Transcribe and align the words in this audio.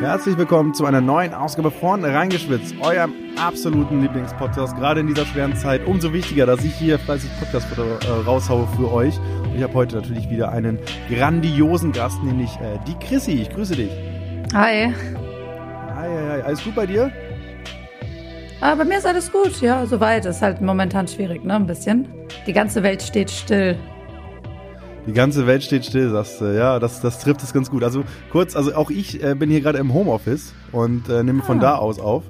Herzlich 0.00 0.38
willkommen 0.38 0.74
zu 0.74 0.86
einer 0.86 1.00
neuen 1.00 1.34
Ausgabe 1.34 1.72
von 1.72 2.04
Reingeschwitzt, 2.04 2.76
eurem 2.80 3.12
absoluten 3.36 4.00
Lieblingspodcast. 4.00 4.76
Gerade 4.76 5.00
in 5.00 5.08
dieser 5.08 5.26
schweren 5.26 5.56
Zeit 5.56 5.84
umso 5.84 6.12
wichtiger, 6.12 6.46
dass 6.46 6.64
ich 6.64 6.72
hier 6.72 7.00
fleißig 7.00 7.28
Podcast 7.40 7.66
äh, 7.76 8.08
raushaue 8.08 8.68
für 8.76 8.92
euch. 8.92 9.18
Und 9.42 9.56
ich 9.56 9.62
habe 9.64 9.74
heute 9.74 9.96
natürlich 9.96 10.30
wieder 10.30 10.52
einen 10.52 10.78
grandiosen 11.10 11.90
Gast, 11.90 12.22
nämlich 12.22 12.50
äh, 12.60 12.78
die 12.86 12.94
Chrissy. 13.04 13.42
Ich 13.42 13.50
grüße 13.50 13.74
dich. 13.74 13.90
Hi. 14.54 14.94
Hi, 15.96 16.08
hi, 16.08 16.28
hi. 16.30 16.42
Alles 16.42 16.62
gut 16.62 16.76
bei 16.76 16.86
dir? 16.86 17.10
Ah, 18.60 18.76
bei 18.76 18.84
mir 18.84 18.98
ist 18.98 19.06
alles 19.06 19.32
gut, 19.32 19.60
ja, 19.60 19.84
soweit. 19.84 20.26
Ist 20.26 20.42
halt 20.42 20.60
momentan 20.60 21.08
schwierig, 21.08 21.42
ne, 21.42 21.56
ein 21.56 21.66
bisschen. 21.66 22.06
Die 22.46 22.52
ganze 22.52 22.84
Welt 22.84 23.02
steht 23.02 23.32
still. 23.32 23.76
Die 25.08 25.14
ganze 25.14 25.46
Welt 25.46 25.64
steht 25.64 25.86
still, 25.86 26.10
sagst 26.10 26.42
du. 26.42 26.54
Ja, 26.54 26.78
das, 26.78 27.00
das 27.00 27.18
trifft 27.18 27.42
es 27.42 27.54
ganz 27.54 27.70
gut. 27.70 27.82
Also 27.82 28.04
kurz, 28.30 28.54
also 28.54 28.74
auch 28.74 28.90
ich 28.90 29.24
äh, 29.24 29.34
bin 29.34 29.48
hier 29.48 29.62
gerade 29.62 29.78
im 29.78 29.94
Homeoffice 29.94 30.52
und 30.70 31.08
äh, 31.08 31.22
nehme 31.22 31.42
von 31.42 31.56
ah. 31.58 31.62
da 31.62 31.74
aus 31.76 31.98
auf. 31.98 32.24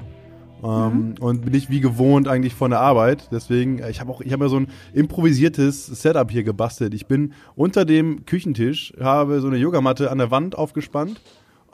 Ähm, 0.63 0.69
mhm. 0.69 1.15
Und 1.19 1.41
bin 1.43 1.53
nicht 1.53 1.71
wie 1.71 1.81
gewohnt 1.81 2.29
eigentlich 2.29 2.55
von 2.55 2.71
der 2.71 2.79
Arbeit. 2.79 3.31
Deswegen, 3.33 3.81
äh, 3.81 3.91
ich 3.91 4.01
habe 4.01 4.13
auch, 4.13 4.21
ich 4.21 4.33
habe 4.33 4.45
ja 4.45 4.49
so 4.49 4.61
ein 4.61 4.69
improvisiertes 4.93 5.87
Setup 5.87 6.31
hier 6.31 6.45
gebastelt. 6.45 6.95
Ich 6.95 7.07
bin 7.07 7.33
unter 7.57 7.85
dem 7.85 8.25
Küchentisch, 8.27 8.93
habe 9.01 9.41
so 9.41 9.49
eine 9.49 9.57
Yogamatte 9.57 10.13
an 10.13 10.19
der 10.19 10.31
Wand 10.31 10.57
aufgespannt. 10.57 11.21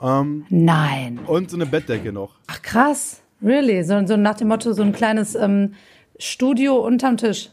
Ähm, 0.01 0.45
Nein. 0.49 1.19
Und 1.27 1.51
so 1.51 1.57
eine 1.57 1.67
Bettdecke 1.67 2.13
noch. 2.13 2.31
Ach 2.47 2.63
krass, 2.63 3.21
really? 3.43 3.83
So, 3.83 4.03
so 4.07 4.17
nach 4.17 4.37
dem 4.37 4.47
Motto, 4.47 4.73
so 4.73 4.81
ein 4.81 4.91
kleines 4.91 5.35
ähm, 5.35 5.75
Studio 6.17 6.77
unterm 6.77 7.17
Tisch. 7.17 7.51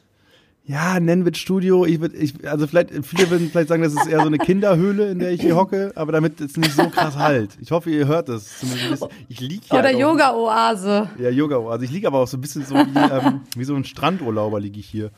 Ja, 0.65 1.01
nennen 1.01 1.25
wir 1.25 1.35
Studio. 1.35 1.85
Ich 1.85 2.01
würd, 2.01 2.15
ich, 2.15 2.49
also 2.49 2.69
vielleicht, 2.69 2.91
viele 3.05 3.31
würden 3.31 3.51
vielleicht 3.51 3.69
sagen, 3.69 3.83
das 3.83 3.95
ist 3.95 4.07
eher 4.07 4.21
so 4.21 4.27
eine 4.27 4.39
Kinderhöhle, 4.39 5.11
in 5.11 5.19
der 5.19 5.33
ich 5.33 5.41
hier 5.41 5.57
hocke, 5.57 5.91
aber 5.97 6.13
damit 6.13 6.41
es 6.41 6.57
nicht 6.57 6.73
so 6.73 6.89
krass 6.89 7.17
halt. 7.17 7.51
Ich 7.61 7.73
hoffe, 7.73 7.91
ihr 7.91 8.07
hört 8.07 8.29
es. 8.29 8.63
Ich 9.29 9.41
lieg 9.41 9.63
hier. 9.65 9.81
Oder 9.81 9.89
halt 9.89 9.99
Yoga-Oase. 9.99 11.11
Ja, 11.19 11.31
Yoga-Oase. 11.31 11.85
Ich 11.85 11.91
liege 11.91 12.07
aber 12.07 12.21
auch 12.21 12.29
so 12.29 12.37
ein 12.37 12.41
bisschen 12.41 12.65
so 12.65 12.77
wie, 12.77 12.97
ähm, 12.97 13.41
wie 13.57 13.65
so 13.65 13.75
ein 13.75 13.85
Strandurlauber 13.85 14.61
liege 14.61 14.79
ich 14.79 14.87
hier. 14.87 15.11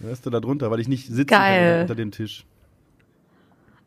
Weißt 0.00 0.24
du, 0.26 0.30
da 0.30 0.40
drunter, 0.40 0.70
weil 0.70 0.80
ich 0.80 0.88
nicht 0.88 1.06
sitze 1.08 1.26
Geil. 1.26 1.82
unter 1.82 1.94
dem 1.94 2.10
Tisch. 2.10 2.44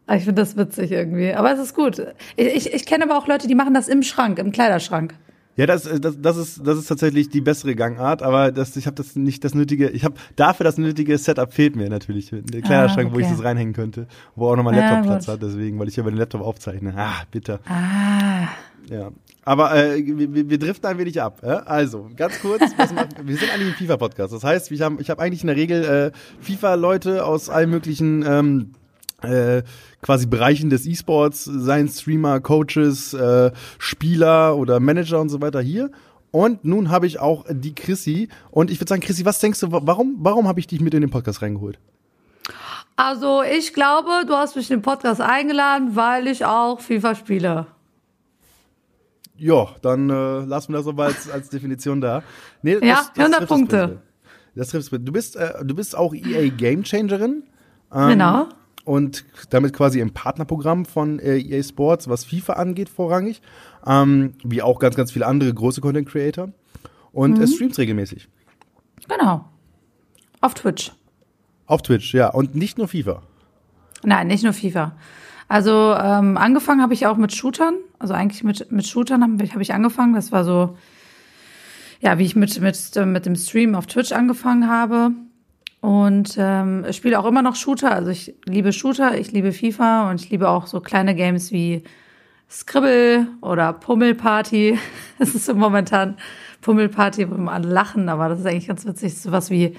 Ah, 0.08 0.16
ich 0.16 0.24
finde 0.24 0.42
das 0.42 0.58
witzig 0.58 0.92
irgendwie. 0.92 1.34
Aber 1.34 1.52
es 1.54 1.60
ist 1.60 1.76
gut. 1.76 2.00
Ich, 2.36 2.48
ich, 2.48 2.74
ich 2.74 2.86
kenne 2.86 3.06
aber 3.06 3.18
auch 3.18 3.28
Leute, 3.28 3.48
die 3.48 3.56
machen 3.56 3.74
das 3.74 3.88
im 3.88 4.04
Schrank, 4.04 4.40
im 4.40 4.52
Kleiderschrank. 4.52 5.16
Ja, 5.56 5.68
das, 5.68 5.84
das, 5.84 6.20
das, 6.20 6.38
ist, 6.38 6.66
das 6.66 6.80
ist 6.80 6.88
tatsächlich 6.88 7.30
die 7.30 7.42
bessere 7.42 7.76
Gangart, 7.76 8.24
aber 8.24 8.52
das, 8.52 8.76
ich 8.76 8.88
habe 8.88 8.96
das 8.96 9.16
nicht 9.16 9.44
das 9.44 9.54
nötige, 9.54 9.90
ich 9.90 10.04
habe 10.04 10.16
dafür 10.36 10.64
das 10.64 10.80
nötige 10.80 11.18
Setup 11.18 11.54
fehlt 11.54 11.76
mir 11.76 11.90
natürlich. 11.90 12.32
Der 12.32 12.62
Kleiderschrank, 12.62 13.10
ah, 13.10 13.12
okay. 13.12 13.16
wo 13.16 13.20
ich 13.20 13.28
das 13.28 13.44
reinhängen 13.44 13.74
könnte, 13.74 14.08
wo 14.36 14.50
auch 14.50 14.56
nochmal 14.56 14.76
Laptop 14.76 15.04
Platz 15.04 15.28
hat, 15.28 15.44
deswegen, 15.44 15.78
weil 15.80 15.88
ich 15.90 15.98
über 15.98 16.10
den 16.10 16.18
Laptop 16.18 16.42
aufzeichne. 16.42 16.94
Ah, 16.98 17.24
bitter. 17.30 17.60
Ah. 17.66 18.48
Ja. 18.90 19.12
Aber 19.46 19.76
äh, 19.76 20.04
wir, 20.06 20.50
wir 20.50 20.58
driften 20.58 20.90
ein 20.90 20.98
wenig 20.98 21.22
ab. 21.22 21.42
Äh? 21.44 21.48
Also, 21.66 22.10
ganz 22.16 22.40
kurz, 22.40 22.62
wir 23.24 23.38
sind 23.38 23.54
eigentlich 23.54 23.74
ein 23.74 23.78
FIFA-Podcast. 23.78 24.34
Das 24.34 24.44
heißt, 24.44 24.72
ich 24.72 24.82
habe 24.82 25.02
ich 25.02 25.10
hab 25.10 25.20
eigentlich 25.20 25.42
in 25.42 25.48
der 25.48 25.56
Regel 25.56 25.84
äh, 25.84 26.12
FIFA-Leute 26.42 27.26
aus 27.26 27.50
allen 27.50 27.70
möglichen 27.70 28.26
ähm, 28.26 28.72
äh, 29.24 29.64
quasi 30.02 30.28
Bereichen 30.28 30.70
des 30.70 30.86
E-Sports, 30.86 31.46
seien 31.46 31.88
Streamer, 31.88 32.40
Coaches, 32.40 33.14
äh, 33.14 33.52
Spieler 33.80 34.56
oder 34.58 34.80
Manager 34.80 35.22
und 35.22 35.30
so 35.30 35.42
weiter 35.42 35.62
hier. 35.62 35.92
Und 36.32 36.66
nun 36.66 36.90
habe 36.90 37.06
ich 37.08 37.20
auch 37.20 37.46
die 37.50 37.76
Chrissy. 37.76 38.28
Und 38.52 38.72
ich 38.72 38.80
würde 38.80 38.90
sagen, 38.90 39.02
Chrissy, 39.02 39.24
was 39.26 39.40
denkst 39.40 39.60
du, 39.60 39.68
warum, 39.72 40.16
warum 40.20 40.48
habe 40.48 40.60
ich 40.60 40.68
dich 40.68 40.82
mit 40.82 40.94
in 40.94 41.02
den 41.02 41.10
Podcast 41.10 41.42
reingeholt? 41.42 41.80
Also 42.96 43.42
ich 43.44 43.74
glaube, 43.74 44.26
du 44.28 44.34
hast 44.34 44.56
mich 44.56 44.70
in 44.70 44.78
den 44.78 44.82
Podcast 44.84 45.22
eingeladen, 45.22 45.96
weil 45.96 46.28
ich 46.28 46.46
auch 46.46 46.80
FIFA 46.80 47.16
spiele. 47.16 47.68
Ja, 49.36 49.68
dann 49.82 50.10
äh, 50.10 50.46
lassen 50.46 50.74
wir 50.74 50.78
das 50.78 50.88
aber 50.88 51.06
als, 51.06 51.30
als 51.30 51.50
Definition 51.50 52.02
da. 52.02 52.24
Nee, 52.62 52.76
das, 52.76 52.84
ja, 52.84 52.96
das 53.16 53.26
100 53.26 53.48
Punkte. 53.48 54.02
Das 54.56 54.70
trifft 54.70 54.92
Du 54.92 55.12
bist, 55.12 55.36
äh, 55.36 55.64
du 55.64 55.74
bist 55.74 55.96
auch 55.96 56.14
EA 56.14 56.50
Game 56.50 56.84
Changerin. 56.84 57.44
Ähm, 57.92 58.10
genau 58.10 58.48
und 58.86 59.26
damit 59.50 59.74
quasi 59.74 60.00
im 60.00 60.14
Partnerprogramm 60.14 60.86
von 60.86 61.20
äh, 61.20 61.38
EA 61.38 61.64
Sports, 61.64 62.10
was 62.10 62.26
FIFA 62.26 62.54
angeht, 62.54 62.90
vorrangig, 62.90 63.42
ähm, 63.86 64.34
wie 64.44 64.62
auch 64.62 64.80
ganz, 64.80 64.96
ganz 64.96 65.12
viele 65.12 65.26
andere 65.26 65.54
große 65.54 65.82
Content 65.82 66.08
Creator. 66.08 66.50
Und 67.12 67.38
mhm. 67.38 67.44
es 67.44 67.56
streamt 67.56 67.78
regelmäßig. 67.78 68.28
Genau. 69.08 69.46
Auf 70.42 70.54
Twitch. 70.56 70.92
Auf 71.66 71.82
Twitch, 71.82 72.14
ja. 72.14 72.30
Und 72.30 72.56
nicht 72.56 72.78
nur 72.78 72.88
FIFA. 72.88 73.22
Nein, 74.04 74.28
nicht 74.28 74.44
nur 74.44 74.54
FIFA. 74.54 74.96
Also 75.48 75.96
ähm, 75.98 76.38
angefangen 76.38 76.82
habe 76.82 76.94
ich 76.94 77.06
auch 77.06 77.18
mit 77.18 77.34
Shootern. 77.34 77.76
Also 78.00 78.14
eigentlich 78.14 78.44
mit, 78.44 78.72
mit 78.72 78.86
Shootern 78.86 79.24
habe 79.24 79.46
hab 79.46 79.62
ich 79.62 79.74
angefangen. 79.74 80.14
Das 80.14 80.32
war 80.32 80.44
so, 80.44 80.78
ja, 82.02 82.18
wie 82.18 82.26
ich 82.26 82.36
mit, 82.36 82.60
mit, 82.60 82.96
mit 83.06 83.26
dem 83.26 83.36
Stream 83.36 83.76
auf 83.76 83.86
Twitch 83.86 84.12
angefangen 84.12 84.68
habe. 84.68 85.12
Und 85.84 86.38
ähm, 86.38 86.86
spiele 86.94 87.20
auch 87.20 87.26
immer 87.26 87.42
noch 87.42 87.58
Shooter. 87.58 87.92
Also 87.92 88.10
ich 88.10 88.34
liebe 88.46 88.72
Shooter, 88.72 89.18
ich 89.18 89.34
liebe 89.34 89.52
FIFA 89.52 90.10
und 90.10 90.22
ich 90.22 90.30
liebe 90.30 90.48
auch 90.48 90.66
so 90.66 90.80
kleine 90.80 91.14
Games 91.14 91.52
wie 91.52 91.84
Scribble 92.50 93.28
oder 93.42 93.74
Pummelparty. 93.74 94.80
Es 95.20 95.36
ist 95.36 95.46
so 95.46 95.54
momentan 95.54 96.16
Pummelparty, 96.62 97.30
wo 97.30 97.36
wir 97.36 97.52
alle 97.52 97.68
lachen, 97.68 98.08
aber 98.08 98.30
das 98.30 98.40
ist 98.40 98.46
eigentlich 98.46 98.70
ganz 98.70 98.86
witzig. 98.86 99.20
Sowas 99.20 99.50
wie 99.50 99.76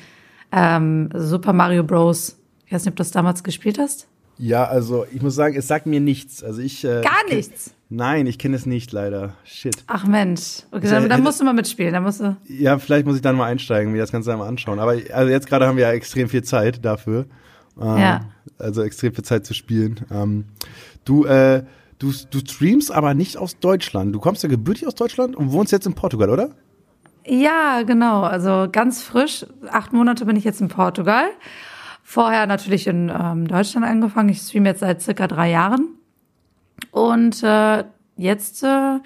ähm, 0.53 1.09
Super 1.15 1.55
Mario 1.55 1.85
Bros. 1.85 2.39
Ich 2.67 2.73
weiß 2.75 2.85
nicht, 2.85 2.93
ob 2.93 2.97
du 2.97 3.01
das 3.01 3.11
damals 3.11 3.43
gespielt 3.43 3.79
hast. 3.79 4.07
Ja, 4.39 4.65
also 4.65 5.06
ich 5.12 5.22
muss 5.22 5.34
sagen, 5.34 5.56
es 5.56 5.69
sagt 5.69 5.87
mir 5.87 6.00
nichts. 6.00 6.43
Also 6.43 6.61
ich 6.61 6.84
äh, 6.84 7.03
gar 7.03 7.25
nichts. 7.28 7.75
Nein, 7.89 8.27
ich 8.27 8.39
kenne 8.39 8.56
es 8.56 8.67
nicht 8.67 8.91
leider. 8.93 9.34
Shit. 9.45 9.84
Ach 9.87 10.06
Mensch. 10.06 10.65
Okay, 10.72 10.89
dann, 10.89 11.09
dann 11.09 11.22
musst 11.22 11.41
du 11.41 11.45
mal 11.45 11.53
mitspielen. 11.53 11.93
Dann 11.93 12.03
musst 12.03 12.21
du 12.21 12.37
ja, 12.49 12.78
vielleicht 12.78 13.06
muss 13.06 13.17
ich 13.17 13.23
dann 13.23 13.37
mal 13.37 13.47
einsteigen, 13.47 13.93
mir 13.93 14.00
das 14.00 14.11
Ganze 14.11 14.33
einmal 14.33 14.49
anschauen. 14.49 14.81
Aber 14.81 14.97
also 15.12 15.31
jetzt 15.31 15.47
gerade 15.47 15.67
haben 15.67 15.77
wir 15.77 15.87
ja 15.87 15.93
extrem 15.93 16.28
viel 16.28 16.43
Zeit 16.43 16.84
dafür. 16.84 17.27
Ähm, 17.81 17.99
ja. 17.99 18.21
Also 18.59 18.83
extrem 18.83 19.15
viel 19.15 19.25
Zeit 19.25 19.47
zu 19.47 19.55
spielen. 19.55 20.00
Ähm, 20.11 20.47
du, 21.05 21.25
äh, 21.25 21.65
du, 21.99 22.12
du 22.31 22.39
streamst 22.41 22.91
aber 22.91 23.15
nicht 23.15 23.37
aus 23.37 23.59
Deutschland. 23.61 24.15
Du 24.15 24.19
kommst 24.19 24.43
ja 24.43 24.49
gebürtig 24.49 24.87
aus 24.87 24.94
Deutschland 24.94 25.37
und 25.37 25.53
wohnst 25.53 25.71
jetzt 25.71 25.87
in 25.87 25.94
Portugal, 25.94 26.31
oder? 26.31 26.50
Ja, 27.27 27.83
genau. 27.83 28.23
Also 28.23 28.69
ganz 28.71 29.03
frisch. 29.03 29.47
Acht 29.71 29.93
Monate 29.93 30.25
bin 30.27 30.37
ich 30.37 30.44
jetzt 30.44 30.61
in 30.61 30.69
Portugal. 30.69 31.27
Vorher 32.07 32.47
natürlich 32.47 32.87
in 32.87 33.11
ähm, 33.11 33.49
Deutschland 33.49 33.87
angefangen. 33.87 34.29
Ich 34.29 34.43
streame 34.43 34.69
jetzt 34.69 34.81
seit 34.81 35.01
circa 35.01 35.27
drei 35.27 35.51
Jahren. 35.51 35.89
Und 36.91 37.43
äh, 37.43 37.85
jetzt 38.17 38.63
äh, 38.63 38.99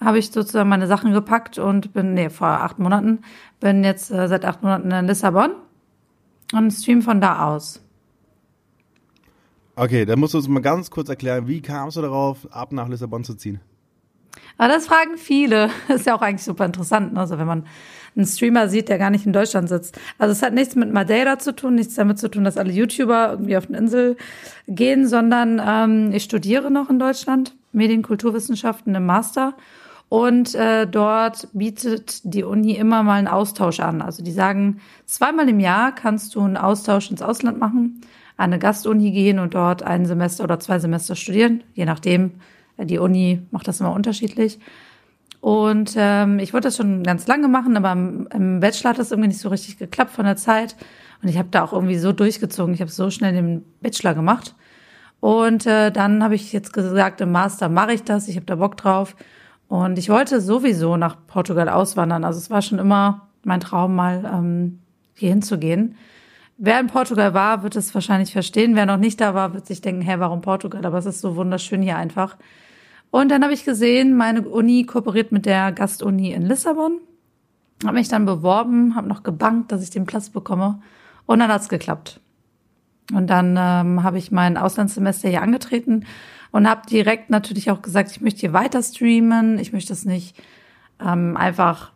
habe 0.00 0.18
ich 0.18 0.32
sozusagen 0.32 0.68
meine 0.68 0.88
Sachen 0.88 1.12
gepackt 1.12 1.58
und 1.58 1.92
bin, 1.92 2.14
nee, 2.14 2.28
vor 2.30 2.48
acht 2.48 2.80
Monaten, 2.80 3.20
bin 3.60 3.84
jetzt 3.84 4.10
äh, 4.10 4.26
seit 4.26 4.44
acht 4.44 4.62
Monaten 4.62 4.90
in 4.90 5.06
Lissabon 5.06 5.52
und 6.52 6.72
stream 6.72 7.00
von 7.00 7.20
da 7.20 7.46
aus. 7.46 7.80
Okay, 9.76 10.04
dann 10.04 10.18
musst 10.18 10.34
du 10.34 10.38
uns 10.38 10.48
mal 10.48 10.60
ganz 10.60 10.90
kurz 10.90 11.08
erklären, 11.08 11.46
wie 11.46 11.62
kamst 11.62 11.96
du 11.96 12.02
darauf, 12.02 12.52
ab 12.52 12.72
nach 12.72 12.88
Lissabon 12.88 13.22
zu 13.22 13.34
ziehen? 13.34 13.60
Aber 14.58 14.68
das 14.68 14.86
fragen 14.86 15.16
viele. 15.16 15.70
Das 15.88 16.00
ist 16.00 16.06
ja 16.06 16.14
auch 16.14 16.22
eigentlich 16.22 16.44
super 16.44 16.64
interessant, 16.64 17.12
ne? 17.12 17.20
also 17.20 17.38
wenn 17.38 17.46
man 17.46 17.66
einen 18.14 18.26
Streamer 18.26 18.68
sieht, 18.68 18.88
der 18.88 18.98
gar 18.98 19.10
nicht 19.10 19.26
in 19.26 19.32
Deutschland 19.32 19.68
sitzt. 19.68 19.98
Also 20.18 20.32
es 20.32 20.42
hat 20.42 20.52
nichts 20.52 20.74
mit 20.74 20.92
Madeira 20.92 21.38
zu 21.38 21.54
tun, 21.54 21.76
nichts 21.76 21.94
damit 21.94 22.18
zu 22.18 22.28
tun, 22.28 22.44
dass 22.44 22.58
alle 22.58 22.72
YouTuber 22.72 23.30
irgendwie 23.30 23.56
auf 23.56 23.68
eine 23.68 23.78
Insel 23.78 24.16
gehen, 24.68 25.06
sondern 25.06 25.60
ähm, 25.66 26.12
ich 26.12 26.24
studiere 26.24 26.70
noch 26.70 26.90
in 26.90 26.98
Deutschland 26.98 27.54
Medienkulturwissenschaften 27.72 28.94
im 28.94 29.06
Master 29.06 29.54
und 30.12 30.54
äh, 30.54 30.86
dort 30.86 31.48
bietet 31.54 32.20
die 32.24 32.44
Uni 32.44 32.72
immer 32.72 33.02
mal 33.02 33.14
einen 33.14 33.28
Austausch 33.28 33.80
an. 33.80 34.02
Also 34.02 34.22
die 34.22 34.32
sagen, 34.32 34.82
zweimal 35.06 35.48
im 35.48 35.58
Jahr 35.58 35.94
kannst 35.94 36.34
du 36.34 36.42
einen 36.42 36.58
Austausch 36.58 37.10
ins 37.10 37.22
Ausland 37.22 37.58
machen, 37.58 38.02
an 38.36 38.52
eine 38.52 38.58
Gastuni 38.58 39.10
gehen 39.10 39.38
und 39.38 39.54
dort 39.54 39.82
ein 39.82 40.04
Semester 40.04 40.44
oder 40.44 40.60
zwei 40.60 40.78
Semester 40.78 41.16
studieren, 41.16 41.64
je 41.72 41.86
nachdem. 41.86 42.32
Die 42.84 42.98
Uni 42.98 43.42
macht 43.50 43.68
das 43.68 43.80
immer 43.80 43.92
unterschiedlich. 43.92 44.58
Und 45.40 45.94
ähm, 45.96 46.38
ich 46.38 46.52
wollte 46.52 46.68
das 46.68 46.76
schon 46.76 47.02
ganz 47.02 47.26
lange 47.26 47.48
machen, 47.48 47.76
aber 47.76 47.92
im, 47.92 48.28
im 48.32 48.60
Bachelor 48.60 48.90
hat 48.90 48.98
das 48.98 49.10
irgendwie 49.10 49.28
nicht 49.28 49.40
so 49.40 49.48
richtig 49.48 49.76
geklappt 49.76 50.12
von 50.12 50.24
der 50.24 50.36
Zeit. 50.36 50.76
Und 51.20 51.28
ich 51.28 51.36
habe 51.36 51.48
da 51.50 51.64
auch 51.64 51.72
irgendwie 51.72 51.98
so 51.98 52.12
durchgezogen. 52.12 52.74
Ich 52.74 52.80
habe 52.80 52.90
so 52.90 53.10
schnell 53.10 53.32
den 53.32 53.64
Bachelor 53.80 54.14
gemacht. 54.14 54.54
Und 55.20 55.66
äh, 55.66 55.90
dann 55.90 56.22
habe 56.22 56.34
ich 56.34 56.52
jetzt 56.52 56.72
gesagt, 56.72 57.20
im 57.20 57.32
Master 57.32 57.68
mache 57.68 57.92
ich 57.92 58.04
das. 58.04 58.28
Ich 58.28 58.36
habe 58.36 58.46
da 58.46 58.56
Bock 58.56 58.76
drauf. 58.76 59.16
Und 59.68 59.98
ich 59.98 60.08
wollte 60.08 60.40
sowieso 60.40 60.96
nach 60.96 61.16
Portugal 61.26 61.68
auswandern. 61.68 62.24
Also 62.24 62.38
es 62.38 62.50
war 62.50 62.62
schon 62.62 62.78
immer 62.78 63.28
mein 63.44 63.60
Traum, 63.60 63.94
mal 63.94 64.24
ähm, 64.24 64.80
hier 65.14 65.30
hinzugehen. 65.30 65.96
Wer 66.58 66.78
in 66.78 66.88
Portugal 66.88 67.34
war, 67.34 67.62
wird 67.62 67.74
es 67.76 67.94
wahrscheinlich 67.94 68.32
verstehen. 68.32 68.76
Wer 68.76 68.86
noch 68.86 68.96
nicht 68.96 69.20
da 69.20 69.34
war, 69.34 69.54
wird 69.54 69.66
sich 69.66 69.80
denken, 69.80 70.02
hä, 70.02 70.16
warum 70.18 70.40
Portugal? 70.40 70.84
Aber 70.84 70.98
es 70.98 71.06
ist 71.06 71.20
so 71.20 71.36
wunderschön 71.36 71.82
hier 71.82 71.96
einfach. 71.96 72.36
Und 73.12 73.28
dann 73.28 73.42
habe 73.42 73.52
ich 73.52 73.66
gesehen, 73.66 74.16
meine 74.16 74.40
Uni 74.40 74.84
kooperiert 74.84 75.32
mit 75.32 75.44
der 75.44 75.70
Gastuni 75.70 76.32
in 76.32 76.40
Lissabon. 76.40 76.98
Habe 77.84 77.98
mich 77.98 78.08
dann 78.08 78.24
beworben, 78.24 78.96
habe 78.96 79.06
noch 79.06 79.22
gebankt, 79.22 79.70
dass 79.70 79.82
ich 79.82 79.90
den 79.90 80.06
Platz 80.06 80.30
bekomme. 80.30 80.80
Und 81.26 81.40
dann 81.40 81.52
hat's 81.52 81.68
geklappt. 81.68 82.20
Und 83.12 83.28
dann 83.28 83.58
ähm, 83.58 84.02
habe 84.02 84.16
ich 84.16 84.32
mein 84.32 84.56
Auslandssemester 84.56 85.28
hier 85.28 85.42
angetreten 85.42 86.06
und 86.52 86.66
habe 86.66 86.86
direkt 86.88 87.28
natürlich 87.28 87.70
auch 87.70 87.82
gesagt, 87.82 88.12
ich 88.12 88.22
möchte 88.22 88.40
hier 88.40 88.54
weiter 88.54 88.82
streamen, 88.82 89.58
ich 89.58 89.74
möchte 89.74 89.92
es 89.92 90.06
nicht 90.06 90.34
ähm, 90.98 91.36
einfach 91.36 91.92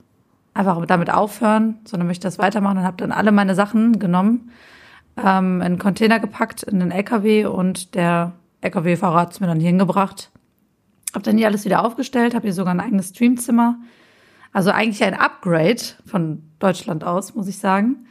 einfach 0.53 0.85
damit 0.85 1.11
aufhören, 1.11 1.79
sondern 1.85 2.09
möchte 2.09 2.27
das 2.27 2.39
weitermachen 2.39 2.77
und 2.77 2.85
habe 2.85 2.99
dann 2.99 3.13
alle 3.13 3.33
meine 3.33 3.55
Sachen 3.55 3.99
genommen, 3.99 4.51
ähm, 5.17 5.57
in 5.57 5.63
einen 5.63 5.79
Container 5.79 6.21
gepackt, 6.21 6.63
in 6.63 6.79
den 6.81 6.91
LKW 6.91 7.47
und 7.47 7.95
der 7.95 8.33
LKW-Fahrer 8.61 9.21
hat's 9.21 9.41
mir 9.41 9.47
dann 9.47 9.61
hingebracht. 9.61 10.31
Habe 11.17 11.25
dann 11.25 11.39
hier 11.39 11.47
alles 11.47 11.65
wieder 11.65 11.83
aufgestellt, 11.83 12.35
habe 12.35 12.43
hier 12.43 12.53
sogar 12.53 12.75
ein 12.75 12.81
eigenes 12.81 13.09
Streamzimmer. 13.09 13.79
Also 14.53 14.71
eigentlich 14.71 15.03
ein 15.03 15.15
Upgrade 15.15 15.81
von 16.05 16.43
Deutschland 16.59 17.05
aus, 17.05 17.35
muss 17.35 17.49
ich 17.49 17.57
sagen. 17.57 18.05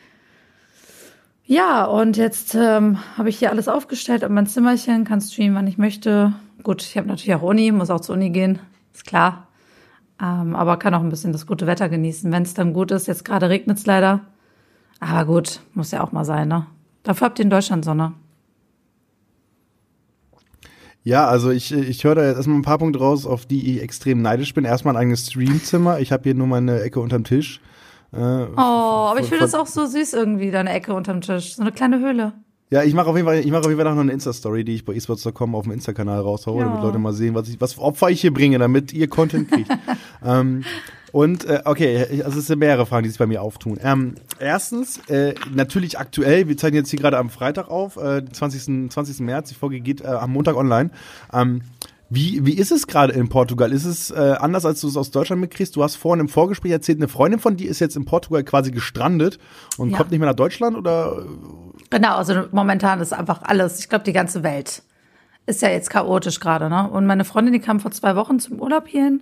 Ja, 1.43 1.85
und 1.85 2.17
jetzt 2.17 2.55
ähm, 2.55 2.97
habe 3.15 3.29
ich 3.29 3.37
hier 3.37 3.51
alles 3.51 3.67
aufgestellt 3.67 4.25
auf 4.25 4.31
mein 4.31 4.47
Zimmerchen, 4.47 5.03
kann 5.03 5.21
streamen, 5.21 5.53
wann 5.53 5.67
ich 5.67 5.77
möchte. 5.77 6.33
Gut, 6.63 6.81
ich 6.81 6.97
habe 6.97 7.07
natürlich 7.07 7.35
auch 7.35 7.43
Uni, 7.43 7.71
muss 7.71 7.91
auch 7.91 8.01
zur 8.01 8.15
Uni 8.15 8.31
gehen, 8.31 8.57
ist 8.91 9.05
klar. 9.05 9.49
Ähm, 10.19 10.55
aber 10.55 10.77
kann 10.77 10.95
auch 10.95 11.01
ein 11.01 11.09
bisschen 11.09 11.31
das 11.31 11.45
gute 11.45 11.67
Wetter 11.67 11.89
genießen, 11.89 12.31
wenn 12.31 12.41
es 12.41 12.55
dann 12.55 12.73
gut 12.73 12.89
ist. 12.89 13.05
Jetzt 13.05 13.23
gerade 13.23 13.49
regnet 13.49 13.77
es 13.77 13.85
leider. 13.85 14.21
Aber 14.99 15.25
gut, 15.25 15.59
muss 15.75 15.91
ja 15.91 16.03
auch 16.03 16.11
mal 16.11 16.25
sein, 16.25 16.47
ne? 16.47 16.65
Dafür 17.03 17.25
habt 17.25 17.37
ihr 17.37 17.43
in 17.43 17.51
Deutschland 17.51 17.85
Sonne. 17.85 18.13
Ja, 21.05 21.27
also 21.27 21.51
ich, 21.51 21.71
ich 21.71 22.03
höre 22.03 22.15
da 22.15 22.25
jetzt 22.25 22.37
erstmal 22.37 22.57
ein 22.57 22.63
paar 22.63 22.79
Punkte 22.79 22.97
raus, 22.97 23.27
auf 23.27 23.45
die 23.45 23.75
ich 23.75 23.83
extrem 23.83 24.23
neidisch 24.23 24.55
bin. 24.55 24.65
Erstmal 24.65 24.95
ein 24.95 25.01
eigenes 25.01 25.27
Streamzimmer. 25.27 25.99
Ich 25.99 26.11
habe 26.11 26.23
hier 26.23 26.33
nur 26.33 26.47
meine 26.47 26.81
Ecke 26.81 26.99
unterm 26.99 27.23
Tisch. 27.23 27.61
Äh, 28.11 28.17
oh, 28.17 28.57
aber 28.57 29.19
ich 29.19 29.27
finde 29.27 29.43
das 29.43 29.53
auch 29.53 29.67
so 29.67 29.85
süß 29.85 30.13
irgendwie, 30.13 30.49
deine 30.49 30.71
Ecke 30.71 30.95
unterm 30.95 31.21
Tisch. 31.21 31.57
So 31.57 31.61
eine 31.61 31.71
kleine 31.71 31.99
Höhle. 31.99 32.33
Ja, 32.71 32.83
ich 32.83 32.95
mache 32.95 33.07
auf 33.07 33.15
jeden 33.15 33.27
Fall, 33.27 33.39
ich 33.39 33.51
mache 33.51 33.61
auf 33.61 33.67
jeden 33.67 33.79
Fall 33.79 33.93
noch 33.93 34.01
eine 34.01 34.11
Insta-Story, 34.11 34.63
die 34.63 34.75
ich 34.75 34.85
bei 34.85 34.95
esports.com 34.95 35.53
auf 35.53 35.63
dem 35.63 35.73
Insta-Kanal 35.73 36.19
raushaue, 36.19 36.61
ja. 36.61 36.67
damit 36.67 36.81
Leute 36.81 36.97
mal 36.97 37.13
sehen, 37.13 37.35
was 37.35 37.47
ich, 37.47 37.61
was 37.61 37.77
Opfer 37.77 38.09
ich 38.09 38.21
hier 38.21 38.33
bringe, 38.33 38.57
damit 38.57 38.91
ihr 38.91 39.07
Content 39.07 39.51
kriegt. 39.51 39.69
ähm, 40.25 40.63
und 41.11 41.45
äh, 41.45 41.61
okay, 41.63 42.23
also 42.23 42.39
es 42.39 42.47
sind 42.47 42.59
mehrere 42.59 42.85
Fragen, 42.85 43.03
die 43.03 43.09
sich 43.09 43.19
bei 43.19 43.27
mir 43.27 43.41
auftun. 43.41 43.79
Ähm, 43.81 44.15
erstens, 44.39 44.97
äh, 45.09 45.35
natürlich 45.53 45.99
aktuell, 45.99 46.49
wir 46.49 46.57
zeigen 46.57 46.75
jetzt 46.75 46.89
hier 46.89 46.99
gerade 46.99 47.17
am 47.17 47.29
Freitag 47.29 47.69
auf, 47.69 47.97
äh, 47.97 48.25
20. 48.29 48.91
20. 48.91 49.19
März, 49.19 49.49
die 49.49 49.55
Folge 49.55 49.79
geht 49.79 50.01
äh, 50.01 50.07
am 50.07 50.33
Montag 50.33 50.57
online. 50.57 50.89
Ähm, 51.31 51.61
wie, 52.15 52.45
wie 52.45 52.53
ist 52.53 52.71
es 52.71 52.87
gerade 52.87 53.13
in 53.13 53.29
Portugal? 53.29 53.71
Ist 53.71 53.85
es 53.85 54.09
äh, 54.09 54.35
anders, 54.39 54.65
als 54.65 54.81
du 54.81 54.87
es 54.87 54.97
aus 54.97 55.11
Deutschland 55.11 55.41
mitkriegst? 55.41 55.75
Du 55.75 55.83
hast 55.83 55.95
vorhin 55.95 56.21
im 56.21 56.29
Vorgespräch 56.29 56.71
erzählt, 56.71 56.97
eine 56.97 57.07
Freundin 57.07 57.39
von 57.39 57.57
dir 57.57 57.69
ist 57.69 57.79
jetzt 57.79 57.95
in 57.95 58.05
Portugal 58.05 58.43
quasi 58.43 58.71
gestrandet 58.71 59.37
und 59.77 59.91
ja. 59.91 59.97
kommt 59.97 60.11
nicht 60.11 60.19
mehr 60.19 60.29
nach 60.29 60.35
Deutschland 60.35 60.77
oder? 60.77 61.25
Genau, 61.89 62.15
also 62.15 62.45
momentan 62.51 63.01
ist 63.01 63.13
einfach 63.13 63.41
alles, 63.43 63.79
ich 63.79 63.89
glaube, 63.89 64.05
die 64.05 64.13
ganze 64.13 64.43
Welt 64.43 64.81
ist 65.45 65.61
ja 65.61 65.69
jetzt 65.69 65.89
chaotisch 65.89 66.39
gerade, 66.39 66.69
ne? 66.69 66.89
Und 66.89 67.05
meine 67.05 67.25
Freundin, 67.25 67.53
die 67.53 67.59
kam 67.59 67.79
vor 67.79 67.91
zwei 67.91 68.15
Wochen 68.15 68.39
zum 68.39 68.59
Urlaub 68.59 68.87
hierhin 68.87 69.21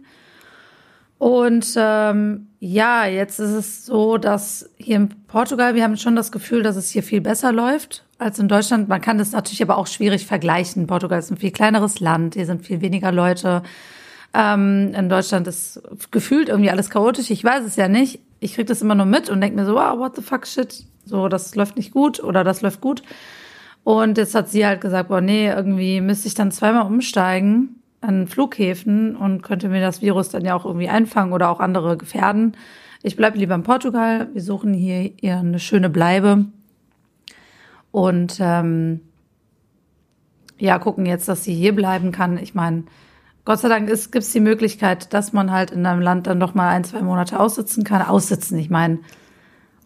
und 1.24 1.76
ähm, 1.78 2.48
ja, 2.60 3.06
jetzt 3.06 3.40
ist 3.40 3.52
es 3.52 3.86
so, 3.86 4.18
dass 4.18 4.70
hier 4.76 4.98
in 4.98 5.08
Portugal, 5.30 5.74
wir 5.74 5.82
haben 5.82 5.96
schon 5.96 6.18
das 6.18 6.34
Gefühl, 6.34 6.64
dass 6.64 6.76
es 6.76 6.90
hier 6.90 7.02
viel 7.02 7.22
besser 7.22 7.54
läuft 7.54 8.04
als 8.18 8.40
in 8.40 8.50
Deutschland. 8.50 8.90
Man 8.90 9.00
kann 9.00 9.18
das 9.18 9.32
natürlich 9.32 9.62
aber 9.62 9.78
auch 9.78 9.88
schwierig 9.88 10.26
vergleichen. 10.26 10.86
Portugal 10.86 11.20
ist 11.20 11.32
ein 11.32 11.38
viel 11.38 11.52
kleineres 11.52 12.02
Land, 12.02 12.34
hier 12.34 12.46
sind 12.46 12.66
viel 12.66 12.82
weniger 12.82 13.14
Leute. 13.14 13.64
Ähm, 14.34 14.92
in 14.94 15.08
Deutschland 15.08 15.48
ist 15.48 15.82
gefühlt 16.12 16.50
irgendwie 16.50 16.72
alles 16.72 16.90
chaotisch. 16.90 17.30
Ich 17.30 17.42
weiß 17.42 17.64
es 17.64 17.78
ja 17.78 17.88
nicht. 17.88 18.20
Ich 18.42 18.56
krieg 18.56 18.68
das 18.68 18.82
immer 18.82 18.96
nur 18.96 19.06
mit 19.06 19.30
und 19.30 19.40
denke 19.40 19.56
mir 19.56 19.66
so, 19.66 19.76
wow, 19.76 19.98
what 19.98 20.18
the 20.18 20.22
fuck 20.22 20.46
shit. 20.46 20.84
So, 21.06 21.30
das 21.30 21.56
läuft 21.56 21.78
nicht 21.78 21.94
gut 21.94 22.22
oder 22.22 22.44
das 22.44 22.62
läuft 22.62 22.82
gut. 22.82 23.02
Und 23.86 24.18
jetzt 24.18 24.36
hat 24.36 24.50
sie 24.50 24.66
halt 24.66 24.82
gesagt, 24.82 25.08
boah, 25.08 25.22
nee, 25.22 25.48
irgendwie 25.48 26.02
müsste 26.02 26.28
ich 26.28 26.34
dann 26.34 26.52
zweimal 26.52 26.86
umsteigen 26.86 27.82
an 28.04 28.28
Flughäfen 28.28 29.16
und 29.16 29.42
könnte 29.42 29.70
mir 29.70 29.82
das 29.82 30.02
Virus 30.02 30.30
dann 30.30 30.46
ja 30.46 30.56
auch 30.56 30.66
irgendwie 30.66 30.90
einfangen 30.90 31.34
oder 31.34 31.50
auch 31.50 31.60
andere 31.60 31.98
gefährden. 31.98 32.56
Ich 33.02 33.16
bleibe 33.16 33.38
lieber 33.38 33.56
in 33.56 33.64
Portugal. 33.64 34.30
Wir 34.34 34.42
suchen 34.42 34.74
hier 34.74 35.12
eher 35.22 35.40
eine 35.40 35.60
schöne 35.60 35.90
Bleibe. 35.90 36.46
Und 37.92 38.38
ähm, 38.40 39.02
ja, 40.58 40.80
gucken 40.80 41.06
jetzt, 41.06 41.28
dass 41.28 41.44
sie 41.44 41.54
hier 41.54 41.76
bleiben 41.76 42.12
kann. 42.12 42.38
Ich 42.38 42.56
meine, 42.56 42.84
Gott 43.46 43.60
sei 43.60 43.68
Dank 43.68 43.88
gibt 43.88 44.16
es 44.16 44.32
die 44.32 44.40
Möglichkeit, 44.40 45.14
dass 45.14 45.34
man 45.34 45.52
halt 45.52 45.72
in 45.72 45.86
einem 45.86 46.02
Land 46.02 46.28
dann 46.28 46.38
noch 46.38 46.54
mal 46.56 46.70
ein, 46.70 46.86
zwei 46.86 47.02
Monate 47.02 47.40
aussitzen 47.40 47.84
kann. 47.84 48.02
Aussitzen, 48.02 48.58
ich 48.58 48.70
meine, 48.70 49.00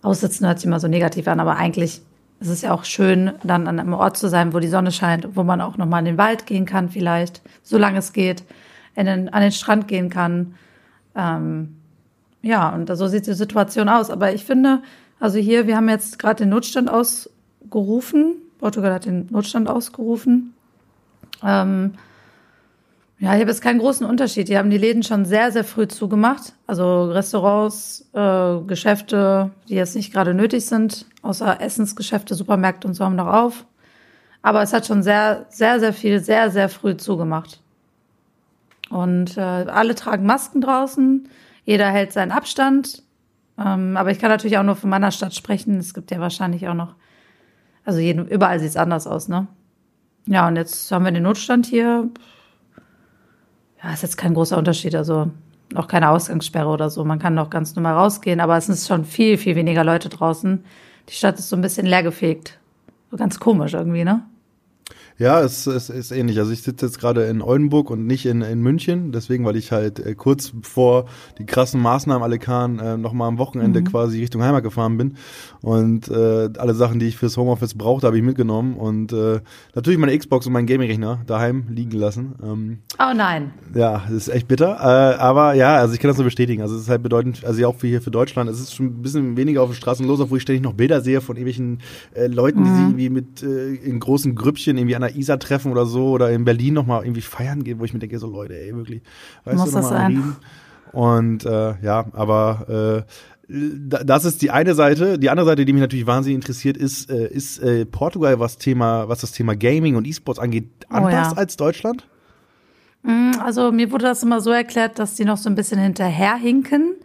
aussitzen 0.03 0.45
hört 0.45 0.59
sich 0.59 0.67
immer 0.67 0.79
so 0.79 0.87
negativ 0.87 1.27
an, 1.27 1.39
aber 1.39 1.55
eigentlich 1.55 2.01
es 2.39 2.49
ist 2.49 2.61
ja 2.61 2.73
auch 2.73 2.83
schön, 2.83 3.31
dann 3.43 3.67
an 3.67 3.79
einem 3.79 3.93
Ort 3.93 4.17
zu 4.17 4.29
sein, 4.29 4.53
wo 4.53 4.59
die 4.59 4.67
Sonne 4.67 4.91
scheint, 4.91 5.35
wo 5.35 5.43
man 5.43 5.61
auch 5.61 5.77
nochmal 5.77 5.99
in 5.99 6.05
den 6.05 6.17
Wald 6.17 6.45
gehen 6.45 6.65
kann, 6.65 6.89
vielleicht, 6.89 7.41
solange 7.63 7.99
es 7.99 8.13
geht, 8.13 8.43
den, 8.95 9.29
an 9.29 9.41
den 9.41 9.51
Strand 9.51 9.87
gehen 9.87 10.09
kann. 10.09 10.55
Ähm, 11.15 11.77
ja, 12.41 12.69
und 12.69 12.95
so 12.95 13.07
sieht 13.07 13.27
die 13.27 13.33
Situation 13.33 13.89
aus. 13.89 14.09
Aber 14.09 14.33
ich 14.33 14.45
finde, 14.45 14.81
also 15.19 15.39
hier, 15.39 15.67
wir 15.67 15.75
haben 15.75 15.89
jetzt 15.89 16.19
gerade 16.19 16.43
den 16.43 16.49
Notstand 16.49 16.89
ausgerufen. 16.89 18.35
Portugal 18.59 18.93
hat 18.93 19.05
den 19.05 19.27
Notstand 19.31 19.67
ausgerufen. 19.67 20.53
Ähm, 21.43 21.93
ja, 23.19 23.33
ich 23.33 23.41
habe 23.41 23.49
jetzt 23.49 23.63
keinen 23.63 23.79
großen 23.79 24.05
Unterschied. 24.05 24.47
Die 24.47 24.57
haben 24.57 24.69
die 24.69 24.77
Läden 24.77 25.01
schon 25.01 25.25
sehr, 25.25 25.51
sehr 25.51 25.63
früh 25.63 25.87
zugemacht. 25.87 26.53
Also 26.67 27.05
Restaurants, 27.05 28.07
äh, 28.13 28.59
Geschäfte, 28.67 29.49
die 29.67 29.75
jetzt 29.75 29.95
nicht 29.95 30.13
gerade 30.13 30.35
nötig 30.35 30.67
sind, 30.67 31.07
außer 31.27 31.61
Essensgeschäfte, 31.61 32.35
Supermärkte 32.35 32.87
und 32.87 32.93
so 32.93 33.05
haben 33.05 33.15
noch 33.15 33.27
auf. 33.27 33.65
Aber 34.41 34.61
es 34.61 34.73
hat 34.73 34.85
schon 34.85 35.03
sehr, 35.03 35.45
sehr, 35.49 35.79
sehr 35.79 35.93
viel, 35.93 36.19
sehr, 36.19 36.51
sehr 36.51 36.69
früh 36.69 36.95
zugemacht. 36.95 37.61
Und 38.89 39.37
äh, 39.37 39.41
alle 39.41 39.95
tragen 39.95 40.25
Masken 40.25 40.61
draußen, 40.61 41.27
jeder 41.65 41.89
hält 41.89 42.13
seinen 42.13 42.31
Abstand. 42.31 43.03
Ähm, 43.59 43.97
aber 43.97 44.11
ich 44.11 44.19
kann 44.19 44.29
natürlich 44.29 44.57
auch 44.57 44.63
nur 44.63 44.75
von 44.75 44.89
meiner 44.89 45.11
Stadt 45.11 45.35
sprechen. 45.35 45.77
Es 45.77 45.93
gibt 45.93 46.11
ja 46.11 46.19
wahrscheinlich 46.19 46.67
auch 46.69 46.73
noch, 46.73 46.95
also 47.83 47.99
jeden, 47.99 48.27
überall 48.27 48.59
sieht 48.59 48.69
es 48.69 48.77
anders 48.77 49.07
aus, 49.07 49.27
ne? 49.27 49.47
Ja, 50.25 50.47
und 50.47 50.55
jetzt 50.55 50.91
haben 50.91 51.05
wir 51.05 51.11
den 51.11 51.23
Notstand 51.23 51.65
hier 51.65 52.09
ja, 53.83 53.93
ist 53.93 54.03
jetzt 54.03 54.17
kein 54.17 54.33
großer 54.33 54.57
Unterschied. 54.57 54.95
Also 54.95 55.31
auch 55.75 55.87
keine 55.87 56.09
Ausgangssperre 56.09 56.69
oder 56.69 56.89
so. 56.89 57.03
Man 57.03 57.19
kann 57.19 57.35
noch 57.35 57.49
ganz 57.49 57.75
normal 57.75 57.95
rausgehen, 57.95 58.39
aber 58.39 58.57
es 58.57 58.67
sind 58.67 58.79
schon 58.79 59.05
viel, 59.05 59.37
viel 59.37 59.55
weniger 59.55 59.83
Leute 59.83 60.09
draußen. 60.09 60.63
Die 61.09 61.13
Stadt 61.13 61.39
ist 61.39 61.49
so 61.49 61.55
ein 61.55 61.61
bisschen 61.61 61.85
leergefegt. 61.85 62.59
So 63.11 63.17
ganz 63.17 63.39
komisch 63.39 63.73
irgendwie, 63.73 64.03
ne? 64.03 64.25
Ja, 65.19 65.41
es, 65.41 65.65
es 65.65 65.89
ist 65.89 66.11
ähnlich. 66.11 66.37
Also 66.37 66.51
ich 66.51 66.61
sitze 66.61 66.85
jetzt 66.85 66.99
gerade 66.99 67.23
in 67.25 67.41
Oldenburg 67.41 67.89
und 67.89 68.05
nicht 68.05 68.27
in, 68.27 68.41
in 68.41 68.61
München, 68.61 69.11
deswegen, 69.11 69.45
weil 69.45 69.55
ich 69.55 69.71
halt 69.71 69.99
äh, 69.99 70.13
kurz 70.13 70.53
vor 70.61 71.05
die 71.39 71.45
krassen 71.45 71.81
Maßnahmen 71.81 72.21
alle 72.21 72.37
kann, 72.37 72.77
äh, 72.77 72.97
nochmal 72.97 73.27
am 73.27 73.39
Wochenende 73.39 73.81
mhm. 73.81 73.85
quasi 73.85 74.19
Richtung 74.19 74.43
Heimat 74.43 74.63
gefahren 74.63 74.97
bin. 74.97 75.15
Und 75.61 76.07
äh, 76.07 76.49
alle 76.57 76.75
Sachen, 76.75 76.99
die 76.99 77.07
ich 77.07 77.17
fürs 77.17 77.35
Homeoffice 77.35 77.73
brauchte, 77.73 78.05
habe 78.05 78.17
ich 78.17 78.23
mitgenommen. 78.23 78.75
Und 78.75 79.11
äh, 79.11 79.39
natürlich 79.73 79.99
meine 79.99 80.15
Xbox 80.15 80.45
und 80.45 80.53
mein 80.53 80.67
Gaming-Rechner 80.67 81.21
daheim 81.25 81.65
liegen 81.69 81.97
lassen. 81.97 82.35
Ähm, 82.43 82.77
oh 82.99 83.13
nein. 83.15 83.53
Ja, 83.73 84.03
das 84.05 84.27
ist 84.27 84.29
echt 84.29 84.47
bitter. 84.47 84.77
Äh, 84.79 85.17
aber 85.17 85.55
ja, 85.55 85.77
also 85.77 85.95
ich 85.95 85.99
kann 85.99 86.09
das 86.09 86.17
nur 86.17 86.25
bestätigen. 86.25 86.61
Also 86.61 86.75
es 86.75 86.83
ist 86.83 86.89
halt 86.89 87.01
bedeutend, 87.01 87.43
also 87.43 87.65
auch 87.67 87.75
für 87.75 87.87
hier 87.87 88.03
für 88.03 88.11
Deutschland, 88.11 88.51
es 88.51 88.59
ist 88.59 88.75
schon 88.75 88.85
ein 88.85 89.01
bisschen 89.01 89.35
weniger 89.35 89.63
auf 89.63 89.69
den 89.71 89.75
Straßen 89.75 90.05
los, 90.05 90.19
obwohl 90.19 90.37
ich 90.37 90.43
ständig 90.43 90.63
noch 90.63 90.73
Bilder 90.73 91.01
sehe 91.01 91.21
von 91.21 91.37
irgendwelchen 91.37 91.79
äh, 92.13 92.27
Leuten, 92.27 92.59
mhm. 92.59 92.63
die 92.63 92.69
sich 92.69 92.81
irgendwie 92.81 93.09
mit 93.09 93.43
äh, 93.43 93.73
in 93.73 93.99
großen 93.99 94.35
Grüppchen 94.35 94.77
irgendwie 94.77 94.95
an 94.95 95.06
der 95.07 95.15
Isar 95.15 95.39
treffen 95.39 95.71
oder 95.71 95.85
so 95.85 96.09
oder 96.09 96.29
in 96.31 96.45
Berlin 96.45 96.73
nochmal 96.73 97.03
irgendwie 97.03 97.21
feiern 97.21 97.63
gehen, 97.63 97.79
wo 97.79 97.85
ich 97.85 97.93
mir 97.93 97.99
denke, 97.99 98.19
so 98.19 98.27
Leute, 98.27 98.57
ey, 98.59 98.75
wirklich, 98.75 99.01
weißt 99.45 99.57
Muss 99.57 99.69
du, 99.69 99.75
das 99.77 99.89
sein? 99.89 100.35
Und 100.91 101.45
äh, 101.45 101.75
ja, 101.81 102.05
aber 102.13 103.05
äh, 103.05 103.11
das 103.49 104.25
ist 104.25 104.41
die 104.41 104.51
eine 104.51 104.73
Seite. 104.73 105.17
Die 105.17 105.29
andere 105.29 105.45
Seite, 105.45 105.63
die 105.63 105.71
mich 105.71 105.81
natürlich 105.81 106.07
wahnsinnig 106.07 106.35
interessiert, 106.35 106.75
ist, 106.75 107.09
äh, 107.09 107.27
ist 107.27 107.59
äh, 107.59 107.85
Portugal, 107.85 108.39
was 108.39 108.57
Thema, 108.57 109.07
was 109.07 109.21
das 109.21 109.31
Thema 109.31 109.55
Gaming 109.55 109.95
und 109.95 110.05
E-Sports 110.05 110.39
angeht, 110.39 110.69
anders 110.89 111.29
oh, 111.29 111.35
ja. 111.35 111.37
als 111.37 111.55
Deutschland? 111.55 112.05
Mm, 113.03 113.31
also 113.41 113.71
mir 113.71 113.91
wurde 113.91 114.05
das 114.05 114.21
immer 114.23 114.41
so 114.41 114.51
erklärt, 114.51 114.99
dass 114.99 115.15
die 115.15 115.23
noch 115.23 115.37
so 115.37 115.49
ein 115.49 115.55
bisschen 115.55 115.79
hinterherhinken. 115.79 116.95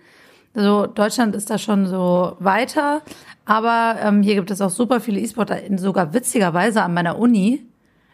Also 0.54 0.86
Deutschland 0.86 1.34
ist 1.36 1.48
da 1.48 1.58
schon 1.58 1.86
so 1.86 2.36
weiter, 2.40 3.02
aber 3.44 3.96
ähm, 4.02 4.22
hier 4.22 4.34
gibt 4.34 4.50
es 4.50 4.60
auch 4.60 4.70
super 4.70 5.00
viele 5.00 5.20
E-Sportler, 5.20 5.60
sogar 5.76 6.12
witzigerweise 6.12 6.82
an 6.82 6.92
meiner 6.92 7.18
Uni 7.18 7.64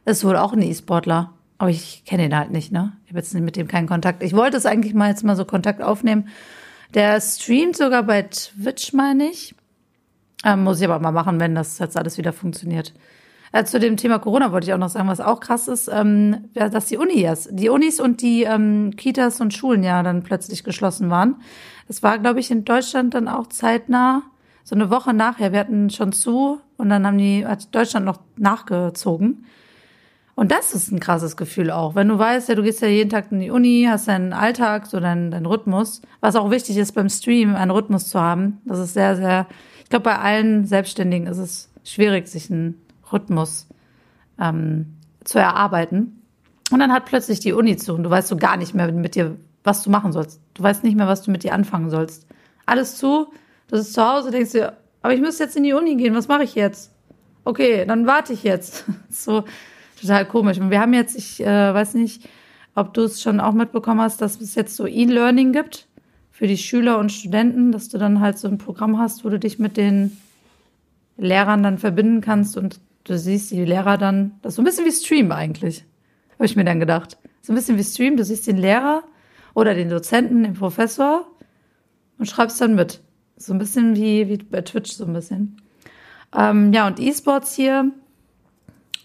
ist 0.04 0.24
wohl 0.24 0.36
auch 0.36 0.52
ein 0.52 0.62
E-Sportler. 0.62 1.32
Aber 1.58 1.70
ich 1.70 2.04
kenne 2.04 2.26
ihn 2.26 2.36
halt 2.36 2.50
nicht, 2.50 2.70
ne? 2.70 2.92
Ich 3.04 3.10
habe 3.10 3.18
jetzt 3.18 3.34
mit 3.34 3.56
dem 3.56 3.66
keinen 3.66 3.88
Kontakt. 3.88 4.22
Ich 4.22 4.32
wollte 4.32 4.56
es 4.56 4.66
eigentlich 4.66 4.94
mal 4.94 5.10
jetzt 5.10 5.24
mal 5.24 5.34
so 5.34 5.44
Kontakt 5.44 5.82
aufnehmen. 5.82 6.28
Der 6.94 7.20
streamt 7.20 7.76
sogar 7.76 8.04
bei 8.04 8.22
Twitch, 8.22 8.92
meine 8.92 9.28
ich. 9.28 9.54
Ähm, 10.44 10.62
muss 10.62 10.80
ich 10.80 10.88
aber 10.88 11.00
mal 11.00 11.10
machen, 11.10 11.40
wenn 11.40 11.56
das 11.56 11.78
jetzt 11.78 11.96
alles 11.96 12.16
wieder 12.16 12.32
funktioniert. 12.32 12.94
Äh, 13.52 13.64
zu 13.64 13.80
dem 13.80 13.96
Thema 13.96 14.18
Corona 14.18 14.52
wollte 14.52 14.66
ich 14.66 14.74
auch 14.74 14.78
noch 14.78 14.88
sagen, 14.88 15.08
was 15.08 15.20
auch 15.20 15.40
krass 15.40 15.68
ist, 15.68 15.88
ähm, 15.92 16.48
dass 16.54 16.86
die 16.86 16.96
Unis, 16.96 17.48
die 17.50 17.70
Unis 17.70 17.98
und 17.98 18.22
die 18.22 18.44
ähm, 18.44 18.92
Kitas 18.96 19.40
und 19.40 19.54
Schulen 19.54 19.82
ja 19.82 20.02
dann 20.02 20.22
plötzlich 20.22 20.64
geschlossen 20.64 21.10
waren. 21.10 21.36
Das 21.88 22.02
war, 22.02 22.18
glaube 22.18 22.40
ich, 22.40 22.50
in 22.50 22.64
Deutschland 22.64 23.14
dann 23.14 23.28
auch 23.28 23.48
zeitnah, 23.48 24.22
so 24.64 24.74
eine 24.74 24.90
Woche 24.90 25.14
nachher. 25.14 25.52
Wir 25.52 25.60
hatten 25.60 25.88
schon 25.90 26.12
zu 26.12 26.60
und 26.76 26.90
dann 26.90 27.06
haben 27.06 27.18
die, 27.18 27.46
hat 27.46 27.74
Deutschland 27.74 28.04
noch 28.04 28.20
nachgezogen. 28.36 29.46
Und 30.38 30.52
das 30.52 30.72
ist 30.72 30.92
ein 30.92 31.00
krasses 31.00 31.36
Gefühl 31.36 31.72
auch. 31.72 31.96
Wenn 31.96 32.06
du 32.06 32.16
weißt, 32.16 32.48
ja, 32.48 32.54
du 32.54 32.62
gehst 32.62 32.80
ja 32.80 32.86
jeden 32.86 33.10
Tag 33.10 33.32
in 33.32 33.40
die 33.40 33.50
Uni, 33.50 33.88
hast 33.90 34.06
deinen 34.06 34.32
Alltag, 34.32 34.86
so 34.86 35.00
deinen, 35.00 35.32
deinen 35.32 35.46
Rhythmus. 35.46 36.00
Was 36.20 36.36
auch 36.36 36.52
wichtig 36.52 36.76
ist 36.76 36.92
beim 36.92 37.08
Stream, 37.08 37.56
einen 37.56 37.72
Rhythmus 37.72 38.08
zu 38.08 38.20
haben. 38.20 38.60
Das 38.64 38.78
ist 38.78 38.94
sehr, 38.94 39.16
sehr, 39.16 39.48
ich 39.82 39.90
glaube, 39.90 40.04
bei 40.04 40.16
allen 40.16 40.64
Selbstständigen 40.64 41.26
ist 41.26 41.38
es 41.38 41.70
schwierig, 41.82 42.28
sich 42.28 42.52
einen 42.52 42.80
Rhythmus 43.12 43.66
ähm, 44.40 44.98
zu 45.24 45.40
erarbeiten. 45.40 46.22
Und 46.70 46.78
dann 46.78 46.92
hat 46.92 47.06
plötzlich 47.06 47.40
die 47.40 47.52
Uni 47.52 47.76
zu 47.76 47.94
und 47.94 48.04
du 48.04 48.10
weißt 48.10 48.28
so 48.28 48.36
gar 48.36 48.56
nicht 48.56 48.74
mehr 48.74 48.92
mit 48.92 49.16
dir, 49.16 49.34
was 49.64 49.82
du 49.82 49.90
machen 49.90 50.12
sollst. 50.12 50.40
Du 50.54 50.62
weißt 50.62 50.84
nicht 50.84 50.96
mehr, 50.96 51.08
was 51.08 51.22
du 51.22 51.32
mit 51.32 51.42
dir 51.42 51.52
anfangen 51.52 51.90
sollst. 51.90 52.28
Alles 52.64 52.96
zu, 52.96 53.26
du 53.66 53.76
bist 53.76 53.92
zu 53.92 54.08
Hause, 54.08 54.30
denkst 54.30 54.52
dir, 54.52 54.76
aber 55.02 55.14
ich 55.14 55.20
müsste 55.20 55.42
jetzt 55.42 55.56
in 55.56 55.64
die 55.64 55.72
Uni 55.72 55.96
gehen, 55.96 56.14
was 56.14 56.28
mache 56.28 56.44
ich 56.44 56.54
jetzt? 56.54 56.92
Okay, 57.44 57.84
dann 57.86 58.06
warte 58.06 58.32
ich 58.32 58.44
jetzt. 58.44 58.84
So, 59.10 59.42
total 60.00 60.26
komisch. 60.26 60.58
Und 60.58 60.70
wir 60.70 60.80
haben 60.80 60.94
jetzt, 60.94 61.16
ich 61.16 61.40
äh, 61.40 61.74
weiß 61.74 61.94
nicht, 61.94 62.28
ob 62.74 62.94
du 62.94 63.02
es 63.02 63.20
schon 63.20 63.40
auch 63.40 63.52
mitbekommen 63.52 64.00
hast, 64.00 64.20
dass 64.20 64.40
es 64.40 64.54
jetzt 64.54 64.76
so 64.76 64.86
E-Learning 64.86 65.52
gibt 65.52 65.88
für 66.30 66.46
die 66.46 66.56
Schüler 66.56 66.98
und 66.98 67.10
Studenten, 67.10 67.72
dass 67.72 67.88
du 67.88 67.98
dann 67.98 68.20
halt 68.20 68.38
so 68.38 68.46
ein 68.46 68.58
Programm 68.58 68.98
hast, 68.98 69.24
wo 69.24 69.28
du 69.28 69.38
dich 69.38 69.58
mit 69.58 69.76
den 69.76 70.16
Lehrern 71.16 71.64
dann 71.64 71.78
verbinden 71.78 72.20
kannst 72.20 72.56
und 72.56 72.78
du 73.04 73.18
siehst 73.18 73.50
die 73.50 73.64
Lehrer 73.64 73.98
dann, 73.98 74.32
das 74.42 74.52
ist 74.52 74.56
so 74.56 74.62
ein 74.62 74.64
bisschen 74.64 74.84
wie 74.84 74.92
Stream 74.92 75.32
eigentlich, 75.32 75.84
habe 76.34 76.46
ich 76.46 76.54
mir 76.54 76.64
dann 76.64 76.78
gedacht. 76.78 77.18
So 77.42 77.52
ein 77.52 77.56
bisschen 77.56 77.76
wie 77.76 77.84
Stream, 77.84 78.16
du 78.16 78.24
siehst 78.24 78.46
den 78.46 78.58
Lehrer 78.58 79.02
oder 79.54 79.74
den 79.74 79.88
Dozenten, 79.88 80.44
den 80.44 80.54
Professor 80.54 81.26
und 82.18 82.26
schreibst 82.26 82.60
dann 82.60 82.74
mit. 82.76 83.00
So 83.36 83.52
ein 83.52 83.58
bisschen 83.58 83.96
wie, 83.96 84.28
wie 84.28 84.36
bei 84.36 84.62
Twitch 84.62 84.92
so 84.92 85.04
ein 85.04 85.12
bisschen. 85.12 85.56
Ähm, 86.36 86.72
ja, 86.72 86.86
und 86.86 87.00
E-Sports 87.00 87.54
hier, 87.54 87.90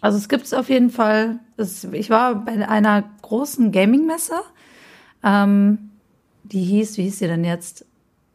also 0.03 0.17
es 0.17 0.27
gibt 0.27 0.43
es 0.43 0.53
auf 0.53 0.67
jeden 0.67 0.89
Fall. 0.89 1.39
Es, 1.55 1.86
ich 1.86 2.10
war 2.10 2.36
bei 2.36 2.67
einer 2.67 3.05
großen 3.22 3.72
Gaming-Messe. 3.72 4.33
Ähm, 5.24 5.91
die 6.43 6.62
hieß, 6.62 6.98
wie 6.98 7.03
hieß 7.03 7.19
sie 7.19 7.27
denn 7.27 7.45
jetzt? 7.45 7.86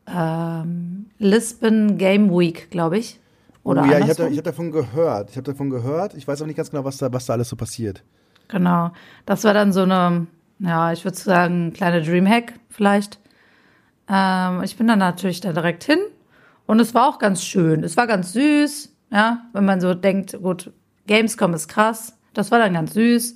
Ähm, 0.06 1.10
Lisbon 1.18 1.98
Game 1.98 2.30
Week, 2.30 2.70
glaube 2.70 2.96
ich. 2.96 3.20
Oder 3.64 3.82
oh, 3.82 3.84
ja, 3.84 3.98
ich 3.98 4.08
habe 4.08 4.34
hab 4.34 4.44
davon 4.44 4.72
gehört. 4.72 5.28
Ich 5.28 5.36
habe 5.36 5.44
davon 5.44 5.68
gehört. 5.68 6.14
Ich 6.14 6.26
weiß 6.26 6.40
auch 6.40 6.46
nicht 6.46 6.56
ganz 6.56 6.70
genau, 6.70 6.84
was 6.84 6.96
da, 6.96 7.12
was 7.12 7.26
da 7.26 7.34
alles 7.34 7.50
so 7.50 7.56
passiert. 7.56 8.02
Genau. 8.48 8.92
Das 9.26 9.44
war 9.44 9.52
dann 9.52 9.74
so 9.74 9.82
eine, 9.82 10.26
ja, 10.60 10.94
ich 10.94 11.04
würde 11.04 11.18
sagen, 11.18 11.74
kleine 11.74 12.00
Dreamhack 12.00 12.54
vielleicht. 12.70 13.18
Ähm, 14.08 14.62
ich 14.62 14.78
bin 14.78 14.86
dann 14.86 15.00
natürlich 15.00 15.42
da 15.42 15.52
direkt 15.52 15.84
hin 15.84 15.98
und 16.64 16.80
es 16.80 16.94
war 16.94 17.08
auch 17.08 17.18
ganz 17.18 17.44
schön. 17.44 17.84
Es 17.84 17.98
war 17.98 18.06
ganz 18.06 18.32
süß, 18.32 18.90
ja, 19.12 19.42
wenn 19.52 19.66
man 19.66 19.82
so 19.82 19.92
denkt, 19.92 20.32
gut, 20.40 20.72
Gamescom 21.08 21.54
ist 21.54 21.66
krass. 21.66 22.16
Das 22.34 22.52
war 22.52 22.60
dann 22.60 22.74
ganz 22.74 22.94
süß. 22.94 23.34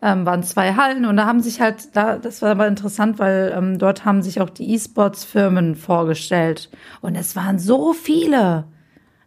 Ähm, 0.00 0.24
waren 0.24 0.42
zwei 0.42 0.74
Hallen 0.74 1.04
und 1.04 1.16
da 1.16 1.26
haben 1.26 1.40
sich 1.40 1.60
halt, 1.60 1.94
da, 1.94 2.16
das 2.16 2.42
war 2.42 2.52
aber 2.52 2.66
interessant, 2.66 3.18
weil 3.18 3.52
ähm, 3.54 3.78
dort 3.78 4.04
haben 4.04 4.22
sich 4.22 4.40
auch 4.40 4.50
die 4.50 4.72
E-Sports-Firmen 4.74 5.76
vorgestellt. 5.76 6.70
Und 7.02 7.14
es 7.14 7.36
waren 7.36 7.58
so 7.58 7.92
viele. 7.92 8.64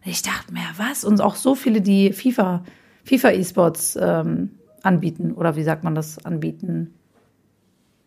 Ich 0.04 0.22
dachte 0.22 0.52
mir, 0.52 0.66
was? 0.76 1.04
Und 1.04 1.20
auch 1.20 1.36
so 1.36 1.54
viele, 1.54 1.80
die 1.80 2.12
FIFA, 2.12 2.64
FIFA 3.04 3.30
E-Sports 3.30 3.98
ähm, 4.00 4.50
anbieten. 4.82 5.32
Oder 5.32 5.56
wie 5.56 5.62
sagt 5.62 5.82
man 5.82 5.94
das? 5.94 6.24
Anbieten. 6.26 6.94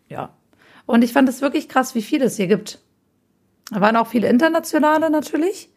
Ja. 0.08 0.30
Und 0.86 1.02
ich 1.02 1.12
fand 1.12 1.28
es 1.28 1.42
wirklich 1.42 1.68
krass, 1.68 1.94
wie 1.94 2.02
viele 2.02 2.26
es 2.26 2.36
hier 2.36 2.46
gibt. 2.46 2.80
Da 3.70 3.80
waren 3.80 3.96
auch 3.96 4.08
viele 4.08 4.28
internationale 4.28 5.10
natürlich, 5.10 5.70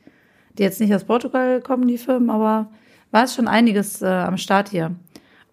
die 0.58 0.64
jetzt 0.64 0.80
nicht 0.80 0.94
aus 0.94 1.04
Portugal 1.04 1.62
kommen, 1.62 1.88
die 1.88 1.98
Firmen, 1.98 2.30
aber 2.30 2.72
war 3.13 3.24
es 3.25 3.36
schon 3.36 3.48
einiges 3.48 4.01
äh, 4.01 4.08
am 4.08 4.38
Start 4.38 4.70
hier. 4.70 4.91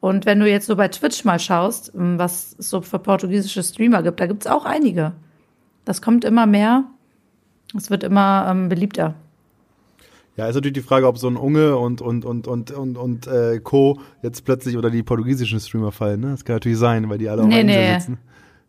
Und 0.01 0.25
wenn 0.25 0.41
du 0.41 0.49
jetzt 0.49 0.67
so 0.67 0.77
bei 0.77 0.89
Twitch 0.89 1.25
mal 1.25 1.39
schaust, 1.39 1.93
ähm, 1.95 2.19
was 2.19 2.57
es 2.59 2.71
so 2.71 2.81
für 2.81 2.99
portugiesische 2.99 3.63
Streamer 3.63 4.03
gibt, 4.03 4.19
da 4.19 4.27
gibt 4.27 4.45
es 4.45 4.51
auch 4.51 4.65
einige. 4.65 5.13
Das 5.85 6.01
kommt 6.01 6.25
immer 6.25 6.47
mehr. 6.47 6.85
Es 7.77 7.91
wird 7.91 8.03
immer 8.03 8.49
ähm, 8.51 8.69
beliebter. 8.69 9.15
Ja, 10.37 10.49
ist 10.49 10.55
natürlich 10.55 10.75
die 10.75 10.81
Frage, 10.81 11.07
ob 11.07 11.19
so 11.19 11.29
ein 11.29 11.37
Unge 11.37 11.77
und 11.77 12.01
und 12.01 12.25
und 12.25 12.49
und 12.49 12.71
und 12.71 12.97
und 12.97 13.27
äh, 13.27 13.61
Co. 13.63 14.01
jetzt 14.23 14.45
plötzlich 14.47 14.79
oder 14.79 14.89
die 14.89 15.03
portugiesischen 15.03 15.61
Streamer 15.61 15.93
fallen. 15.93 16.21
Ne? 16.21 16.31
Das 16.31 16.45
kann 16.45 16.57
natürlich 16.57 16.79
sein, 16.79 17.11
weil 17.11 17.19
die 17.19 17.29
alle 17.29 17.43
auf 17.43 17.49
nee, 17.49 17.63
nee. 17.63 17.99
sitzen. 17.99 18.19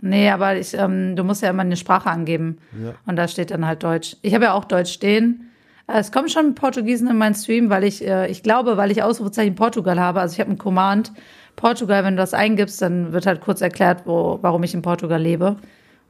Nee, 0.02 0.30
aber 0.30 0.58
ich, 0.58 0.74
ähm, 0.74 1.16
du 1.16 1.24
musst 1.24 1.44
ja 1.44 1.50
immer 1.50 1.62
eine 1.62 1.78
Sprache 1.78 2.10
angeben. 2.10 2.58
Ja. 2.84 2.96
Und 3.06 3.16
da 3.16 3.28
steht 3.30 3.52
dann 3.52 3.66
halt 3.66 3.84
Deutsch. 3.84 4.18
Ich 4.22 4.34
habe 4.34 4.46
ja 4.46 4.54
auch 4.54 4.66
Deutsch 4.66 4.92
stehen. 4.92 5.51
Es 5.88 6.12
kommen 6.12 6.30
schon 6.30 6.56
Portugiesen 6.56 7.10
in 7.10 7.18
meinen 7.18 7.36
Stream, 7.36 7.70
weil 7.70 7.84
ich, 7.84 8.06
äh, 8.06 8.30
ich 8.30 8.44
glaube, 8.44 8.78
weil 8.78 8.92
ich 8.92 9.04
Ausrufezeichen 9.04 9.56
Portugal 9.56 10.00
habe. 10.00 10.22
Also 10.22 10.34
ich 10.34 10.40
habe 10.40 10.50
einen 10.50 10.58
Command 10.58 11.12
Portugal, 11.56 12.04
wenn 12.04 12.16
du 12.16 12.22
das 12.22 12.34
eingibst, 12.34 12.82
dann 12.82 13.14
wird 13.14 13.26
halt 13.26 13.42
kurz 13.42 13.62
erklärt, 13.62 14.04
wo, 14.06 14.40
warum 14.42 14.64
ich 14.64 14.74
in 14.74 14.82
Portugal 14.82 15.22
lebe. 15.22 15.58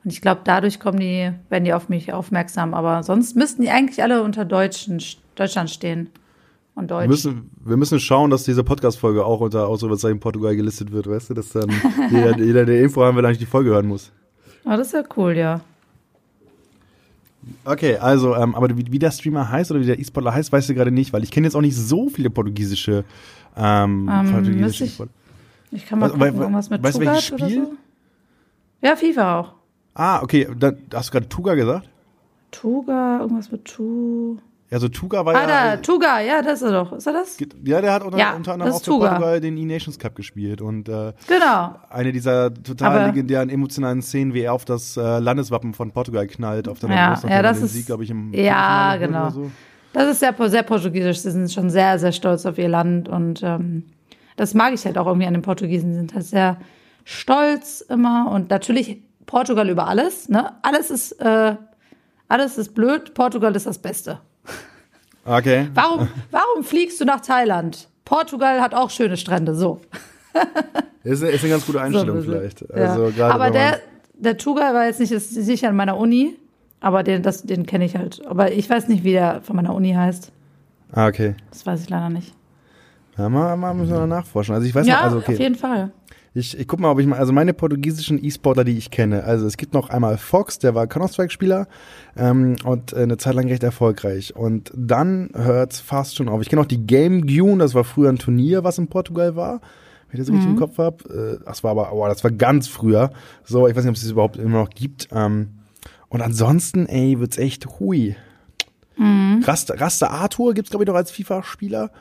Und 0.03 0.11
ich 0.11 0.21
glaube, 0.21 0.41
dadurch 0.43 0.79
kommen 0.79 0.99
die, 0.99 1.31
werden 1.49 1.63
die 1.63 1.73
auf 1.73 1.89
mich 1.89 2.13
aufmerksam. 2.13 2.73
Aber 2.73 3.03
sonst 3.03 3.35
müssten 3.35 3.61
die 3.61 3.69
eigentlich 3.69 4.01
alle 4.01 4.23
unter 4.23 4.45
Deutschen, 4.45 5.01
Deutschland 5.35 5.69
stehen. 5.69 6.09
Und 6.73 6.89
Deutsch. 6.89 7.03
Wir 7.03 7.09
müssen, 7.09 7.51
wir 7.65 7.77
müssen 7.77 7.99
schauen, 7.99 8.29
dass 8.31 8.43
diese 8.43 8.63
Podcast-Folge 8.63 9.25
auch 9.25 9.41
unter 9.41 9.67
Ausrufezeichen 9.67 10.19
Portugal 10.19 10.55
gelistet 10.55 10.91
wird, 10.91 11.07
weißt 11.07 11.31
du, 11.31 11.33
dass 11.33 11.49
dann 11.49 11.69
jeder, 12.09 12.37
jeder, 12.37 12.65
der 12.65 12.81
Info 12.81 13.03
haben 13.03 13.17
will, 13.17 13.25
eigentlich 13.25 13.39
die 13.39 13.45
Folge 13.45 13.71
hören 13.71 13.87
muss. 13.87 14.11
Oh, 14.63 14.69
das 14.69 14.87
ist 14.87 14.93
ja 14.93 15.03
cool, 15.17 15.35
ja. 15.35 15.59
Okay, 17.65 17.97
also, 17.97 18.35
ähm, 18.35 18.55
aber 18.55 18.75
wie, 18.77 18.91
wie 18.91 18.99
der 18.99 19.11
Streamer 19.11 19.49
heißt 19.49 19.71
oder 19.71 19.79
wie 19.79 19.85
der 19.85 19.99
E-Sportler 19.99 20.33
heißt, 20.33 20.51
weißt 20.51 20.69
du 20.69 20.75
gerade 20.75 20.91
nicht, 20.91 21.11
weil 21.13 21.23
ich 21.23 21.31
kenne 21.31 21.47
jetzt 21.47 21.55
auch 21.55 21.61
nicht 21.61 21.75
so 21.75 22.09
viele 22.09 22.29
portugiesische, 22.29 23.03
ähm, 23.57 24.09
ähm 24.11 24.31
portugiesische 24.31 24.85
ich, 24.85 25.01
ich 25.71 25.85
kann 25.85 25.99
mal 25.99 26.09
gucken, 26.09 26.21
weil, 26.21 26.33
irgendwas 26.33 26.69
mit 26.69 26.83
weißt, 26.83 26.97
Tugat 26.97 27.21
Spiel? 27.21 27.35
oder 27.35 27.49
so. 27.49 27.73
Ja, 28.81 28.95
FIFA 28.95 29.39
auch. 29.39 29.53
Ah, 29.93 30.21
okay, 30.21 30.47
dann 30.57 30.77
hast 30.93 31.09
du 31.09 31.11
gerade 31.13 31.29
Tuga 31.29 31.55
gesagt? 31.55 31.89
Tuga, 32.51 33.19
irgendwas 33.21 33.51
mit 33.51 33.65
Tu. 33.65 34.37
Ja, 34.71 34.79
so 34.79 34.87
Tuga 34.87 35.25
war 35.25 35.35
ah, 35.35 35.37
ja. 35.37 35.43
Ah, 35.43 35.75
da, 35.75 35.77
Tuga, 35.81 36.21
ja, 36.21 36.41
das 36.41 36.61
ist 36.61 36.69
er 36.69 36.71
doch. 36.71 36.93
Ist 36.93 37.05
er 37.05 37.11
das? 37.11 37.37
Ja, 37.65 37.81
der 37.81 37.91
hat 37.91 38.05
unter, 38.05 38.17
ja, 38.17 38.33
unter 38.33 38.53
anderem 38.53 38.71
auch 38.71 38.81
für 38.81 38.91
Portugal 38.91 39.41
den 39.41 39.57
E-Nations 39.57 39.99
Cup 39.99 40.15
gespielt. 40.15 40.61
Und 40.61 40.87
äh, 40.87 41.11
genau. 41.27 41.75
eine 41.89 42.13
dieser 42.13 42.53
total 42.53 42.95
Aber 42.95 43.07
legendären 43.07 43.49
emotionalen 43.49 44.01
Szenen, 44.01 44.33
wie 44.33 44.43
er 44.43 44.53
auf 44.53 44.63
das 44.63 44.95
äh, 44.95 45.19
Landeswappen 45.19 45.73
von 45.73 45.91
Portugal 45.91 46.25
knallt, 46.25 46.69
auf 46.69 46.79
der 46.79 46.89
ja, 46.89 47.19
ja, 47.27 47.41
das 47.41 47.57
den 47.57 47.65
ist, 47.65 47.73
Sieg, 47.73 47.85
glaube 47.85 48.05
ich, 48.05 48.11
im 48.11 48.33
Ja, 48.33 48.95
genau. 48.95 49.29
So. 49.31 49.51
Das 49.91 50.09
ist 50.09 50.21
sehr, 50.21 50.33
sehr 50.47 50.63
portugiesisch. 50.63 51.19
Sie 51.19 51.31
sind 51.31 51.51
schon 51.51 51.69
sehr, 51.69 51.99
sehr 51.99 52.13
stolz 52.13 52.45
auf 52.45 52.57
ihr 52.57 52.69
Land. 52.69 53.09
Und 53.09 53.43
ähm, 53.43 53.83
das 54.37 54.53
mag 54.53 54.73
ich 54.73 54.85
halt 54.85 54.97
auch 54.97 55.07
irgendwie 55.07 55.27
an 55.27 55.33
den 55.33 55.43
Portugiesen. 55.43 55.91
Sie 55.91 55.97
sind 55.97 56.13
halt 56.13 56.25
sehr 56.25 56.57
stolz 57.03 57.81
immer. 57.81 58.31
Und 58.31 58.49
natürlich 58.49 59.01
Portugal 59.25 59.69
über 59.69 59.89
alles. 59.89 60.29
Ne? 60.29 60.53
Alles 60.61 60.91
ist, 60.91 61.11
äh, 61.19 61.57
alles 62.29 62.57
ist 62.57 62.73
blöd. 62.73 63.13
Portugal 63.13 63.53
ist 63.53 63.65
das 63.65 63.77
Beste. 63.77 64.21
Okay. 65.25 65.67
Warum, 65.73 66.07
warum 66.31 66.63
fliegst 66.63 66.99
du 66.99 67.05
nach 67.05 67.21
Thailand? 67.21 67.87
Portugal 68.05 68.61
hat 68.61 68.73
auch 68.73 68.89
schöne 68.89 69.17
Strände, 69.17 69.55
so. 69.55 69.81
ist, 71.03 71.21
eine, 71.21 71.31
ist 71.31 71.43
eine 71.43 71.53
ganz 71.53 71.65
gute 71.65 71.81
Einstellung 71.81 72.21
so, 72.21 72.31
vielleicht. 72.31 72.71
Also, 72.71 73.09
ja. 73.09 73.29
aber 73.29 73.51
der, 73.51 73.79
der 74.13 74.37
Tuga 74.37 74.73
war 74.73 74.85
jetzt 74.85 74.99
nicht 74.99 75.11
ist 75.11 75.29
sicher 75.29 75.69
an 75.69 75.75
meiner 75.75 75.97
Uni, 75.97 76.35
aber 76.79 77.03
den, 77.03 77.21
das, 77.21 77.43
den 77.43 77.65
kenne 77.65 77.85
ich 77.85 77.95
halt. 77.95 78.25
Aber 78.25 78.51
ich 78.51 78.69
weiß 78.69 78.87
nicht, 78.87 79.03
wie 79.03 79.11
der 79.11 79.41
von 79.41 79.55
meiner 79.55 79.73
Uni 79.73 79.93
heißt. 79.93 80.31
Ah, 80.91 81.07
okay. 81.07 81.35
Das 81.51 81.65
weiß 81.65 81.83
ich 81.83 81.89
leider 81.89 82.09
nicht. 82.09 82.33
Ja, 83.17 83.29
mal, 83.29 83.55
mal 83.55 83.73
müssen 83.73 83.93
wir 83.93 84.07
nachforschen. 84.07 84.55
Also 84.55 84.67
ich 84.67 84.73
weiß 84.73 84.87
ja, 84.87 84.95
noch, 84.95 85.03
also 85.03 85.17
okay. 85.17 85.33
auf 85.33 85.39
jeden 85.39 85.55
Fall. 85.55 85.91
Ich, 86.33 86.57
ich 86.57 86.65
guck 86.65 86.79
mal, 86.79 86.89
ob 86.89 86.99
ich 86.99 87.05
mal, 87.05 87.19
also 87.19 87.33
meine 87.33 87.53
portugiesischen 87.53 88.23
E-Sportler, 88.23 88.63
die 88.63 88.77
ich 88.77 88.89
kenne, 88.89 89.25
also 89.25 89.45
es 89.45 89.57
gibt 89.57 89.73
noch 89.73 89.89
einmal 89.89 90.17
Fox, 90.17 90.59
der 90.59 90.73
war 90.73 90.87
Counter-Strike-Spieler 90.87 91.67
ähm, 92.15 92.55
und 92.63 92.93
äh, 92.93 93.01
eine 93.01 93.17
Zeit 93.17 93.35
lang 93.35 93.49
recht 93.49 93.63
erfolgreich. 93.63 94.33
Und 94.33 94.71
dann 94.73 95.31
hört's 95.33 95.81
fast 95.81 96.15
schon 96.15 96.29
auf. 96.29 96.41
Ich 96.41 96.47
kenne 96.47 96.61
auch 96.61 96.67
die 96.67 96.85
Game 96.85 97.27
Gune, 97.27 97.57
das 97.57 97.75
war 97.75 97.83
früher 97.83 98.07
ein 98.07 98.17
Turnier, 98.17 98.63
was 98.63 98.77
in 98.77 98.87
Portugal 98.87 99.35
war, 99.35 99.59
wenn 100.09 100.13
ich 100.13 100.19
das 100.19 100.29
mhm. 100.29 100.35
richtig 100.35 100.51
im 100.51 100.55
mhm. 100.55 100.59
Kopf 100.59 100.77
habe. 100.77 101.39
Äh, 101.41 101.45
das 101.45 101.65
war 101.65 101.71
aber, 101.71 101.91
oh, 101.91 102.07
das 102.07 102.23
war 102.23 102.31
ganz 102.31 102.69
früher. 102.69 103.11
So, 103.43 103.67
ich 103.67 103.75
weiß 103.75 103.83
nicht, 103.83 103.89
ob 103.89 103.95
es 103.97 104.03
das 104.03 104.11
überhaupt 104.11 104.37
immer 104.37 104.59
noch 104.59 104.69
gibt. 104.69 105.09
Ähm, 105.11 105.49
und 106.07 106.21
ansonsten, 106.21 106.85
ey, 106.85 107.19
wird's 107.19 107.37
echt 107.37 107.67
hui. 107.79 108.15
Mhm. 108.97 109.43
Raster, 109.43 109.81
Raster 109.81 110.11
Arthur 110.11 110.53
gibt's 110.53 110.69
glaube 110.69 110.85
ich, 110.85 110.87
noch 110.87 110.95
als 110.95 111.11
FIFA-Spieler. 111.11 111.91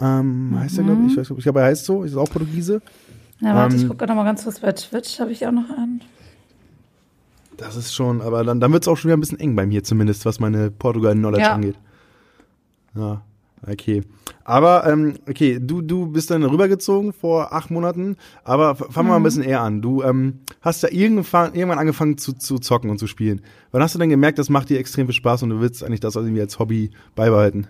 Ähm, 0.00 0.56
heißt 0.58 0.78
mhm. 0.78 0.80
er, 0.80 0.84
glaube 0.84 1.06
ich, 1.06 1.12
ich 1.12 1.18
weiß, 1.18 1.30
ich 1.30 1.44
glaube, 1.44 1.60
er 1.60 1.66
heißt 1.66 1.84
so, 1.84 2.02
ist 2.02 2.16
auch 2.16 2.28
Portugiese. 2.28 2.82
Ja, 3.40 3.54
warte, 3.54 3.76
ähm, 3.76 3.82
ich 3.82 3.88
gucke 3.88 4.06
noch 4.06 4.14
mal 4.14 4.24
ganz 4.24 4.44
kurz 4.44 4.60
bei 4.60 4.72
Twitch, 4.72 5.20
habe 5.20 5.32
ich 5.32 5.46
auch 5.46 5.52
noch 5.52 5.70
einen. 5.70 6.00
Das 7.56 7.76
ist 7.76 7.92
schon, 7.92 8.20
aber 8.20 8.44
dann, 8.44 8.60
dann 8.60 8.72
wird 8.72 8.84
es 8.84 8.88
auch 8.88 8.96
schon 8.96 9.08
wieder 9.08 9.16
ein 9.16 9.20
bisschen 9.20 9.40
eng 9.40 9.56
bei 9.56 9.66
mir 9.66 9.82
zumindest, 9.82 10.24
was 10.24 10.38
meine 10.38 10.70
Portugal-Knowledge 10.70 11.42
ja. 11.42 11.54
angeht. 11.54 11.76
Ja, 12.94 13.22
okay. 13.66 14.02
Aber, 14.44 14.86
ähm, 14.86 15.14
okay, 15.28 15.58
du, 15.60 15.82
du 15.82 16.06
bist 16.06 16.30
dann 16.30 16.42
rübergezogen 16.42 17.12
vor 17.12 17.52
acht 17.52 17.70
Monaten, 17.70 18.16
aber 18.44 18.76
fangen 18.76 18.94
wir 18.94 19.02
mal 19.02 19.16
ein 19.16 19.22
mhm. 19.22 19.24
bisschen 19.24 19.42
eher 19.42 19.60
an. 19.60 19.82
Du 19.82 20.02
ähm, 20.02 20.40
hast 20.62 20.82
ja 20.82 20.88
irgendwann, 20.90 21.54
irgendwann 21.54 21.78
angefangen 21.78 22.16
zu, 22.16 22.32
zu 22.32 22.58
zocken 22.58 22.90
und 22.90 22.98
zu 22.98 23.06
spielen. 23.06 23.42
Wann 23.72 23.82
hast 23.82 23.94
du 23.94 23.98
denn 23.98 24.08
gemerkt, 24.08 24.38
das 24.38 24.48
macht 24.48 24.70
dir 24.70 24.78
extrem 24.78 25.06
viel 25.06 25.14
Spaß 25.14 25.42
und 25.42 25.50
du 25.50 25.60
willst 25.60 25.82
eigentlich 25.84 26.00
das 26.00 26.16
irgendwie 26.16 26.40
als 26.40 26.58
Hobby 26.58 26.90
beibehalten? 27.14 27.66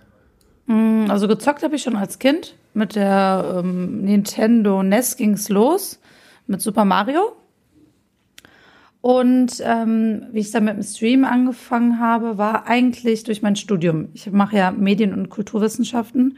Mm, 0.69 1.09
also 1.09 1.27
gezockt 1.27 1.63
habe 1.63 1.75
ich 1.75 1.81
schon 1.81 1.95
als 1.95 2.19
Kind. 2.19 2.55
Mit 2.75 2.95
der 2.95 3.55
ähm, 3.57 4.03
Nintendo 4.03 4.83
NES 4.83 5.17
ging's 5.17 5.49
los. 5.49 5.99
Mit 6.45 6.61
Super 6.61 6.85
Mario. 6.85 7.33
Und 9.01 9.63
ähm, 9.65 10.27
wie 10.31 10.39
ich 10.39 10.51
dann 10.51 10.65
mit 10.65 10.75
dem 10.75 10.83
Stream 10.83 11.25
angefangen 11.25 11.99
habe, 11.99 12.37
war 12.37 12.67
eigentlich 12.67 13.23
durch 13.23 13.41
mein 13.41 13.55
Studium. 13.55 14.09
Ich 14.13 14.31
mache 14.31 14.57
ja 14.57 14.71
Medien- 14.71 15.13
und 15.13 15.29
Kulturwissenschaften. 15.29 16.37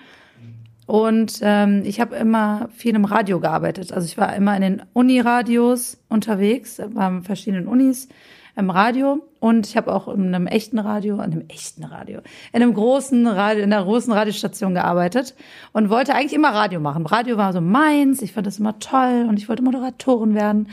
Und 0.86 1.40
ähm, 1.42 1.82
ich 1.84 2.00
habe 2.00 2.16
immer 2.16 2.70
viel 2.74 2.96
im 2.96 3.06
Radio 3.06 3.40
gearbeitet. 3.42 3.92
Also 3.92 4.06
ich 4.06 4.18
war 4.18 4.34
immer 4.36 4.56
in 4.56 4.62
den 4.62 4.82
Uniradios 4.94 5.98
unterwegs, 6.08 6.80
war 6.94 7.10
in 7.10 7.24
verschiedenen 7.24 7.68
Unis 7.68 8.08
im 8.56 8.70
Radio 8.70 9.22
und 9.40 9.68
ich 9.68 9.78
habe 9.78 9.94
auch 9.94 10.08
in 10.08 10.34
einem 10.34 10.48
echten 10.48 10.80
Radio, 10.80 11.16
in 11.16 11.22
einem 11.22 11.46
echten 11.48 11.84
Radio, 11.84 12.20
in 12.54 12.62
einem 12.62 12.74
großen 12.74 13.26
Radio, 13.28 13.64
in 13.64 13.72
einer 13.72 13.84
großen 13.84 14.12
Radiostation 14.12 14.74
gearbeitet 14.74 15.36
und 15.72 15.90
wollte 15.90 16.14
eigentlich 16.14 16.34
immer 16.34 16.50
Radio 16.50 16.80
machen. 16.80 17.06
Radio 17.06 17.38
war 17.38 17.54
so 17.54 17.62
meins, 17.62 18.22
ich 18.22 18.34
fand 18.34 18.48
das 18.48 18.60
immer 18.60 18.80
toll 18.80 19.26
und 19.28 19.38
ich 19.38 19.50
wollte 19.50 19.64
Moderatorin 19.64 20.36
werden 20.36 20.70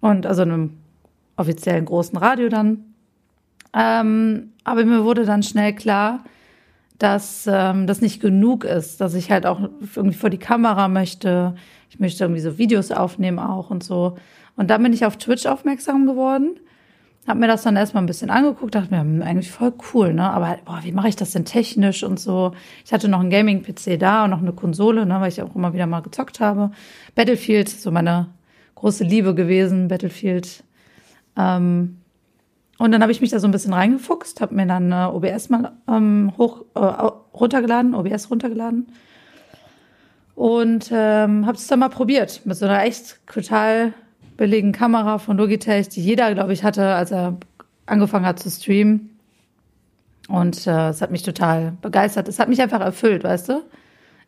und 0.00 0.26
also 0.26 0.42
in 0.42 0.50
einem 0.50 0.70
offiziellen 1.36 1.84
großen 1.84 2.18
Radio 2.18 2.48
dann. 2.48 2.84
Ähm, 3.74 4.52
aber 4.64 4.84
mir 4.84 5.04
wurde 5.04 5.24
dann 5.24 5.42
schnell 5.42 5.74
klar, 5.74 6.24
dass 6.98 7.46
ähm, 7.50 7.86
das 7.86 8.00
nicht 8.00 8.20
genug 8.20 8.64
ist, 8.64 9.00
dass 9.00 9.14
ich 9.14 9.30
halt 9.30 9.46
auch 9.46 9.60
irgendwie 9.94 10.16
vor 10.16 10.30
die 10.30 10.38
Kamera 10.38 10.88
möchte. 10.88 11.54
Ich 11.90 12.00
möchte 12.00 12.24
irgendwie 12.24 12.40
so 12.40 12.58
Videos 12.58 12.90
aufnehmen 12.90 13.38
auch 13.38 13.70
und 13.70 13.84
so. 13.84 14.16
Und 14.56 14.70
dann 14.70 14.82
bin 14.82 14.92
ich 14.92 15.04
auf 15.04 15.18
Twitch 15.18 15.46
aufmerksam 15.46 16.06
geworden, 16.06 16.58
habe 17.26 17.40
mir 17.40 17.48
das 17.48 17.62
dann 17.62 17.76
erstmal 17.76 18.02
ein 18.02 18.06
bisschen 18.06 18.30
angeguckt, 18.30 18.74
dachte 18.74 18.94
mir, 18.94 19.00
hm, 19.00 19.22
eigentlich 19.22 19.50
voll 19.50 19.72
cool, 19.92 20.14
ne? 20.14 20.30
Aber 20.30 20.58
boah, 20.64 20.80
wie 20.82 20.92
mache 20.92 21.08
ich 21.08 21.16
das 21.16 21.32
denn 21.32 21.44
technisch 21.44 22.02
und 22.02 22.20
so? 22.20 22.52
Ich 22.84 22.92
hatte 22.92 23.08
noch 23.08 23.20
einen 23.20 23.30
Gaming-PC 23.30 23.98
da 23.98 24.24
und 24.24 24.30
noch 24.30 24.42
eine 24.42 24.52
Konsole, 24.52 25.06
ne, 25.06 25.20
weil 25.20 25.28
ich 25.28 25.42
auch 25.42 25.54
immer 25.54 25.72
wieder 25.72 25.86
mal 25.86 26.00
gezockt 26.00 26.40
habe. 26.40 26.70
Battlefield, 27.14 27.68
so 27.68 27.90
meine 27.90 28.28
große 28.76 29.04
Liebe 29.04 29.34
gewesen, 29.34 29.88
Battlefield. 29.88 30.62
Ähm, 31.36 31.98
und 32.78 32.92
dann 32.92 33.02
habe 33.02 33.12
ich 33.12 33.20
mich 33.20 33.30
da 33.30 33.38
so 33.40 33.48
ein 33.48 33.52
bisschen 33.52 33.72
reingefuchst, 33.72 34.40
habe 34.40 34.54
mir 34.54 34.66
dann 34.66 34.92
äh, 34.92 35.06
OBS 35.06 35.48
mal 35.48 35.72
ähm, 35.88 36.32
hoch 36.36 36.64
äh, 36.74 36.80
runtergeladen, 37.34 37.94
OBS 37.94 38.30
runtergeladen 38.30 38.86
und 40.36 40.90
ähm, 40.92 41.46
habe 41.46 41.56
es 41.56 41.66
dann 41.66 41.78
mal 41.80 41.88
probiert 41.88 42.42
mit 42.44 42.56
so 42.56 42.66
einer 42.66 42.84
echt 42.84 43.18
total 43.26 43.94
billigen 44.36 44.72
Kamera 44.72 45.18
von 45.18 45.36
Logitech, 45.36 45.88
die 45.88 46.02
jeder, 46.02 46.32
glaube 46.34 46.52
ich, 46.52 46.64
hatte, 46.64 46.94
als 46.94 47.10
er 47.10 47.38
angefangen 47.86 48.26
hat 48.26 48.38
zu 48.38 48.50
streamen. 48.50 49.18
Und 50.28 50.66
äh, 50.66 50.88
es 50.88 51.00
hat 51.00 51.10
mich 51.10 51.22
total 51.22 51.72
begeistert. 51.80 52.28
Es 52.28 52.38
hat 52.38 52.48
mich 52.48 52.60
einfach 52.60 52.80
erfüllt, 52.80 53.24
weißt 53.24 53.48
du? 53.48 53.62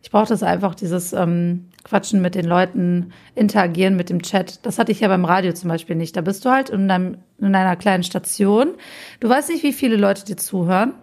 Ich 0.00 0.10
brauchte 0.10 0.34
es 0.34 0.44
einfach, 0.44 0.76
dieses 0.76 1.12
ähm, 1.12 1.66
Quatschen 1.82 2.22
mit 2.22 2.36
den 2.36 2.44
Leuten, 2.44 3.12
interagieren 3.34 3.96
mit 3.96 4.10
dem 4.10 4.22
Chat. 4.22 4.64
Das 4.64 4.78
hatte 4.78 4.92
ich 4.92 5.00
ja 5.00 5.08
beim 5.08 5.24
Radio 5.24 5.52
zum 5.52 5.68
Beispiel 5.68 5.96
nicht. 5.96 6.16
Da 6.16 6.20
bist 6.20 6.44
du 6.44 6.50
halt 6.50 6.70
in, 6.70 6.86
deinem, 6.86 7.18
in 7.38 7.54
einer 7.54 7.74
kleinen 7.74 8.04
Station. 8.04 8.74
Du 9.18 9.28
weißt 9.28 9.48
nicht, 9.50 9.64
wie 9.64 9.72
viele 9.72 9.96
Leute 9.96 10.24
dir 10.24 10.36
zuhören. 10.36 10.94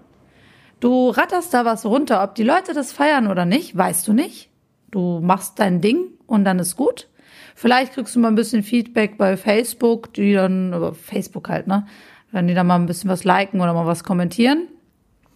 Du 0.80 1.10
ratterst 1.10 1.54
da 1.54 1.66
was 1.66 1.86
runter. 1.86 2.24
Ob 2.24 2.36
die 2.36 2.44
Leute 2.44 2.74
das 2.74 2.94
feiern 2.94 3.28
oder 3.28 3.46
nicht, 3.46 3.76
weißt 3.76 4.08
du 4.08 4.14
nicht. 4.14 4.50
Du 4.92 5.20
machst 5.22 5.60
dein 5.60 5.82
Ding 5.82 6.06
und 6.26 6.46
dann 6.46 6.60
ist 6.60 6.78
gut. 6.78 7.10
Vielleicht 7.58 7.94
kriegst 7.94 8.16
du 8.16 8.20
mal 8.20 8.28
ein 8.28 8.36
bisschen 8.36 8.64
Feedback 8.64 9.18
bei 9.18 9.38
Facebook, 9.38 10.14
die 10.14 10.34
dann, 10.34 10.74
aber 10.74 10.94
Facebook 10.94 11.48
halt, 11.48 11.68
ne? 11.68 11.88
Wenn 12.32 12.48
die 12.48 12.54
dann 12.54 12.68
mal 12.68 12.76
ein 12.76 12.86
bisschen 12.86 13.10
was 13.10 13.24
liken 13.24 13.62
oder 13.62 13.74
mal 13.74 13.86
was 13.86 14.04
kommentieren. 14.04 14.68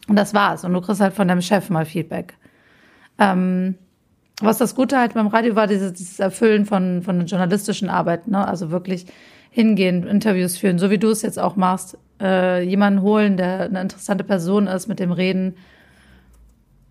Und 0.09 0.17
das 0.17 0.33
war's. 0.33 0.65
Und 0.65 0.73
du 0.73 0.81
kriegst 0.81 0.99
halt 0.99 1.13
von 1.13 1.29
deinem 1.29 1.41
Chef 1.41 1.69
mal 1.69 1.85
Feedback. 1.85 2.33
Ähm, 3.17 3.75
was 4.41 4.57
das 4.57 4.75
Gute 4.75 4.97
halt 4.97 5.13
beim 5.13 5.27
Radio 5.27 5.55
war, 5.55 5.65
dieses, 5.67 5.93
dieses 5.93 6.19
Erfüllen 6.19 6.65
von, 6.65 7.03
von 7.03 7.25
journalistischen 7.25 7.89
Arbeit, 7.89 8.27
ne? 8.27 8.45
Also 8.45 8.69
wirklich 8.69 9.05
hingehen, 9.49 10.05
Interviews 10.05 10.57
führen, 10.57 10.77
so 10.77 10.89
wie 10.89 10.97
du 10.97 11.09
es 11.09 11.21
jetzt 11.21 11.39
auch 11.39 11.55
machst, 11.55 11.97
äh, 12.21 12.61
jemanden 12.63 13.01
holen, 13.01 13.37
der 13.37 13.61
eine 13.61 13.81
interessante 13.81 14.25
Person 14.25 14.67
ist, 14.67 14.87
mit 14.87 14.99
dem 14.99 15.13
reden. 15.13 15.55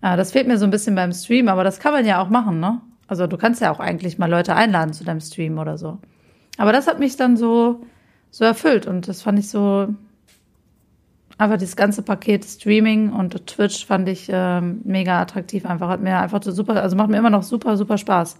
Ja, 0.01 0.15
das 0.15 0.31
fehlt 0.31 0.47
mir 0.47 0.57
so 0.57 0.65
ein 0.65 0.71
bisschen 0.71 0.95
beim 0.95 1.13
Stream, 1.13 1.49
aber 1.49 1.63
das 1.63 1.79
kann 1.79 1.93
man 1.93 2.05
ja 2.05 2.19
auch 2.19 2.29
machen, 2.29 2.59
ne? 2.59 2.81
Also 3.09 3.25
du 3.25 3.37
kannst 3.37 3.59
ja 3.59 3.71
auch 3.71 3.79
eigentlich 3.79 4.19
mal 4.19 4.29
Leute 4.29 4.55
einladen 4.55 4.93
zu 4.93 5.03
deinem 5.03 5.19
Stream 5.19 5.57
oder 5.57 5.79
so. 5.79 5.97
Aber 6.57 6.71
das 6.71 6.87
hat 6.87 6.99
mich 6.99 7.17
dann 7.17 7.37
so, 7.37 7.81
so 8.29 8.45
erfüllt 8.45 8.85
und 8.85 9.07
das 9.07 9.23
fand 9.23 9.39
ich 9.39 9.49
so, 9.49 9.87
aber 11.39 11.57
dieses 11.57 11.75
ganze 11.75 12.03
Paket 12.03 12.45
Streaming 12.45 13.11
und 13.11 13.47
Twitch 13.47 13.85
fand 13.85 14.07
ich 14.07 14.29
ähm, 14.31 14.81
mega 14.83 15.21
attraktiv 15.21 15.65
einfach. 15.65 15.89
Hat 15.89 16.01
mir 16.01 16.19
einfach 16.19 16.43
so 16.43 16.51
super, 16.51 16.81
also 16.83 16.95
macht 16.95 17.09
mir 17.09 17.17
immer 17.17 17.31
noch 17.31 17.43
super, 17.43 17.77
super 17.77 17.97
Spaß. 17.97 18.37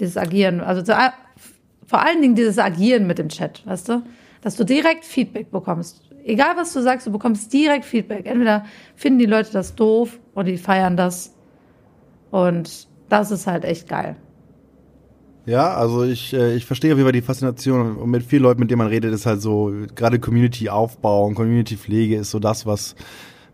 Dieses 0.00 0.16
Agieren. 0.16 0.60
Also 0.60 0.82
zu, 0.82 0.96
vor 1.86 2.00
allen 2.00 2.22
Dingen 2.22 2.34
dieses 2.34 2.58
Agieren 2.58 3.06
mit 3.06 3.18
dem 3.18 3.28
Chat, 3.28 3.64
weißt 3.66 3.88
du? 3.88 4.02
Dass 4.40 4.56
du 4.56 4.64
direkt 4.64 5.04
Feedback 5.04 5.52
bekommst. 5.52 6.02
Egal 6.24 6.56
was 6.56 6.72
du 6.72 6.80
sagst, 6.80 7.06
du 7.06 7.12
bekommst 7.12 7.52
direkt 7.52 7.84
Feedback. 7.84 8.26
Entweder 8.26 8.64
finden 8.96 9.20
die 9.20 9.26
Leute 9.26 9.52
das 9.52 9.76
doof 9.76 10.18
oder 10.34 10.44
die 10.44 10.58
feiern 10.58 10.96
das. 10.96 11.34
Und 12.30 12.88
das 13.12 13.30
ist 13.30 13.46
halt 13.46 13.64
echt 13.64 13.88
geil. 13.88 14.16
Ja, 15.44 15.74
also 15.74 16.04
ich, 16.04 16.32
äh, 16.32 16.54
ich 16.54 16.64
verstehe 16.64 16.92
auf 16.92 16.98
jeden 16.98 17.06
Fall 17.06 17.12
die 17.12 17.20
Faszination 17.20 17.96
und 17.96 18.10
mit 18.10 18.22
vielen 18.22 18.42
Leuten, 18.42 18.60
mit 18.60 18.70
denen 18.70 18.78
man 18.78 18.86
redet, 18.86 19.12
ist 19.12 19.26
halt 19.26 19.42
so, 19.42 19.72
gerade 19.94 20.18
Community-Aufbau 20.18 21.26
und 21.26 21.34
Community-Pflege 21.34 22.16
ist 22.16 22.30
so 22.30 22.38
das, 22.38 22.64
was, 22.64 22.94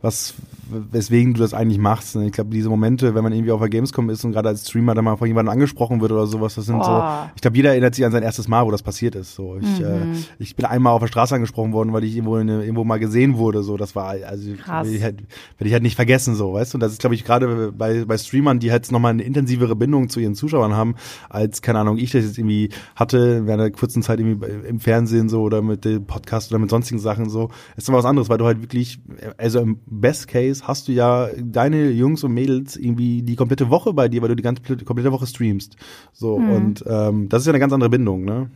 was, 0.01 0.35
weswegen 0.69 1.35
du 1.35 1.41
das 1.41 1.55
eigentlich 1.55 1.79
machst. 1.79 2.15
Ne? 2.15 2.27
Ich 2.27 2.33
glaube, 2.33 2.51
diese 2.51 2.69
Momente, 2.69 3.15
wenn 3.15 3.25
man 3.25 3.33
irgendwie 3.33 3.51
auf 3.51 3.61
der 3.61 3.69
Gamescom 3.69 4.11
ist 4.11 4.25
und 4.25 4.33
gerade 4.33 4.49
als 4.49 4.69
Streamer 4.69 4.95
da 4.95 5.03
mal 5.03 5.17
von 5.17 5.27
jemandem 5.27 5.53
angesprochen 5.53 6.01
wird 6.01 6.13
oder 6.13 6.27
sowas, 6.27 6.55
das 6.55 6.67
sind 6.67 6.77
oh. 6.77 6.85
so, 6.85 7.03
ich 7.35 7.43
glaube, 7.43 7.57
jeder 7.57 7.71
erinnert 7.71 7.97
sich 7.97 8.05
an 8.05 8.13
sein 8.13 8.23
erstes 8.23 8.47
Mal, 8.47 8.65
wo 8.65 8.71
das 8.71 8.83
passiert 8.83 9.17
ist. 9.17 9.35
So, 9.35 9.57
ich, 9.57 9.81
äh, 9.81 10.05
mhm. 10.05 10.13
äh, 10.13 10.17
ich 10.39 10.55
bin 10.55 10.67
einmal 10.67 10.93
auf 10.93 11.01
der 11.01 11.09
Straße 11.09 11.35
angesprochen 11.35 11.73
worden, 11.73 11.93
weil 11.93 12.05
ich 12.05 12.15
irgendwo, 12.15 12.37
eine, 12.37 12.63
irgendwo 12.63 12.85
mal 12.85 12.99
gesehen 12.99 13.39
wurde. 13.39 13.63
So, 13.63 13.77
das 13.77 13.97
war, 13.97 14.15
also 14.25 14.53
Krass. 14.63 14.89
ich 14.89 15.03
halt, 15.03 15.23
werde 15.59 15.67
ich 15.69 15.73
halt 15.73 15.83
nicht 15.83 15.97
vergessen, 15.97 16.37
so, 16.37 16.53
weißt 16.53 16.75
du. 16.75 16.77
Und 16.77 16.81
das 16.81 16.93
ist, 16.93 17.01
glaube 17.01 17.17
ich, 17.17 17.25
gerade 17.25 17.73
bei, 17.73 18.05
bei 18.05 18.19
Streamern, 18.19 18.61
die 18.61 18.71
halt 18.71 18.91
nochmal 18.93 19.13
eine 19.13 19.25
intensivere 19.25 19.75
Bindung 19.75 20.09
zu 20.09 20.21
ihren 20.21 20.37
Zuschauern 20.37 20.75
haben, 20.75 20.95
als, 21.29 21.61
keine 21.61 21.81
Ahnung, 21.81 21.99
ich 21.99 22.13
das 22.13 22.25
jetzt 22.25 22.39
irgendwie 22.39 22.71
hatte, 22.95 23.47
während 23.47 23.63
der 23.63 23.71
kurzen 23.73 24.03
Zeit 24.03 24.21
irgendwie 24.21 24.47
im 24.69 24.79
Fernsehen 24.79 25.29
so 25.29 25.43
oder 25.43 25.61
mit 25.61 25.85
dem 25.85 26.07
Podcast 26.07 26.53
oder 26.53 26.61
mit 26.61 26.71
sonstigen 26.71 27.01
Sachen 27.01 27.29
so, 27.29 27.51
ist 27.77 27.89
immer 27.89 27.99
was 27.99 28.05
anderes, 28.05 28.29
weil 28.29 28.39
du 28.39 28.45
halt 28.45 28.63
wirklich, 28.63 29.01
also 29.37 29.59
im 29.59 29.81
Best 29.91 30.29
Case 30.29 30.67
hast 30.67 30.89
du 30.89 30.93
ja 30.93 31.29
deine 31.37 31.91
Jungs 31.91 32.25
und 32.25 32.33
Mädels 32.33 32.77
irgendwie 32.77 33.23
die 33.23 33.37
komplette 33.37 33.71
Woche 33.71 33.93
bei 33.93 34.09
dir, 34.09 34.23
weil 34.23 34.29
du 34.29 34.37
die 34.37 34.43
ganze 34.43 34.63
die 34.77 34.85
komplette 34.85 35.13
Woche 35.13 35.27
streamst. 35.27 35.77
So 36.13 36.39
mhm. 36.39 36.51
und 36.51 36.85
ähm, 36.87 37.29
das 37.29 37.43
ist 37.43 37.47
ja 37.47 37.53
eine 37.53 37.61
ganz 37.61 37.73
andere 37.73 37.91
Bindung, 37.91 38.25
ne? 38.25 38.51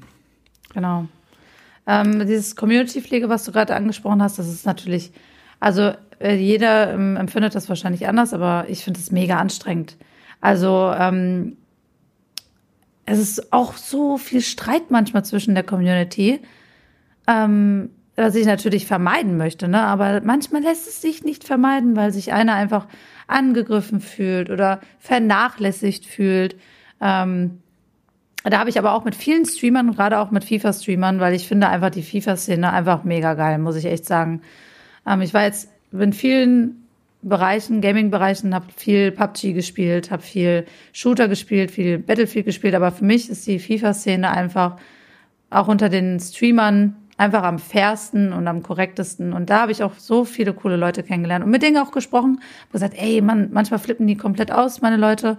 Genau. 0.74 1.06
Ähm, 1.86 2.26
dieses 2.26 2.56
Community-Pflege, 2.56 3.28
was 3.28 3.44
du 3.44 3.52
gerade 3.52 3.74
angesprochen 3.74 4.22
hast, 4.22 4.38
das 4.38 4.48
ist 4.48 4.66
natürlich, 4.66 5.12
also 5.58 5.92
äh, 6.20 6.36
jeder 6.36 6.92
ähm, 6.92 7.16
empfindet 7.16 7.54
das 7.54 7.68
wahrscheinlich 7.68 8.06
anders, 8.06 8.32
aber 8.32 8.66
ich 8.68 8.84
finde 8.84 9.00
es 9.00 9.10
mega 9.10 9.38
anstrengend. 9.38 9.96
Also 10.40 10.92
ähm, 10.96 11.56
es 13.04 13.18
ist 13.18 13.52
auch 13.52 13.76
so 13.76 14.16
viel 14.16 14.40
Streit 14.40 14.90
manchmal 14.90 15.24
zwischen 15.24 15.54
der 15.54 15.64
Community. 15.64 16.40
Ähm, 17.26 17.90
was 18.16 18.34
ich 18.34 18.46
natürlich 18.46 18.86
vermeiden 18.86 19.36
möchte, 19.36 19.68
ne? 19.68 19.82
Aber 19.82 20.20
manchmal 20.22 20.62
lässt 20.62 20.86
es 20.86 21.00
sich 21.00 21.24
nicht 21.24 21.44
vermeiden, 21.44 21.96
weil 21.96 22.12
sich 22.12 22.32
einer 22.32 22.54
einfach 22.54 22.86
angegriffen 23.26 24.00
fühlt 24.00 24.50
oder 24.50 24.80
vernachlässigt 24.98 26.04
fühlt. 26.04 26.56
Ähm, 27.00 27.62
da 28.44 28.58
habe 28.58 28.70
ich 28.70 28.78
aber 28.78 28.92
auch 28.92 29.04
mit 29.04 29.14
vielen 29.14 29.46
Streamern, 29.46 29.92
gerade 29.92 30.18
auch 30.18 30.30
mit 30.30 30.44
FIFA-Streamern, 30.44 31.20
weil 31.20 31.34
ich 31.34 31.46
finde 31.46 31.68
einfach 31.68 31.90
die 31.90 32.02
FIFA-Szene 32.02 32.72
einfach 32.72 33.04
mega 33.04 33.34
geil, 33.34 33.58
muss 33.58 33.76
ich 33.76 33.86
echt 33.86 34.04
sagen. 34.04 34.42
Ähm, 35.06 35.20
ich 35.22 35.32
war 35.32 35.44
jetzt 35.44 35.70
in 35.92 36.12
vielen 36.12 36.86
Bereichen, 37.22 37.80
Gaming-Bereichen, 37.80 38.54
habe 38.54 38.66
viel 38.76 39.12
PUBG 39.12 39.52
gespielt, 39.52 40.10
habe 40.10 40.22
viel 40.22 40.66
Shooter 40.92 41.28
gespielt, 41.28 41.70
viel 41.70 41.98
Battlefield 41.98 42.46
gespielt, 42.46 42.74
aber 42.74 42.90
für 42.90 43.04
mich 43.04 43.30
ist 43.30 43.46
die 43.46 43.60
FIFA-Szene 43.60 44.28
einfach 44.28 44.76
auch 45.48 45.68
unter 45.68 45.88
den 45.88 46.18
Streamern 46.18 46.96
einfach 47.16 47.42
am 47.42 47.58
fairsten 47.58 48.32
und 48.32 48.48
am 48.48 48.62
korrektesten. 48.62 49.32
Und 49.32 49.50
da 49.50 49.62
habe 49.62 49.72
ich 49.72 49.82
auch 49.82 49.94
so 49.98 50.24
viele 50.24 50.54
coole 50.54 50.76
Leute 50.76 51.02
kennengelernt 51.02 51.44
und 51.44 51.50
mit 51.50 51.62
denen 51.62 51.76
auch 51.76 51.92
gesprochen, 51.92 52.40
wo 52.68 52.72
gesagt, 52.72 52.94
ey, 52.96 53.20
man, 53.20 53.50
manchmal 53.52 53.78
flippen 53.78 54.06
die 54.06 54.16
komplett 54.16 54.50
aus, 54.50 54.80
meine 54.80 54.96
Leute. 54.96 55.38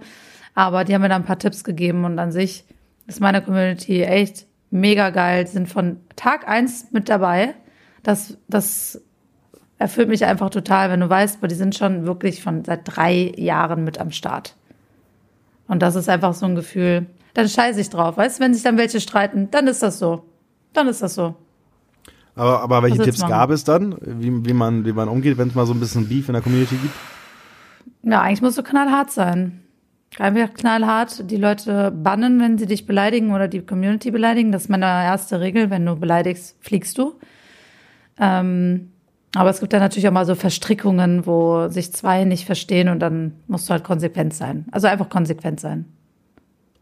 Aber 0.54 0.84
die 0.84 0.94
haben 0.94 1.02
mir 1.02 1.08
da 1.08 1.16
ein 1.16 1.24
paar 1.24 1.38
Tipps 1.38 1.64
gegeben 1.64 2.04
und 2.04 2.18
an 2.18 2.30
sich 2.30 2.64
ist 3.06 3.20
meine 3.20 3.42
Community 3.42 4.02
echt 4.02 4.46
mega 4.70 5.10
geil. 5.10 5.46
Sind 5.46 5.68
von 5.68 5.98
Tag 6.16 6.48
eins 6.48 6.88
mit 6.92 7.08
dabei. 7.08 7.54
Das, 8.02 8.38
das 8.48 9.02
erfüllt 9.78 10.08
mich 10.08 10.24
einfach 10.24 10.50
total, 10.50 10.90
wenn 10.90 11.00
du 11.00 11.08
weißt, 11.08 11.38
die 11.42 11.54
sind 11.54 11.74
schon 11.74 12.06
wirklich 12.06 12.42
von 12.42 12.64
seit 12.64 12.82
drei 12.84 13.32
Jahren 13.36 13.84
mit 13.84 14.00
am 14.00 14.12
Start. 14.12 14.56
Und 15.66 15.82
das 15.82 15.96
ist 15.96 16.08
einfach 16.08 16.34
so 16.34 16.46
ein 16.46 16.54
Gefühl, 16.54 17.06
dann 17.32 17.48
scheiße 17.48 17.80
ich 17.80 17.90
drauf. 17.90 18.16
Weißt 18.16 18.40
wenn 18.40 18.54
sich 18.54 18.62
dann 18.62 18.78
welche 18.78 19.00
streiten, 19.00 19.50
dann 19.50 19.66
ist 19.66 19.82
das 19.82 19.98
so. 19.98 20.24
Dann 20.72 20.88
ist 20.88 21.02
das 21.02 21.14
so. 21.14 21.34
Aber, 22.36 22.62
aber 22.62 22.82
welche 22.82 23.02
Tipps 23.02 23.20
gab 23.26 23.50
es 23.50 23.64
dann, 23.64 23.96
wie, 24.00 24.44
wie, 24.44 24.52
man, 24.52 24.84
wie 24.84 24.92
man 24.92 25.08
umgeht, 25.08 25.38
wenn 25.38 25.48
es 25.48 25.54
mal 25.54 25.66
so 25.66 25.72
ein 25.72 25.80
bisschen 25.80 26.08
Beef 26.08 26.28
in 26.28 26.34
der 26.34 26.42
Community 26.42 26.76
gibt? 26.76 26.94
Ja, 28.02 28.22
eigentlich 28.22 28.42
musst 28.42 28.58
du 28.58 28.62
knallhart 28.62 29.10
sein. 29.10 29.60
Einfach 30.18 30.54
knallhart 30.54 31.30
die 31.30 31.36
Leute 31.36 31.90
bannen, 31.90 32.40
wenn 32.40 32.58
sie 32.58 32.66
dich 32.66 32.86
beleidigen 32.86 33.32
oder 33.32 33.48
die 33.48 33.62
Community 33.62 34.10
beleidigen. 34.10 34.52
Das 34.52 34.62
ist 34.62 34.68
meine 34.68 34.84
erste 34.84 35.40
Regel. 35.40 35.70
Wenn 35.70 35.84
du 35.86 35.96
beleidigst, 35.96 36.56
fliegst 36.60 36.98
du. 36.98 37.14
Ähm, 38.18 38.90
aber 39.34 39.50
es 39.50 39.58
gibt 39.58 39.72
ja 39.72 39.80
natürlich 39.80 40.06
auch 40.06 40.12
mal 40.12 40.26
so 40.26 40.36
Verstrickungen, 40.36 41.26
wo 41.26 41.68
sich 41.68 41.92
zwei 41.92 42.24
nicht 42.24 42.46
verstehen 42.46 42.88
und 42.88 43.00
dann 43.00 43.32
musst 43.48 43.68
du 43.68 43.72
halt 43.72 43.82
konsequent 43.82 44.34
sein. 44.34 44.66
Also 44.70 44.86
einfach 44.86 45.08
konsequent 45.08 45.58
sein. 45.58 45.86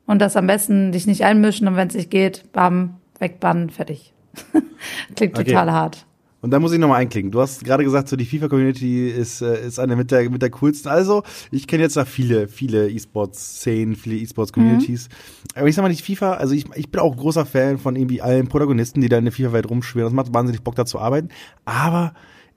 Und 0.06 0.20
das 0.20 0.36
am 0.36 0.46
besten 0.46 0.92
dich 0.92 1.06
nicht 1.06 1.24
einmischen 1.24 1.66
und 1.68 1.76
wenn 1.76 1.88
es 1.88 1.94
nicht 1.94 2.10
geht, 2.10 2.52
bam, 2.52 2.96
wegbannen, 3.18 3.70
fertig. 3.70 4.12
Klingt 5.16 5.38
okay. 5.38 5.45
total 5.45 5.73
hart. 5.73 6.07
Und 6.42 6.51
da 6.51 6.59
muss 6.59 6.73
ich 6.73 6.79
nochmal 6.81 7.01
einklicken. 7.01 7.31
Du 7.31 7.40
hast 7.40 7.64
gerade 7.64 7.85
gesagt, 7.85 8.09
so 8.09 8.16
die 8.16 8.27
FIFA-Community 8.27 9.09
ist, 9.09 9.42
äh, 9.42 9.64
ist 9.64 9.79
eine 9.79 9.95
mit 9.95 10.11
der, 10.11 10.29
mit 10.29 10.42
der 10.42 10.51
coolsten. 10.51 10.88
Also, 10.88 11.23
ich 11.53 11.68
kenne 11.68 11.85
jetzt 11.85 11.97
da 11.97 12.05
viele, 12.05 12.49
viele 12.49 12.90
E-Sports-Szenen, 12.90 13.95
viele 13.95 14.16
E-Sports-Communities. 14.16 15.09
Mhm. 15.09 15.51
Aber 15.55 15.68
ich 15.68 15.77
sag 15.77 15.83
mal, 15.83 15.95
die 15.95 16.03
FIFA, 16.03 16.35
also 16.35 16.53
ich, 16.55 16.66
ich 16.75 16.90
bin 16.90 17.01
auch 17.01 17.16
großer 17.16 17.47
Fan 17.47 17.79
von 17.79 17.95
irgendwie 17.95 18.21
allen 18.21 18.49
Protagonisten, 18.49 19.01
die 19.01 19.09
da 19.09 19.18
in 19.18 19.25
der 19.25 19.33
FIFA-Welt 19.33 19.71
rumschwirren. 19.71 20.07
Das 20.07 20.16
macht 20.16 20.35
wahnsinnig 20.35 20.62
Bock, 20.62 20.75
da 20.75 20.85
zu 20.85 20.99
arbeiten. 20.99 21.29
Aber 21.64 22.12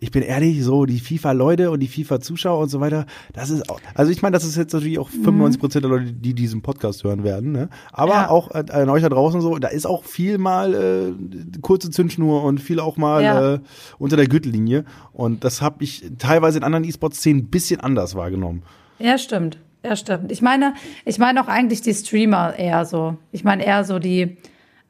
ich 0.06 0.12
bin 0.12 0.22
ehrlich, 0.22 0.64
so 0.64 0.86
die 0.86 1.00
FIFA-Leute 1.00 1.72
und 1.72 1.80
die 1.80 1.88
FIFA-Zuschauer 1.88 2.60
und 2.60 2.70
so 2.70 2.80
weiter, 2.80 3.08
das 3.34 3.50
ist 3.50 3.68
auch, 3.72 3.82
also 3.96 4.12
ich 4.12 4.22
meine, 4.22 4.36
das 4.36 4.44
ist 4.44 4.56
jetzt 4.56 4.72
natürlich 4.72 5.00
auch 5.00 5.10
95 5.10 5.60
Prozent 5.60 5.84
der 5.84 5.90
Leute, 5.90 6.14
die 6.14 6.36
diesen 6.36 6.62
Podcast 6.62 7.04
hören 7.04 7.24
werden, 7.24 7.52
ne? 7.52 7.70
Aber 7.92 8.14
ja. 8.14 8.30
auch 8.30 8.52
an, 8.52 8.70
an 8.70 8.90
euch 8.90 9.02
da 9.02 9.10
draußen 9.10 9.42
so, 9.42 9.58
da 9.58 9.70
ist 9.70 9.88
auch 9.88 10.04
viel 10.04 10.38
mal 10.38 10.76
äh, 10.76 11.60
kurze 11.62 11.90
Zündschnur 11.90 12.44
und 12.44 12.60
viel 12.60 12.80
auch 12.80 12.98
mal 12.98 13.24
ja. 13.24 13.54
äh, 13.56 13.60
unter 13.98 14.16
der 14.16 14.28
Gürtellinie. 14.28 14.86
Und 15.12 15.44
das 15.44 15.64
habe 15.64 15.84
ich 15.84 16.04
teilweise 16.20 16.60
in 16.60 16.64
anderen 16.64 16.84
E-Sport-Szenen 16.84 17.42
ein 17.42 17.48
bisschen 17.48 17.80
anders 17.80 18.14
wahrgenommen. 18.14 18.62
Ja, 19.00 19.18
stimmt. 19.18 19.58
Ja, 19.84 19.96
stimmt. 19.96 20.32
Ich 20.32 20.44
meine, 20.44 20.76
ich 21.04 21.18
meine 21.18 21.42
auch 21.42 21.48
eigentlich 21.48 21.82
die 21.82 21.96
Streamer 21.96 22.56
eher 22.60 22.86
so. 22.86 23.18
Ich 23.32 23.44
meine 23.44 23.66
eher 23.66 23.84
so 23.84 23.98
die, 23.98 24.38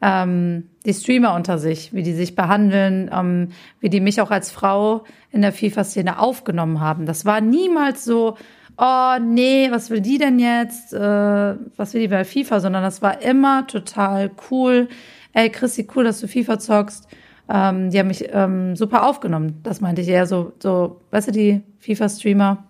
ähm, 0.01 0.69
die 0.86 0.93
Streamer 0.93 1.34
unter 1.34 1.58
sich, 1.58 1.93
wie 1.93 2.03
die 2.03 2.13
sich 2.13 2.36
behandeln, 2.36 3.10
ähm, 3.13 3.49
wie 3.79 3.89
die 3.89 4.01
mich 4.01 4.21
auch 4.21 4.31
als 4.31 4.51
Frau 4.51 5.03
in 5.31 5.41
der 5.41 5.51
FIFA-Szene 5.51 6.19
aufgenommen 6.19 6.79
haben. 6.79 7.05
Das 7.05 7.25
war 7.25 7.41
niemals 7.41 8.05
so, 8.05 8.38
oh 8.77 9.15
nee, 9.21 9.69
was 9.71 9.89
will 9.89 10.01
die 10.01 10.17
denn 10.17 10.39
jetzt? 10.39 10.93
Äh, 10.93 10.99
was 10.99 11.93
will 11.93 12.01
die 12.01 12.08
bei 12.08 12.25
FIFA? 12.25 12.60
Sondern 12.60 12.84
das 12.84 13.01
war 13.01 13.21
immer 13.21 13.67
total 13.67 14.31
cool. 14.51 14.89
Ey, 15.34 15.49
Christi, 15.49 15.88
cool, 15.95 16.03
dass 16.03 16.21
du 16.21 16.27
FIFA 16.27 16.60
zockst. 16.60 17.08
Ähm, 17.47 17.89
die 17.91 17.99
haben 17.99 18.08
mich 18.08 18.27
ähm, 18.31 18.75
super 18.75 19.08
aufgenommen. 19.08 19.60
Das 19.63 19.81
meinte 19.81 20.01
ich 20.01 20.08
eher 20.08 20.25
so, 20.25 20.53
so, 20.62 21.01
weißt 21.12 21.27
du, 21.27 21.31
die 21.31 21.62
FIFA-Streamer. 21.79 22.63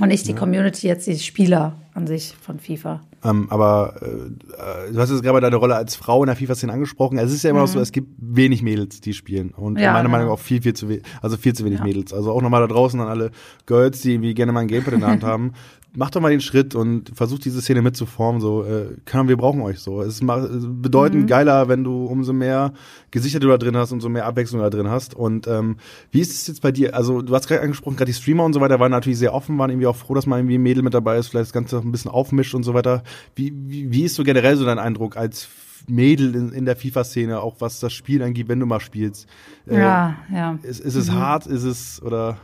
Und 0.00 0.08
nicht 0.08 0.26
die 0.26 0.32
ja. 0.32 0.36
Community, 0.36 0.86
jetzt 0.86 1.06
die 1.06 1.18
Spieler 1.18 1.74
an 1.94 2.06
sich 2.06 2.34
von 2.40 2.58
FIFA. 2.58 3.02
Ähm, 3.22 3.48
aber 3.50 3.94
äh, 4.00 4.92
du 4.92 4.98
hast 4.98 5.10
jetzt 5.10 5.22
gerade 5.22 5.40
deine 5.40 5.56
Rolle 5.56 5.76
als 5.76 5.94
Frau 5.94 6.22
in 6.22 6.28
der 6.28 6.36
FIFA-Szene 6.36 6.72
angesprochen. 6.72 7.18
Es 7.18 7.32
ist 7.32 7.42
ja 7.42 7.50
immer 7.50 7.60
mhm. 7.60 7.64
noch 7.64 7.72
so, 7.72 7.78
mhm. 7.78 7.82
es 7.82 7.92
gibt 7.92 8.08
wenig 8.18 8.62
Mädels, 8.62 9.00
die 9.00 9.12
spielen. 9.12 9.50
Und 9.50 9.78
ja, 9.78 9.92
meiner 9.92 10.04
genau. 10.04 10.12
Meinung 10.12 10.26
nach 10.28 10.34
auch 10.34 10.40
viel, 10.40 10.62
viel 10.62 10.72
zu 10.72 10.88
wenig, 10.88 11.02
also 11.20 11.36
viel 11.36 11.52
zu 11.52 11.64
wenig 11.64 11.80
ja. 11.80 11.84
Mädels. 11.84 12.14
Also 12.14 12.32
auch 12.32 12.40
nochmal 12.40 12.62
da 12.62 12.68
draußen 12.68 12.98
an 13.00 13.08
alle 13.08 13.30
Girls, 13.66 14.00
die 14.00 14.14
irgendwie 14.14 14.34
gerne 14.34 14.52
mal 14.52 14.60
ein 14.60 14.68
Gamepad 14.68 14.94
in 14.94 15.00
der 15.00 15.10
Hand 15.10 15.24
haben 15.24 15.52
macht 15.94 16.14
doch 16.14 16.20
mal 16.20 16.30
den 16.30 16.40
Schritt 16.40 16.74
und 16.74 17.10
versucht 17.14 17.44
diese 17.44 17.60
Szene 17.60 17.82
mitzuformen. 17.82 18.40
So, 18.40 18.64
äh, 18.64 18.96
kann, 19.04 19.28
wir 19.28 19.36
brauchen 19.36 19.60
euch 19.62 19.80
so. 19.80 20.02
Es 20.02 20.20
ist 20.20 20.26
bedeutend 20.26 21.22
mhm. 21.22 21.26
geiler, 21.26 21.68
wenn 21.68 21.84
du 21.84 22.06
umso 22.06 22.32
mehr 22.32 22.72
Gesichter 23.10 23.40
du 23.40 23.48
da 23.48 23.58
drin 23.58 23.76
hast, 23.76 23.92
umso 23.92 24.08
mehr 24.08 24.26
Abwechslung 24.26 24.60
da 24.60 24.70
drin 24.70 24.88
hast. 24.88 25.14
Und 25.14 25.46
ähm, 25.46 25.76
wie 26.10 26.20
ist 26.20 26.32
es 26.32 26.46
jetzt 26.46 26.62
bei 26.62 26.72
dir? 26.72 26.94
Also 26.94 27.22
du 27.22 27.34
hast 27.34 27.48
gerade 27.48 27.62
angesprochen, 27.62 27.96
gerade 27.96 28.10
die 28.10 28.16
Streamer 28.16 28.44
und 28.44 28.52
so 28.52 28.60
weiter 28.60 28.78
waren 28.78 28.92
natürlich 28.92 29.18
sehr 29.18 29.34
offen, 29.34 29.58
waren 29.58 29.70
irgendwie 29.70 29.86
auch 29.86 29.96
froh, 29.96 30.14
dass 30.14 30.26
mal 30.26 30.38
irgendwie 30.38 30.58
ein 30.58 30.62
Mädel 30.62 30.82
mit 30.82 30.94
dabei 30.94 31.18
ist, 31.18 31.28
vielleicht 31.28 31.46
das 31.46 31.52
Ganze 31.52 31.78
ein 31.78 31.92
bisschen 31.92 32.10
aufmischt 32.10 32.54
und 32.54 32.62
so 32.62 32.74
weiter. 32.74 33.02
Wie, 33.34 33.52
wie, 33.66 33.90
wie 33.90 34.02
ist 34.04 34.14
so 34.14 34.22
generell 34.22 34.56
so 34.56 34.64
dein 34.64 34.78
Eindruck 34.78 35.16
als 35.16 35.48
Mädel 35.88 36.34
in, 36.34 36.52
in 36.52 36.64
der 36.66 36.76
FIFA-Szene, 36.76 37.40
auch 37.40 37.56
was 37.58 37.80
das 37.80 37.92
Spiel 37.92 38.22
angeht, 38.22 38.48
wenn 38.48 38.60
du 38.60 38.66
mal 38.66 38.80
spielst? 38.80 39.26
Äh, 39.66 39.78
ja, 39.78 40.16
ja. 40.32 40.58
Ist, 40.62 40.80
ist 40.80 40.94
es 40.94 41.10
mhm. 41.10 41.14
hart? 41.14 41.46
Ist 41.46 41.64
es 41.64 42.02
oder? 42.02 42.38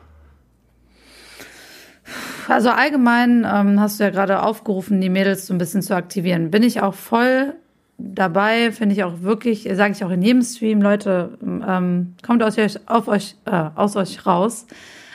Also 2.49 2.71
allgemein 2.71 3.47
ähm, 3.51 3.81
hast 3.81 3.99
du 3.99 4.05
ja 4.05 4.11
gerade 4.11 4.43
aufgerufen, 4.43 5.01
die 5.01 5.09
Mädels 5.09 5.47
so 5.47 5.55
ein 5.55 5.59
bisschen 5.59 5.83
zu 5.83 5.95
aktivieren. 5.95 6.51
Bin 6.51 6.63
ich 6.63 6.81
auch 6.81 6.95
voll 6.95 7.55
dabei, 7.99 8.73
finde 8.73 8.95
ich 8.95 9.05
auch 9.05 9.23
wirklich, 9.23 9.69
sage 9.73 9.93
ich 9.93 10.05
auch 10.05 10.11
in 10.11 10.23
jedem 10.23 10.43
Stream, 10.43 10.83
Leute, 10.83 11.39
ähm, 11.43 12.15
kommt 12.23 12.43
aus 12.43 12.59
euch, 12.59 12.79
auf 12.89 13.09
euch, 13.09 13.37
äh, 13.47 13.71
aus 13.75 13.97
euch 13.97 14.27
raus. 14.27 14.67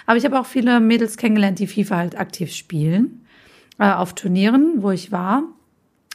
Aber 0.06 0.18
ich 0.18 0.26
habe 0.26 0.40
auch 0.40 0.46
viele 0.46 0.80
Mädels 0.80 1.18
kennengelernt, 1.18 1.60
die 1.60 1.68
FIFA 1.68 1.98
halt 1.98 2.20
aktiv 2.20 2.54
spielen, 2.54 3.26
äh, 3.78 3.92
auf 3.92 4.14
Turnieren, 4.14 4.82
wo 4.82 4.92
ich 4.92 5.12
war. 5.12 5.44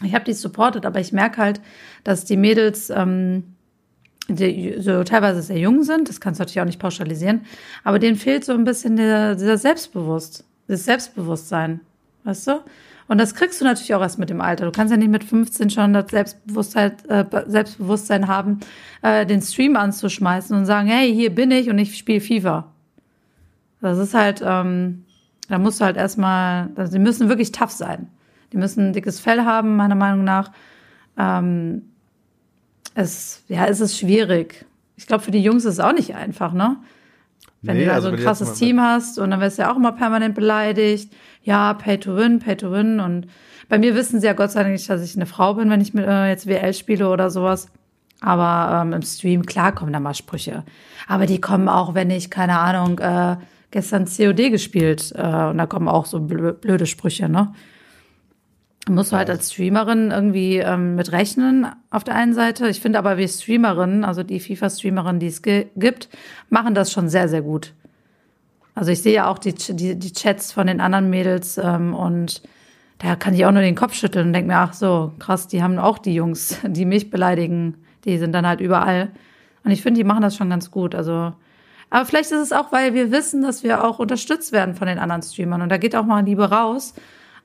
Ich 0.04 0.14
habe 0.14 0.24
die 0.24 0.32
supportet, 0.34 0.84
aber 0.84 1.00
ich 1.00 1.12
merke 1.12 1.38
halt, 1.38 1.60
dass 2.04 2.24
die 2.24 2.36
Mädels 2.36 2.90
ähm, 2.90 3.44
die 4.28 4.74
so 4.78 5.04
teilweise 5.04 5.40
sehr 5.40 5.58
jung 5.58 5.84
sind, 5.84 6.08
das 6.08 6.20
kannst 6.20 6.40
du 6.40 6.42
natürlich 6.42 6.60
auch 6.60 6.66
nicht 6.66 6.80
pauschalisieren, 6.80 7.42
aber 7.84 8.00
denen 8.00 8.16
fehlt 8.16 8.44
so 8.44 8.52
ein 8.52 8.64
bisschen 8.64 8.96
der, 8.96 9.36
dieser 9.36 9.56
Selbstbewusst, 9.56 10.44
das 10.68 10.84
Selbstbewusstsein, 10.84 11.80
weißt 12.24 12.48
du? 12.48 12.60
Und 13.08 13.18
das 13.18 13.34
kriegst 13.34 13.60
du 13.60 13.64
natürlich 13.64 13.94
auch 13.94 14.00
erst 14.00 14.18
mit 14.18 14.30
dem 14.30 14.40
Alter. 14.40 14.64
Du 14.64 14.72
kannst 14.72 14.90
ja 14.90 14.96
nicht 14.96 15.10
mit 15.10 15.22
15 15.22 15.70
schon 15.70 15.92
das 15.92 16.10
Selbstbewusstsein, 16.10 16.92
äh, 17.08 17.24
Selbstbewusstsein 17.46 18.26
haben, 18.26 18.60
äh, 19.02 19.24
den 19.24 19.40
Stream 19.42 19.76
anzuschmeißen 19.76 20.56
und 20.56 20.66
sagen, 20.66 20.88
hey, 20.88 21.14
hier 21.14 21.32
bin 21.32 21.50
ich 21.52 21.70
und 21.70 21.78
ich 21.78 21.96
spiele 21.96 22.20
FIFA. 22.20 22.72
Das 23.80 23.98
ist 23.98 24.14
halt, 24.14 24.42
ähm, 24.44 25.04
da 25.48 25.58
musst 25.58 25.80
du 25.80 25.84
halt 25.84 25.96
erstmal, 25.96 26.70
also 26.74 26.92
die 26.92 26.98
müssen 26.98 27.28
wirklich 27.28 27.52
tough 27.52 27.70
sein. 27.70 28.08
Die 28.52 28.56
müssen 28.56 28.88
ein 28.88 28.92
dickes 28.92 29.20
Fell 29.20 29.44
haben, 29.44 29.76
meiner 29.76 29.94
Meinung 29.94 30.24
nach. 30.24 30.50
Ähm, 31.16 31.82
es, 32.94 33.44
ja, 33.46 33.66
es 33.66 33.80
ist 33.80 33.98
schwierig. 33.98 34.64
Ich 34.96 35.06
glaube, 35.06 35.22
für 35.22 35.30
die 35.30 35.42
Jungs 35.42 35.64
ist 35.64 35.74
es 35.74 35.80
auch 35.80 35.92
nicht 35.92 36.14
einfach, 36.16 36.52
ne? 36.52 36.78
Wenn 37.62 37.76
nee, 37.76 37.84
du 37.84 37.88
da 37.88 37.94
also 37.94 38.10
so 38.10 38.16
ein 38.16 38.22
krasses 38.22 38.54
Team 38.54 38.80
hast 38.80 39.18
und 39.18 39.30
dann 39.30 39.40
wirst 39.40 39.58
du 39.58 39.62
ja 39.62 39.72
auch 39.72 39.76
immer 39.76 39.92
permanent 39.92 40.34
beleidigt. 40.34 41.12
Ja, 41.42 41.74
Pay 41.74 41.98
to 41.98 42.16
Win, 42.16 42.38
Pay 42.38 42.56
to 42.56 42.70
Win. 42.70 43.00
Und 43.00 43.26
bei 43.68 43.78
mir 43.78 43.94
wissen 43.94 44.20
sie 44.20 44.26
ja 44.26 44.34
Gott 44.34 44.52
sei 44.52 44.62
Dank 44.62 44.72
nicht, 44.72 44.88
dass 44.88 45.02
ich 45.02 45.16
eine 45.16 45.26
Frau 45.26 45.54
bin, 45.54 45.70
wenn 45.70 45.80
ich 45.80 45.94
mit, 45.94 46.06
äh, 46.06 46.28
jetzt 46.28 46.46
WL 46.46 46.74
spiele 46.74 47.08
oder 47.08 47.30
sowas. 47.30 47.68
Aber 48.20 48.80
ähm, 48.82 48.92
im 48.92 49.02
Stream, 49.02 49.44
klar, 49.44 49.72
kommen 49.72 49.92
da 49.92 50.00
mal 50.00 50.14
Sprüche. 50.14 50.64
Aber 51.06 51.26
die 51.26 51.40
kommen 51.40 51.68
auch, 51.68 51.94
wenn 51.94 52.10
ich, 52.10 52.30
keine 52.30 52.58
Ahnung, 52.58 52.98
äh, 52.98 53.36
gestern 53.70 54.06
COD 54.06 54.50
gespielt 54.50 55.12
äh, 55.14 55.20
und 55.20 55.58
da 55.58 55.66
kommen 55.66 55.88
auch 55.88 56.06
so 56.06 56.20
blöde 56.20 56.86
Sprüche, 56.86 57.28
ne? 57.28 57.52
Musst 58.88 59.12
halt 59.12 59.28
als 59.30 59.52
Streamerin 59.52 60.10
irgendwie 60.10 60.58
ähm, 60.58 60.94
mit 60.94 61.10
rechnen 61.10 61.66
auf 61.90 62.04
der 62.04 62.14
einen 62.14 62.34
Seite. 62.34 62.68
Ich 62.68 62.80
finde 62.80 62.98
aber, 62.98 63.16
wir 63.16 63.26
Streamerinnen, 63.26 64.04
also 64.04 64.22
die 64.22 64.38
FIFA-Streamerinnen, 64.38 65.18
die 65.18 65.26
es 65.26 65.42
gibt, 65.42 66.08
machen 66.50 66.74
das 66.74 66.92
schon 66.92 67.08
sehr, 67.08 67.28
sehr 67.28 67.42
gut. 67.42 67.74
Also 68.74 68.92
ich 68.92 69.02
sehe 69.02 69.14
ja 69.14 69.28
auch 69.28 69.38
die, 69.38 69.54
die, 69.54 69.98
die 69.98 70.12
Chats 70.12 70.52
von 70.52 70.66
den 70.66 70.80
anderen 70.80 71.10
Mädels 71.10 71.58
ähm, 71.58 71.94
und 71.94 72.42
da 72.98 73.16
kann 73.16 73.34
ich 73.34 73.44
auch 73.44 73.52
nur 73.52 73.62
den 73.62 73.74
Kopf 73.74 73.94
schütteln 73.94 74.28
und 74.28 74.32
denke 74.32 74.48
mir, 74.48 74.58
ach 74.58 74.72
so, 74.72 75.12
krass, 75.18 75.48
die 75.48 75.62
haben 75.62 75.78
auch 75.78 75.98
die 75.98 76.14
Jungs, 76.14 76.58
die 76.66 76.84
mich 76.84 77.10
beleidigen, 77.10 77.74
die 78.04 78.18
sind 78.18 78.32
dann 78.32 78.46
halt 78.46 78.60
überall. 78.60 79.10
Und 79.64 79.72
ich 79.72 79.82
finde, 79.82 79.98
die 79.98 80.04
machen 80.04 80.22
das 80.22 80.36
schon 80.36 80.48
ganz 80.48 80.70
gut. 80.70 80.94
Also, 80.94 81.32
aber 81.90 82.06
vielleicht 82.06 82.30
ist 82.30 82.40
es 82.40 82.52
auch, 82.52 82.70
weil 82.70 82.94
wir 82.94 83.10
wissen, 83.10 83.42
dass 83.42 83.64
wir 83.64 83.84
auch 83.84 83.98
unterstützt 83.98 84.52
werden 84.52 84.74
von 84.74 84.86
den 84.86 85.00
anderen 85.00 85.22
Streamern. 85.22 85.62
Und 85.62 85.70
da 85.70 85.76
geht 85.76 85.96
auch 85.96 86.04
mal 86.04 86.24
Liebe 86.24 86.50
raus 86.50 86.94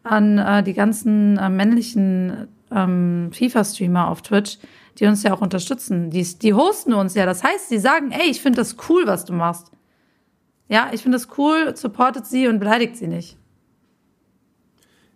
an 0.03 0.37
äh, 0.37 0.63
die 0.63 0.73
ganzen 0.73 1.37
äh, 1.37 1.49
männlichen 1.49 2.47
ähm, 2.71 3.29
FIFA-Streamer 3.33 4.07
auf 4.07 4.21
Twitch, 4.21 4.57
die 4.97 5.05
uns 5.05 5.23
ja 5.23 5.33
auch 5.33 5.41
unterstützen. 5.41 6.09
Die, 6.09 6.23
die 6.23 6.53
hosten 6.53 6.93
uns 6.93 7.15
ja. 7.15 7.25
Das 7.25 7.43
heißt, 7.43 7.69
sie 7.69 7.79
sagen, 7.79 8.11
ey, 8.11 8.29
ich 8.29 8.41
finde 8.41 8.57
das 8.57 8.75
cool, 8.89 9.03
was 9.05 9.25
du 9.25 9.33
machst. 9.33 9.71
Ja, 10.67 10.89
ich 10.91 11.01
finde 11.01 11.17
das 11.17 11.27
cool, 11.37 11.75
supportet 11.75 12.25
sie 12.25 12.47
und 12.47 12.59
beleidigt 12.59 12.95
sie 12.95 13.07
nicht. 13.07 13.37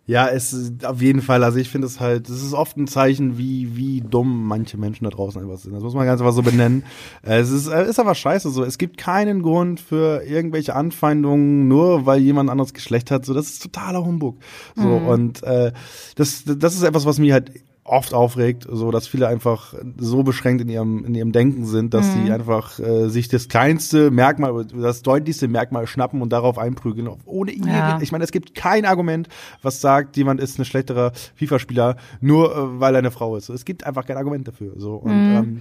Ja, 0.08 0.28
es 0.28 0.52
ist 0.52 0.84
auf 0.86 1.02
jeden 1.02 1.20
Fall, 1.20 1.42
also 1.42 1.58
ich 1.58 1.68
finde 1.68 1.88
es 1.88 1.98
halt, 1.98 2.28
es 2.28 2.40
ist 2.40 2.52
oft 2.52 2.76
ein 2.76 2.86
Zeichen, 2.86 3.38
wie, 3.38 3.76
wie 3.76 4.00
dumm 4.00 4.46
manche 4.46 4.78
Menschen 4.78 5.02
da 5.02 5.10
draußen 5.10 5.42
einfach 5.42 5.58
sind. 5.58 5.74
Das 5.74 5.82
muss 5.82 5.94
man 5.94 6.06
ganz 6.06 6.20
einfach 6.20 6.32
so 6.32 6.42
benennen. 6.42 6.84
es 7.22 7.50
ist, 7.50 7.66
ist 7.66 7.98
aber 7.98 8.14
scheiße 8.14 8.50
so. 8.50 8.62
Es 8.62 8.78
gibt 8.78 8.98
keinen 8.98 9.42
Grund 9.42 9.80
für 9.80 10.22
irgendwelche 10.22 10.76
Anfeindungen, 10.76 11.66
nur 11.66 12.06
weil 12.06 12.20
jemand 12.20 12.50
anderes 12.50 12.72
Geschlecht 12.72 13.10
hat. 13.10 13.24
So, 13.24 13.34
das 13.34 13.48
ist 13.48 13.62
totaler 13.64 14.04
Humbug. 14.04 14.38
So, 14.76 14.86
mhm. 14.86 15.08
und 15.08 15.42
äh, 15.42 15.72
das, 16.14 16.44
das 16.44 16.74
ist 16.76 16.82
etwas, 16.84 17.04
was 17.04 17.18
mir 17.18 17.32
halt 17.32 17.50
oft 17.88 18.14
aufregt, 18.14 18.66
so 18.70 18.90
dass 18.90 19.06
viele 19.06 19.28
einfach 19.28 19.74
so 19.96 20.22
beschränkt 20.22 20.62
in 20.62 20.68
ihrem 20.68 21.04
in 21.04 21.14
ihrem 21.14 21.32
Denken 21.32 21.66
sind, 21.66 21.94
dass 21.94 22.06
mhm. 22.06 22.26
sie 22.26 22.32
einfach 22.32 22.78
äh, 22.78 23.08
sich 23.08 23.28
das 23.28 23.48
kleinste 23.48 24.10
Merkmal, 24.10 24.66
das 24.66 25.02
deutlichste 25.02 25.48
Merkmal 25.48 25.86
schnappen 25.86 26.22
und 26.22 26.32
darauf 26.32 26.58
einprügeln, 26.58 27.08
ohne 27.24 27.52
ja. 27.54 27.98
ich 28.00 28.12
meine, 28.12 28.24
es 28.24 28.32
gibt 28.32 28.54
kein 28.54 28.84
Argument, 28.84 29.28
was 29.62 29.80
sagt, 29.80 30.16
jemand 30.16 30.40
ist 30.40 30.58
ein 30.58 30.64
schlechterer 30.64 31.12
FIFA-Spieler, 31.36 31.96
nur 32.20 32.54
äh, 32.54 32.80
weil 32.80 32.94
er 32.94 32.98
eine 32.98 33.10
Frau 33.10 33.36
ist. 33.36 33.48
Es 33.48 33.64
gibt 33.64 33.84
einfach 33.84 34.06
kein 34.06 34.16
Argument 34.16 34.46
dafür. 34.46 34.72
So 34.76 34.94
und 34.94 35.12
mhm. 35.12 35.36
ähm, 35.36 35.58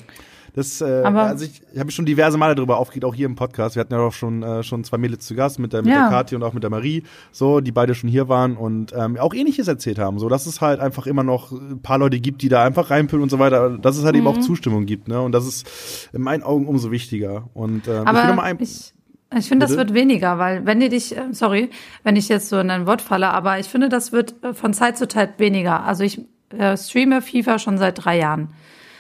Das, 0.56 0.80
äh, 0.80 1.02
Aber- 1.04 1.24
also 1.24 1.44
ich, 1.44 1.62
ich 1.74 1.80
habe 1.80 1.92
schon 1.92 2.06
diverse 2.06 2.38
Male 2.38 2.56
darüber 2.56 2.78
aufgeregt, 2.78 3.04
auch 3.04 3.14
hier 3.14 3.26
im 3.26 3.36
Podcast. 3.36 3.76
Wir 3.76 3.82
hatten 3.82 3.94
ja 3.94 4.00
auch 4.00 4.14
schon, 4.14 4.42
äh, 4.42 4.64
schon 4.64 4.86
zwei 4.86 4.98
Mädels 4.98 5.26
zu 5.26 5.36
Gast 5.36 5.60
mit 5.60 5.74
der, 5.74 5.82
mit 5.82 5.92
Ja. 5.92 6.04
der 6.04 6.10
Kathi 6.10 6.34
und 6.36 6.44
auch 6.44 6.54
mit 6.54 6.64
der 6.64 6.70
Marie, 6.70 7.04
so, 7.34 7.60
die 7.60 7.74
beide 7.74 7.94
schon 7.94 8.10
hier 8.10 8.30
waren 8.30 8.56
und 8.56 8.94
ähm, 8.98 9.18
auch 9.18 9.34
ähnliches 9.34 9.68
erzählt 9.68 10.00
haben. 10.00 10.18
So, 10.18 10.30
dass 10.30 10.46
es 10.46 10.62
halt 10.62 10.80
einfach 10.80 11.08
immer 11.08 11.24
noch 11.24 11.52
ein 11.52 11.82
paar 11.82 11.98
Leute 11.98 12.20
gibt, 12.22 12.42
die 12.42 12.48
da 12.48 12.64
einfach 12.64 12.90
reinpüllen 12.90 13.22
und 13.24 13.30
so 13.30 13.38
weiter, 13.38 13.78
dass 13.78 13.98
es 13.98 14.06
halt 14.06 14.16
Mhm. 14.16 14.22
eben 14.22 14.28
auch 14.28 14.40
Zustimmung 14.40 14.86
gibt, 14.86 15.10
ne? 15.10 15.22
Und 15.22 15.34
das 15.34 15.46
ist 15.46 16.10
in 16.14 16.22
meinen 16.22 16.42
Augen 16.44 16.68
umso 16.68 16.90
wichtiger. 16.90 17.50
Und 17.54 17.70
ähm, 17.74 17.80
ich 17.80 17.88
will 17.90 17.96
noch 18.04 18.08
Aber 18.08 18.34
mal 18.36 18.44
ein, 18.44 18.58
ich, 18.62 18.94
ich 19.38 19.50
finde, 19.50 19.66
das 19.66 19.76
wird 19.76 19.94
weniger, 19.94 20.38
weil 20.40 20.66
wenn 20.66 20.80
die 20.80 20.88
dich, 20.88 21.18
äh, 21.18 21.22
sorry, 21.34 21.70
wenn 22.04 22.16
ich 22.16 22.30
jetzt 22.30 22.48
so 22.48 22.58
in 22.60 22.70
ein 22.72 22.86
Wort 22.88 23.02
falle, 23.02 23.28
aber 23.32 23.60
ich 23.60 23.68
finde, 23.68 23.90
das 23.90 24.14
wird 24.14 24.36
äh, 24.42 24.54
von 24.54 24.74
Zeit 24.74 24.98
zu 24.98 25.06
Zeit 25.10 25.38
weniger. 25.38 25.84
Also 25.84 26.04
ich 26.06 26.22
äh, 26.58 26.78
streame 26.78 27.22
FIFA 27.22 27.60
schon 27.60 27.78
seit 27.78 28.06
drei 28.06 28.18
Jahren. 28.20 28.50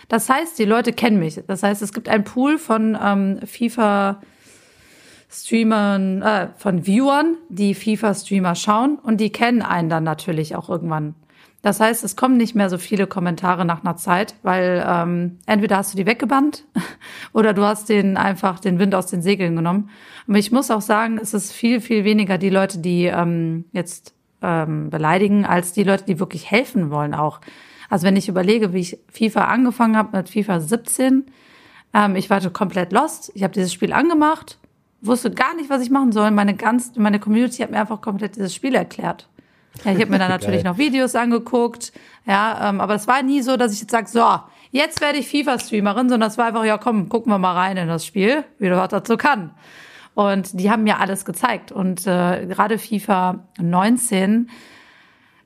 Das 0.08 0.30
heißt, 0.30 0.58
die 0.60 0.65
Leute 0.65 0.94
kennen 0.94 1.20
mich. 1.20 1.41
Das 1.48 1.63
heißt, 1.63 1.82
es 1.82 1.94
gibt 1.94 2.10
einen 2.10 2.24
Pool 2.24 2.58
von 2.58 2.98
ähm, 3.02 3.39
FIFA 3.46 4.22
Streamern, 5.36 6.22
äh, 6.22 6.48
von 6.58 6.86
Viewern, 6.86 7.38
die 7.50 7.76
FIFA-Streamer 7.76 8.56
schauen 8.56 8.98
und 9.02 9.18
die 9.18 9.32
kennen 9.32 9.62
einen 9.62 9.89
dann 9.89 10.04
natürlich 10.04 10.56
auch 10.56 10.70
irgendwann. 10.70 11.15
Das 11.62 11.80
heißt, 11.80 12.04
es 12.04 12.15
kommen 12.15 12.38
nicht 12.38 12.54
mehr 12.56 12.70
so 12.70 12.78
viele 12.78 13.08
Kommentare 13.08 13.65
nach 13.65 13.84
einer 13.84 13.98
Zeit, 13.98 14.36
weil 14.44 14.86
ähm, 14.88 15.39
entweder 15.48 15.78
hast 15.78 15.94
du 15.94 15.98
die 15.98 16.06
weggebannt 16.06 16.63
oder 17.34 17.54
du 17.54 17.63
hast 17.63 17.89
den 17.89 18.18
einfach 18.18 18.60
den 18.60 18.78
Wind 18.78 18.94
aus 18.94 19.08
den 19.08 19.24
Segeln 19.24 19.56
genommen. 19.56 19.89
Aber 20.28 20.38
ich 20.38 20.52
muss 20.52 20.70
auch 20.70 20.82
sagen, 20.82 21.18
es 21.20 21.34
ist 21.34 21.52
viel, 21.52 21.82
viel 21.82 22.04
weniger 22.04 22.38
die 22.38 22.52
Leute, 22.52 22.78
die 22.78 23.06
ähm, 23.06 23.65
jetzt 23.72 24.13
ähm, 24.44 24.91
beleidigen, 24.91 25.44
als 25.44 25.74
die 25.74 25.84
Leute, 25.84 26.06
die 26.06 26.20
wirklich 26.20 26.50
helfen 26.52 26.91
wollen 26.91 27.15
auch. 27.15 27.41
Also 27.89 28.06
wenn 28.06 28.15
ich 28.15 28.28
überlege, 28.28 28.74
wie 28.74 28.80
ich 28.80 28.98
FIFA 29.12 29.45
angefangen 29.45 29.98
habe 29.98 30.17
mit 30.17 30.30
FIFA 30.30 30.60
17, 30.60 31.26
ähm, 31.93 32.15
ich 32.15 32.30
war 32.30 32.41
komplett 32.50 32.91
lost. 32.91 33.32
Ich 33.36 33.43
habe 33.43 33.54
dieses 33.54 33.74
Spiel 33.74 33.93
angemacht, 33.93 34.58
wusste 35.02 35.32
gar 35.32 35.56
nicht, 35.56 35.69
was 35.69 35.82
ich 35.82 35.89
machen 35.89 36.12
soll. 36.12 36.32
Meine 36.32 36.56
ganz, 36.56 36.93
meine 36.95 37.19
Community 37.19 37.58
hat 37.62 37.71
mir 37.71 37.80
einfach 37.80 38.02
komplett 38.02 38.36
dieses 38.36 38.54
Spiel 38.54 38.76
erklärt. 38.76 39.28
Ja, 39.84 39.91
ich 39.91 40.00
habe 40.00 40.12
mir 40.12 40.19
dann 40.19 40.30
natürlich 40.30 40.63
noch 40.63 40.78
Videos 40.78 41.15
angeguckt, 41.15 41.91
ja, 42.26 42.69
ähm, 42.69 42.82
aber 42.82 42.95
es 42.95 43.08
war 43.08 43.21
nie 43.24 43.41
so, 43.41 43.58
dass 43.58 43.74
ich 43.74 43.82
jetzt 43.82 43.91
sage, 43.91 44.08
so, 44.08 44.26
jetzt 44.71 45.02
werde 45.02 45.17
ich 45.17 45.28
FIFA-Streamerin, 45.28 46.10
sondern 46.10 46.30
es 46.30 46.38
war 46.38 46.45
einfach, 46.45 46.63
ja, 46.65 46.78
komm, 46.78 47.10
gucken 47.10 47.32
wir 47.32 47.38
mal 47.38 47.54
rein 47.54 47.78
in 47.78 47.88
das 47.88 48.06
Spiel, 48.06 48.43
wie 48.58 48.69
du 48.69 48.78
was 48.78 48.89
dazu 48.89 49.17
kann. 49.17 49.52
Und 50.15 50.60
die 50.60 50.71
haben 50.71 50.84
mir 50.84 51.00
alles 51.00 51.26
gezeigt. 51.26 51.74
Und 51.74 52.08
äh, 52.08 52.45
gerade 52.48 52.78
FIFA 52.78 53.45
19, 53.60 54.50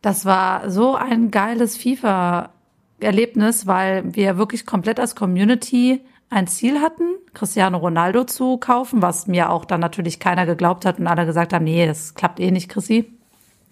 das 0.02 0.26
war 0.26 0.70
so 0.70 0.96
ein 0.96 1.32
geiles 1.32 1.78
FIFA-Erlebnis, 1.78 3.68
weil 3.68 4.16
wir 4.16 4.38
wirklich 4.38 4.66
komplett 4.66 5.00
als 5.00 5.16
Community 5.16 6.02
ein 6.30 6.48
Ziel 6.48 6.80
hatten, 6.80 7.16
Cristiano 7.34 7.78
Ronaldo 7.78 8.24
zu 8.24 8.58
kaufen, 8.58 9.02
was 9.02 9.28
mir 9.28 9.50
auch 9.50 9.66
dann 9.66 9.80
natürlich 9.80 10.20
keiner 10.20 10.46
geglaubt 10.46 10.86
hat 10.86 11.00
und 11.00 11.08
alle 11.08 11.26
gesagt 11.26 11.54
haben, 11.54 11.66
nee, 11.66 11.86
das 11.86 12.14
klappt 12.14 12.40
eh 12.40 12.52
nicht, 12.52 12.70
Chrissy. 12.70 13.12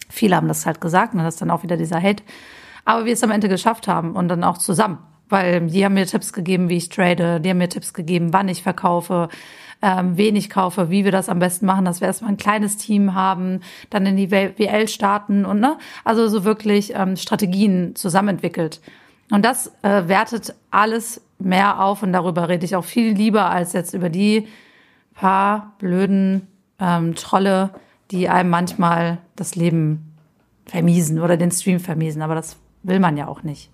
Viele 0.08 0.36
haben 0.36 0.48
das 0.48 0.66
halt 0.66 0.80
gesagt, 0.80 1.14
und 1.14 1.20
das 1.20 1.34
ist 1.34 1.40
dann 1.40 1.50
auch 1.50 1.62
wieder 1.62 1.76
dieser 1.76 2.02
Hate. 2.02 2.22
Aber 2.84 3.04
wir 3.04 3.12
es 3.12 3.22
am 3.22 3.30
Ende 3.30 3.48
geschafft 3.48 3.86
haben 3.86 4.16
und 4.16 4.28
dann 4.28 4.42
auch 4.42 4.58
zusammen. 4.58 4.98
Weil 5.28 5.66
die 5.66 5.84
haben 5.84 5.94
mir 5.94 6.06
Tipps 6.06 6.32
gegeben, 6.32 6.70
wie 6.70 6.78
ich 6.78 6.88
trade, 6.88 7.40
die 7.40 7.50
haben 7.50 7.58
mir 7.58 7.68
Tipps 7.68 7.92
gegeben, 7.92 8.32
wann 8.32 8.48
ich 8.48 8.62
verkaufe, 8.62 9.28
ähm, 9.82 10.16
wen 10.16 10.36
ich 10.36 10.50
kaufe, 10.50 10.90
wie 10.90 11.04
wir 11.04 11.12
das 11.12 11.28
am 11.28 11.38
besten 11.38 11.66
machen, 11.66 11.84
dass 11.84 12.00
wir 12.00 12.08
erstmal 12.08 12.32
ein 12.32 12.36
kleines 12.36 12.76
Team 12.76 13.14
haben, 13.14 13.60
dann 13.90 14.06
in 14.06 14.16
die 14.16 14.30
WL 14.30 14.88
starten 14.88 15.44
und 15.44 15.60
ne, 15.60 15.78
also 16.04 16.28
so 16.28 16.44
wirklich 16.44 16.94
ähm, 16.94 17.16
Strategien 17.16 17.94
zusammenentwickelt. 17.94 18.80
Und 19.30 19.44
das 19.44 19.72
äh, 19.82 20.08
wertet 20.08 20.54
alles 20.70 21.20
mehr 21.38 21.82
auf 21.82 22.02
und 22.02 22.12
darüber 22.12 22.48
rede 22.48 22.64
ich 22.64 22.74
auch 22.74 22.84
viel 22.84 23.12
lieber 23.12 23.50
als 23.50 23.72
jetzt 23.72 23.94
über 23.94 24.08
die 24.08 24.48
paar 25.14 25.74
blöden 25.78 26.46
ähm, 26.80 27.14
Trolle, 27.14 27.70
die 28.10 28.28
einem 28.28 28.50
manchmal 28.50 29.18
das 29.36 29.54
Leben 29.54 30.14
vermiesen 30.66 31.20
oder 31.20 31.36
den 31.36 31.50
Stream 31.50 31.80
vermiesen. 31.80 32.22
Aber 32.22 32.34
das 32.34 32.56
will 32.82 33.00
man 33.00 33.16
ja 33.16 33.28
auch 33.28 33.42
nicht. 33.42 33.70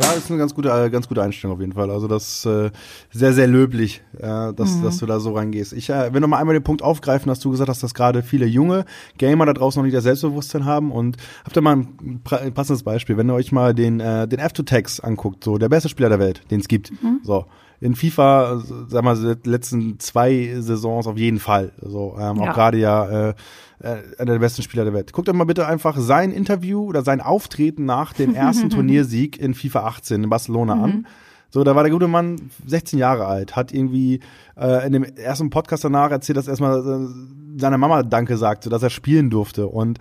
Ja, 0.00 0.10
ist 0.12 0.30
eine 0.30 0.38
ganz 0.38 0.54
gute, 0.54 0.70
äh, 0.70 0.88
ganz 0.88 1.06
gute 1.06 1.22
Einstellung 1.22 1.54
auf 1.56 1.60
jeden 1.60 1.74
Fall. 1.74 1.90
Also 1.90 2.08
das 2.08 2.26
ist 2.38 2.46
äh, 2.46 2.70
sehr, 3.10 3.34
sehr 3.34 3.46
löblich, 3.46 4.02
äh, 4.18 4.52
dass, 4.54 4.76
Mhm. 4.76 4.82
dass 4.84 4.96
du 4.98 5.04
da 5.06 5.20
so 5.20 5.34
reingehst. 5.34 5.74
Ich 5.74 5.90
äh, 5.90 6.14
will 6.14 6.20
noch 6.22 6.28
mal 6.28 6.38
einmal 6.38 6.54
den 6.54 6.62
Punkt 6.64 6.82
aufgreifen, 6.82 7.28
dass 7.28 7.40
du 7.40 7.50
gesagt 7.50 7.68
hast, 7.68 7.82
dass 7.82 7.92
gerade 7.92 8.22
viele 8.22 8.46
junge 8.46 8.86
Gamer 9.18 9.44
da 9.44 9.52
draußen 9.52 9.78
noch 9.80 9.84
nicht 9.84 9.94
das 9.96 10.04
Selbstbewusstsein 10.04 10.64
haben. 10.64 10.92
Und 10.92 11.18
habt 11.44 11.56
ihr 11.56 11.60
mal 11.62 11.76
ein 11.76 12.20
ein 12.30 12.54
passendes 12.54 12.82
Beispiel, 12.84 13.18
wenn 13.18 13.28
ihr 13.30 13.34
euch 13.34 13.52
mal 13.52 13.74
den, 13.74 14.00
äh, 14.00 14.26
den 14.26 14.40
F2Tax 14.40 15.00
anguckt, 15.02 15.44
so 15.44 15.58
der 15.58 15.68
beste 15.68 15.90
Spieler 15.90 16.08
der 16.08 16.18
Welt, 16.18 16.40
den 16.50 16.60
es 16.60 16.68
gibt. 16.68 16.90
Mhm. 17.02 17.20
So. 17.22 17.44
In 17.80 17.96
FIFA, 17.96 18.62
sag 18.88 19.02
mal, 19.02 19.36
die 19.44 19.50
letzten 19.50 19.98
zwei 19.98 20.54
Saisons 20.60 21.08
auf 21.08 21.18
jeden 21.18 21.40
Fall. 21.40 21.72
So, 21.82 22.14
ähm, 22.16 22.38
auch 22.40 22.46
Ja. 22.46 22.52
gerade 22.52 22.78
ja 22.78 23.28
äh, 23.30 23.34
einer 23.82 24.32
der 24.32 24.38
besten 24.38 24.62
Spieler 24.62 24.84
der 24.84 24.92
Welt. 24.92 25.12
Guckt 25.12 25.28
euch 25.28 25.34
mal 25.34 25.44
bitte 25.44 25.66
einfach 25.66 25.96
sein 25.98 26.30
Interview 26.30 26.84
oder 26.84 27.02
sein 27.02 27.20
Auftreten 27.20 27.84
nach 27.84 28.12
dem 28.12 28.34
ersten 28.34 28.70
Turniersieg 28.70 29.38
in 29.38 29.54
FIFA 29.54 29.86
18 29.86 30.24
in 30.24 30.30
Barcelona 30.30 30.74
an. 30.74 31.06
So, 31.50 31.64
da 31.64 31.76
war 31.76 31.82
der 31.82 31.92
gute 31.92 32.08
Mann 32.08 32.50
16 32.66 32.98
Jahre 32.98 33.26
alt, 33.26 33.56
hat 33.56 33.74
irgendwie 33.74 34.20
äh, 34.56 34.86
in 34.86 34.94
dem 34.94 35.04
ersten 35.04 35.50
Podcast 35.50 35.84
danach 35.84 36.10
erzählt, 36.10 36.38
dass 36.38 36.46
er 36.46 36.52
erstmal 36.52 36.78
äh, 36.78 37.60
seiner 37.60 37.76
Mama 37.76 38.02
Danke 38.02 38.38
sagte, 38.38 38.70
dass 38.70 38.82
er 38.82 38.88
spielen 38.88 39.28
durfte. 39.28 39.66
Und 39.66 39.98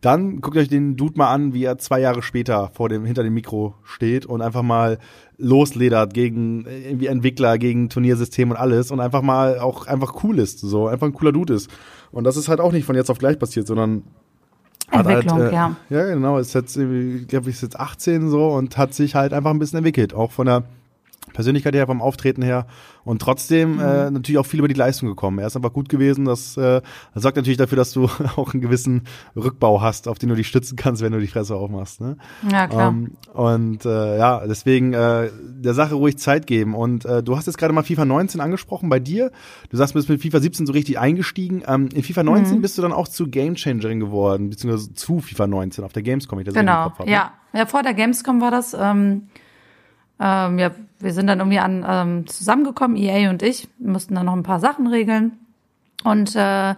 dann 0.00 0.40
guckt 0.40 0.56
euch 0.56 0.68
den 0.68 0.96
Dude 0.96 1.16
mal 1.16 1.32
an, 1.32 1.54
wie 1.54 1.64
er 1.64 1.78
zwei 1.78 2.00
Jahre 2.00 2.22
später 2.22 2.70
vor 2.74 2.88
dem, 2.88 3.04
hinter 3.04 3.22
dem 3.22 3.34
Mikro 3.34 3.74
steht 3.84 4.26
und 4.26 4.42
einfach 4.42 4.62
mal 4.62 4.98
losledert 5.38 6.14
gegen 6.14 6.66
äh, 6.66 6.88
irgendwie 6.88 7.06
Entwickler, 7.06 7.58
gegen 7.58 7.88
Turniersystem 7.88 8.50
und 8.50 8.56
alles 8.56 8.90
und 8.90 9.00
einfach 9.00 9.22
mal 9.22 9.58
auch 9.58 9.86
einfach 9.86 10.22
cool 10.24 10.38
ist, 10.38 10.60
so 10.60 10.86
einfach 10.86 11.06
ein 11.06 11.12
cooler 11.12 11.32
Dude 11.32 11.54
ist. 11.54 11.70
Und 12.10 12.24
das 12.24 12.36
ist 12.36 12.48
halt 12.48 12.60
auch 12.60 12.72
nicht 12.72 12.84
von 12.84 12.96
jetzt 12.96 13.10
auf 13.10 13.18
gleich 13.18 13.38
passiert, 13.38 13.66
sondern 13.66 14.04
hat 14.90 15.06
Entwicklung, 15.06 15.38
halt, 15.38 15.52
äh, 15.52 15.54
ja. 15.54 15.76
Ja, 15.90 16.06
genau, 16.06 16.38
ist 16.38 16.54
jetzt, 16.54 16.76
irgendwie, 16.76 17.22
ich 17.22 17.28
glaube, 17.28 17.50
ist 17.50 17.62
jetzt 17.62 17.78
18 17.78 18.28
so 18.28 18.48
und 18.48 18.76
hat 18.76 18.94
sich 18.94 19.14
halt 19.14 19.32
einfach 19.32 19.50
ein 19.50 19.58
bisschen 19.58 19.78
entwickelt, 19.78 20.14
auch 20.14 20.30
von 20.30 20.46
der 20.46 20.64
Persönlichkeit 21.32 21.74
her, 21.74 21.86
vom 21.86 22.00
Auftreten 22.02 22.42
her 22.42 22.66
und 23.04 23.20
trotzdem 23.22 23.78
äh, 23.80 24.06
Mhm. 24.08 24.14
natürlich 24.14 24.38
auch 24.38 24.46
viel 24.46 24.58
über 24.60 24.68
die 24.68 24.74
Leistung 24.74 25.08
gekommen. 25.08 25.38
Er 25.38 25.46
ist 25.46 25.56
einfach 25.56 25.72
gut 25.72 25.88
gewesen, 25.88 26.24
das, 26.24 26.56
äh, 26.56 26.80
das 27.14 27.22
sorgt 27.22 27.36
natürlich 27.36 27.58
dafür, 27.58 27.76
dass 27.76 27.92
du 27.92 28.04
auch 28.36 28.52
einen 28.52 28.60
gewissen 28.60 29.02
Rückbau 29.36 29.80
hast, 29.80 30.08
auf 30.08 30.18
den 30.18 30.28
du 30.28 30.34
dich 30.34 30.46
stützen 30.48 30.76
kannst, 30.76 31.02
wenn 31.02 31.12
du 31.12 31.20
die 31.20 31.26
Fresse 31.26 31.54
aufmachst. 31.56 32.00
Ne? 32.00 32.16
Ja, 32.50 32.66
klar. 32.66 32.88
Ähm, 32.90 33.12
und 33.32 33.84
äh, 33.84 34.18
ja, 34.18 34.46
deswegen 34.46 34.92
äh, 34.92 35.30
der 35.40 35.74
Sache 35.74 35.94
ruhig 35.94 36.18
Zeit 36.18 36.46
geben. 36.46 36.74
Und 36.74 37.04
äh, 37.04 37.22
du 37.22 37.36
hast 37.36 37.46
jetzt 37.46 37.58
gerade 37.58 37.72
mal 37.72 37.82
FIFA 37.82 38.04
19 38.04 38.40
angesprochen 38.40 38.88
bei 38.88 39.00
dir. 39.00 39.30
Du 39.70 39.76
sagst, 39.76 39.94
du 39.94 39.98
bist 39.98 40.08
mit 40.08 40.20
FIFA 40.22 40.40
17 40.40 40.66
so 40.66 40.72
richtig 40.72 40.98
eingestiegen. 40.98 41.62
Ähm, 41.66 41.88
in 41.94 42.02
FIFA 42.02 42.22
19 42.24 42.58
Mhm. 42.58 42.62
bist 42.62 42.76
du 42.78 42.82
dann 42.82 42.92
auch 42.92 43.08
zu 43.08 43.28
Gamechangerin 43.30 44.00
geworden, 44.00 44.50
beziehungsweise 44.50 44.92
zu 44.94 45.20
FIFA 45.20 45.46
19 45.46 45.84
auf 45.84 45.92
der 45.92 46.02
Gamescom. 46.02 46.38
ich 46.40 46.46
das 46.46 46.54
Genau, 46.54 46.84
Kopf 46.84 46.98
hab, 47.00 47.06
ne? 47.06 47.12
ja. 47.12 47.32
Ja, 47.54 47.66
vor 47.66 47.82
der 47.82 47.92
Gamescom 47.94 48.40
war 48.40 48.50
das. 48.50 48.74
Ähm, 48.78 49.28
ähm, 50.22 50.58
ja, 50.58 50.70
wir 51.00 51.12
sind 51.12 51.26
dann 51.26 51.40
irgendwie 51.40 51.58
an 51.58 51.84
ähm, 51.86 52.26
zusammengekommen, 52.28 52.96
EA 52.96 53.28
und 53.30 53.42
ich, 53.42 53.68
mussten 53.78 54.14
dann 54.14 54.26
noch 54.26 54.34
ein 54.34 54.44
paar 54.44 54.60
Sachen 54.60 54.86
regeln. 54.86 55.32
Und 56.04 56.36
äh, 56.36 56.76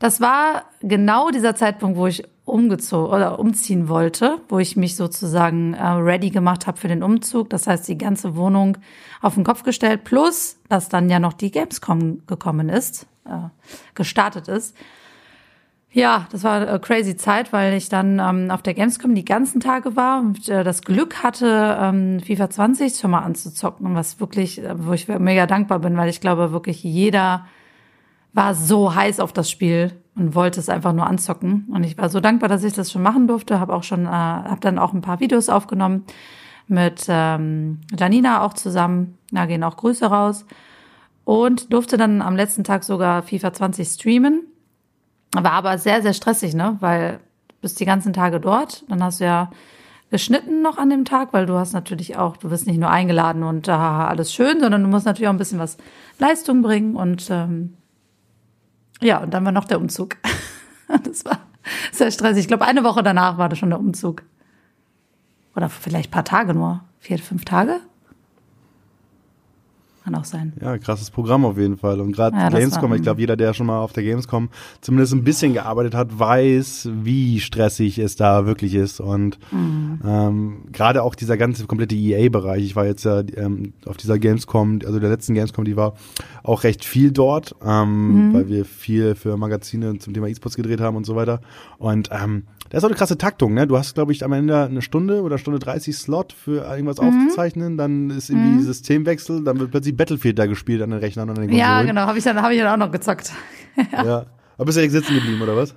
das 0.00 0.20
war 0.20 0.64
genau 0.80 1.30
dieser 1.30 1.54
Zeitpunkt, 1.54 1.96
wo 1.96 2.08
ich 2.08 2.24
umgezogen 2.44 3.14
oder 3.14 3.38
umziehen 3.38 3.88
wollte, 3.88 4.40
wo 4.48 4.58
ich 4.58 4.76
mich 4.76 4.96
sozusagen 4.96 5.74
äh, 5.74 5.86
ready 5.86 6.30
gemacht 6.30 6.66
habe 6.66 6.76
für 6.76 6.88
den 6.88 7.04
Umzug. 7.04 7.50
Das 7.50 7.68
heißt, 7.68 7.86
die 7.86 7.98
ganze 7.98 8.34
Wohnung 8.34 8.78
auf 9.20 9.34
den 9.34 9.44
Kopf 9.44 9.62
gestellt, 9.62 10.02
plus 10.02 10.58
dass 10.68 10.88
dann 10.88 11.08
ja 11.08 11.20
noch 11.20 11.34
die 11.34 11.52
Gamescom 11.52 12.26
gekommen 12.26 12.68
ist, 12.68 13.06
äh, 13.26 13.48
gestartet 13.94 14.48
ist. 14.48 14.76
Ja, 15.94 16.26
das 16.32 16.42
war 16.42 16.66
eine 16.66 16.80
crazy 16.80 17.16
Zeit, 17.16 17.52
weil 17.52 17.74
ich 17.74 17.90
dann 17.90 18.18
ähm, 18.18 18.50
auf 18.50 18.62
der 18.62 18.72
Gamescom 18.72 19.14
die 19.14 19.26
ganzen 19.26 19.60
Tage 19.60 19.94
war 19.94 20.20
und 20.20 20.48
äh, 20.48 20.64
das 20.64 20.80
Glück 20.82 21.22
hatte, 21.22 21.76
ähm, 21.78 22.20
FIFA 22.20 22.48
20 22.48 22.98
schon 22.98 23.10
mal 23.10 23.20
anzuzocken, 23.20 23.94
was 23.94 24.18
wirklich, 24.18 24.62
äh, 24.64 24.74
wo 24.74 24.94
ich 24.94 25.06
mega 25.08 25.46
dankbar 25.46 25.80
bin, 25.80 25.98
weil 25.98 26.08
ich 26.08 26.22
glaube 26.22 26.50
wirklich 26.50 26.82
jeder 26.82 27.44
war 28.32 28.54
so 28.54 28.94
heiß 28.94 29.20
auf 29.20 29.34
das 29.34 29.50
Spiel 29.50 29.92
und 30.16 30.34
wollte 30.34 30.60
es 30.60 30.70
einfach 30.70 30.94
nur 30.94 31.06
anzocken. 31.06 31.66
Und 31.70 31.84
ich 31.84 31.98
war 31.98 32.08
so 32.08 32.20
dankbar, 32.20 32.48
dass 32.48 32.64
ich 32.64 32.72
das 32.72 32.90
schon 32.90 33.02
machen 33.02 33.26
durfte, 33.26 33.60
habe 33.60 33.74
auch 33.74 33.82
schon, 33.82 34.06
äh, 34.06 34.08
habe 34.08 34.60
dann 34.60 34.78
auch 34.78 34.94
ein 34.94 35.02
paar 35.02 35.20
Videos 35.20 35.50
aufgenommen 35.50 36.06
mit 36.68 37.04
ähm, 37.08 37.80
Janina 37.94 38.40
auch 38.42 38.54
zusammen. 38.54 39.18
Da 39.30 39.44
gehen 39.44 39.62
auch 39.62 39.76
Grüße 39.76 40.06
raus 40.06 40.46
und 41.24 41.70
durfte 41.70 41.98
dann 41.98 42.22
am 42.22 42.34
letzten 42.34 42.64
Tag 42.64 42.82
sogar 42.82 43.22
FIFA 43.22 43.52
20 43.52 43.88
streamen. 43.88 44.46
War 45.34 45.52
aber 45.52 45.78
sehr, 45.78 46.02
sehr 46.02 46.12
stressig, 46.12 46.54
ne? 46.54 46.76
Weil 46.80 47.20
du 47.48 47.54
bist 47.62 47.80
die 47.80 47.84
ganzen 47.84 48.12
Tage 48.12 48.40
dort. 48.40 48.84
Dann 48.88 49.02
hast 49.02 49.20
du 49.20 49.24
ja 49.24 49.50
geschnitten 50.10 50.60
noch 50.60 50.76
an 50.76 50.90
dem 50.90 51.06
Tag, 51.06 51.32
weil 51.32 51.46
du 51.46 51.54
hast 51.54 51.72
natürlich 51.72 52.18
auch, 52.18 52.36
du 52.36 52.50
wirst 52.50 52.66
nicht 52.66 52.78
nur 52.78 52.90
eingeladen 52.90 53.42
und 53.42 53.68
ah, 53.68 54.08
alles 54.08 54.32
schön, 54.32 54.60
sondern 54.60 54.82
du 54.82 54.88
musst 54.88 55.06
natürlich 55.06 55.28
auch 55.28 55.32
ein 55.32 55.38
bisschen 55.38 55.58
was 55.58 55.78
Leistung 56.18 56.60
bringen. 56.60 56.96
Und 56.96 57.30
ähm, 57.30 57.74
ja, 59.00 59.22
und 59.22 59.32
dann 59.32 59.44
war 59.44 59.52
noch 59.52 59.64
der 59.64 59.80
Umzug. 59.80 60.18
das 61.04 61.24
war 61.24 61.38
sehr 61.92 62.10
stressig. 62.10 62.42
Ich 62.42 62.48
glaube, 62.48 62.66
eine 62.66 62.84
Woche 62.84 63.02
danach 63.02 63.38
war 63.38 63.48
das 63.48 63.58
schon 63.58 63.70
der 63.70 63.80
Umzug. 63.80 64.22
Oder 65.56 65.68
vielleicht 65.68 66.10
ein 66.10 66.12
paar 66.12 66.24
Tage 66.24 66.52
nur. 66.54 66.84
Vier, 66.98 67.18
fünf 67.18 67.44
Tage? 67.44 67.80
Kann 70.04 70.14
auch 70.16 70.24
sein. 70.24 70.52
Ja, 70.60 70.78
krasses 70.78 71.10
Programm 71.12 71.44
auf 71.44 71.56
jeden 71.58 71.76
Fall. 71.76 72.00
Und 72.00 72.10
gerade 72.10 72.36
Ja, 72.36 72.48
Gamescom, 72.48 72.90
war- 72.90 72.96
ich 72.96 73.02
glaube, 73.02 73.20
jeder, 73.20 73.36
der 73.36 73.54
schon 73.54 73.66
mal 73.66 73.78
auf 73.78 73.92
der 73.92 74.02
Gamescom 74.02 74.48
zumindest 74.80 75.12
ein 75.14 75.22
bisschen 75.22 75.52
gearbeitet 75.52 75.94
hat, 75.94 76.18
weiß, 76.18 76.88
wie 77.02 77.38
stressig 77.38 77.98
es 77.98 78.16
da 78.16 78.44
wirklich 78.44 78.74
ist. 78.74 78.98
Und 79.00 79.38
Mhm. 79.52 80.00
ähm, 80.04 80.56
gerade 80.72 81.04
auch 81.04 81.14
dieser 81.14 81.36
ganze 81.36 81.66
komplette 81.66 81.94
EA-Bereich. 81.94 82.64
Ich 82.64 82.74
war 82.74 82.84
jetzt 82.84 83.04
ja 83.04 83.20
ähm, 83.36 83.74
auf 83.86 83.96
dieser 83.96 84.18
Gamescom, 84.18 84.80
also 84.84 84.98
der 84.98 85.10
letzten 85.10 85.34
Gamescom, 85.34 85.64
die 85.64 85.76
war 85.76 85.94
auch 86.42 86.64
recht 86.64 86.84
viel 86.84 87.12
dort, 87.12 87.54
ähm, 87.64 88.30
Mhm. 88.30 88.34
weil 88.34 88.48
wir 88.48 88.64
viel 88.64 89.14
für 89.14 89.36
Magazine 89.36 89.98
zum 89.98 90.14
Thema 90.14 90.26
E-Sports 90.26 90.56
gedreht 90.56 90.80
haben 90.80 90.96
und 90.96 91.06
so 91.06 91.14
weiter. 91.14 91.40
Und 91.78 92.08
ähm, 92.10 92.42
das 92.72 92.78
ist 92.80 92.84
auch 92.84 92.88
eine 92.88 92.96
krasse 92.96 93.18
Taktung, 93.18 93.54
ne? 93.54 93.66
Du 93.66 93.76
hast, 93.76 93.94
glaube 93.94 94.12
ich, 94.12 94.24
am 94.24 94.32
Ende 94.32 94.64
eine 94.64 94.82
Stunde 94.82 95.22
oder 95.22 95.38
Stunde 95.38 95.58
30 95.58 95.96
Slot 95.96 96.32
für 96.32 96.64
irgendwas 96.64 97.00
Mhm. 97.00 97.08
aufzuzeichnen, 97.08 97.76
dann 97.76 98.10
ist 98.10 98.30
irgendwie 98.30 98.60
Systemwechsel, 98.62 99.44
dann 99.44 99.58
wird 99.60 99.70
plötzlich 99.70 99.96
Battlefield 99.96 100.38
da 100.38 100.46
gespielt 100.46 100.80
an 100.82 100.90
den 100.90 100.98
Rechnern 101.00 101.28
und 101.30 101.36
an 101.36 101.42
den 101.42 101.50
Konsolen. 101.50 101.70
Ja, 101.70 101.82
genau, 101.82 102.02
habe 102.02 102.18
ich 102.18 102.24
dann 102.24 102.40
habe 102.40 102.54
ich 102.54 102.60
dann 102.60 102.72
auch 102.80 102.86
noch 102.86 102.92
gezockt. 102.92 103.32
Ja. 103.92 104.26
Aber 104.56 104.66
bist 104.66 104.76
du 104.76 104.80
direkt 104.80 104.92
sitzen 104.92 105.14
geblieben, 105.14 105.40
oder 105.40 105.56
was? 105.56 105.74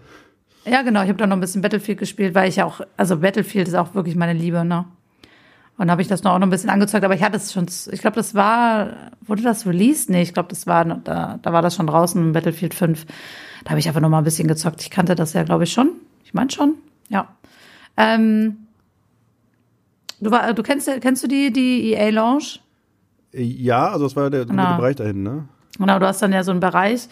Ja, 0.66 0.82
genau, 0.82 1.02
ich 1.04 1.08
habe 1.10 1.18
dann 1.18 1.30
noch 1.30 1.38
ein 1.38 1.42
bisschen 1.42 1.62
Battlefield 1.62 1.98
gespielt, 2.00 2.34
weil 2.36 2.50
ich 2.50 2.56
ja 2.58 2.66
auch, 2.66 2.82
also 2.98 3.18
Battlefield 3.18 3.68
ist 3.68 3.76
auch 3.76 3.94
wirklich 3.96 4.16
meine 4.16 4.34
Liebe, 4.38 4.66
ne? 4.66 4.86
Und 5.78 5.92
habe 5.92 6.02
ich 6.02 6.08
das 6.08 6.24
noch 6.24 6.32
auch 6.34 6.40
noch 6.40 6.48
ein 6.48 6.50
bisschen 6.50 6.70
angezockt, 6.70 7.04
aber 7.04 7.16
ich 7.16 7.24
hatte 7.24 7.36
es 7.38 7.52
schon, 7.54 7.66
ich 7.92 8.00
glaube, 8.02 8.16
das 8.16 8.34
war, 8.36 9.12
wurde 9.22 9.44
das 9.44 9.68
released? 9.68 10.10
Nee, 10.10 10.22
ich 10.22 10.34
glaube, 10.34 10.48
das 10.50 10.66
war, 10.68 10.86
da, 10.86 11.38
da 11.42 11.54
war 11.54 11.62
das 11.62 11.76
schon 11.76 11.88
draußen, 11.88 12.32
Battlefield 12.32 12.74
5. 12.74 13.06
Da 13.66 13.70
habe 13.72 13.80
ich 13.80 13.88
einfach 13.88 14.00
noch 14.02 14.10
mal 14.10 14.20
ein 14.20 14.24
bisschen 14.24 14.48
gezockt. 14.48 14.82
Ich 14.82 14.90
kannte 14.90 15.16
das 15.16 15.34
ja, 15.34 15.44
glaube 15.44 15.66
ich, 15.66 15.74
schon. 15.74 15.90
Ich 16.36 16.38
meine 16.38 16.52
schon, 16.52 16.74
ja. 17.08 17.30
Ähm, 17.96 18.68
du, 20.20 20.32
war, 20.32 20.54
du 20.54 20.64
kennst, 20.64 20.90
kennst 21.00 21.24
du 21.24 21.30
die, 21.30 21.54
die 21.54 21.94
EA 21.94 22.10
Lounge? 22.10 22.60
Ja, 23.32 23.88
also 23.88 24.04
das 24.04 24.18
war 24.18 24.30
der 24.30 24.42
Genau. 24.46 24.62
komplette 24.64 24.82
Bereich 24.82 24.96
dahin, 24.98 25.24
ne? 25.24 25.48
Genau, 25.78 25.98
du 25.98 26.06
hast 26.06 26.22
dann 26.22 26.34
ja 26.34 26.44
so 26.44 26.52
einen 26.52 26.60
Bereich, 26.60 27.08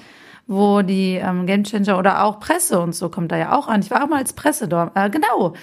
wo 0.46 0.82
die 0.82 1.14
ähm, 1.14 1.46
Gamechanger 1.46 1.98
oder 1.98 2.26
auch 2.26 2.42
Presse 2.42 2.82
und 2.82 2.94
so 2.94 3.08
kommt 3.08 3.32
da 3.32 3.38
ja 3.38 3.58
auch 3.58 3.70
an. 3.70 3.80
Ich 3.80 3.92
war 3.92 4.04
auch 4.04 4.10
mal 4.10 4.18
als 4.18 4.34
Presse 4.34 4.68
dort. 4.68 4.92
Äh, 4.98 5.10
genau. 5.10 5.54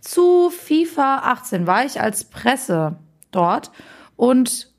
Zu 0.00 0.50
FIFA 0.50 1.18
18 1.18 1.68
war 1.68 1.84
ich 1.84 2.00
als 2.00 2.24
Presse 2.24 2.96
dort 3.30 3.70
und 4.16 4.72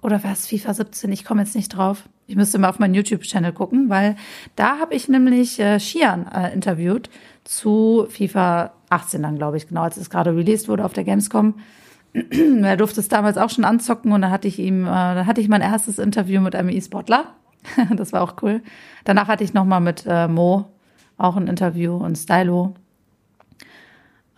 oder 0.00 0.24
war 0.24 0.32
es 0.32 0.46
FIFA 0.46 0.72
17? 0.72 1.12
Ich 1.12 1.26
komme 1.26 1.42
jetzt 1.42 1.54
nicht 1.54 1.68
drauf. 1.68 2.08
Ich 2.26 2.36
müsste 2.36 2.58
mal 2.58 2.70
auf 2.70 2.78
meinen 2.78 2.94
YouTube-Channel 2.94 3.52
gucken, 3.52 3.90
weil 3.90 4.16
da 4.56 4.78
habe 4.78 4.94
ich 4.94 5.08
nämlich 5.08 5.60
äh, 5.60 5.78
Shian 5.78 6.26
äh, 6.28 6.54
interviewt 6.54 7.10
zu 7.44 8.06
FIFA 8.08 8.72
18 8.90 9.22
dann, 9.22 9.36
glaube 9.36 9.56
ich, 9.56 9.68
genau, 9.68 9.82
als 9.82 9.96
es 9.96 10.10
gerade 10.10 10.34
released 10.36 10.68
wurde 10.68 10.84
auf 10.84 10.92
der 10.92 11.04
Gamescom. 11.04 11.54
er 12.62 12.76
durfte 12.76 13.00
es 13.00 13.08
damals 13.08 13.38
auch 13.38 13.50
schon 13.50 13.64
anzocken 13.64 14.12
und 14.12 14.22
dann 14.22 14.30
hatte 14.30 14.46
ich 14.48 14.58
ihm, 14.58 14.82
äh, 14.84 14.86
dann 14.88 15.26
hatte 15.26 15.40
ich 15.40 15.48
mein 15.48 15.62
erstes 15.62 15.98
Interview 15.98 16.40
mit 16.40 16.54
einem 16.54 16.68
E-Sportler. 16.68 17.24
das 17.96 18.12
war 18.12 18.22
auch 18.22 18.34
cool. 18.42 18.60
Danach 19.04 19.28
hatte 19.28 19.44
ich 19.44 19.54
noch 19.54 19.64
mal 19.64 19.80
mit 19.80 20.04
äh, 20.06 20.28
Mo 20.28 20.66
auch 21.16 21.36
ein 21.36 21.46
Interview 21.46 21.96
und 21.96 22.16
Stylo. 22.16 22.74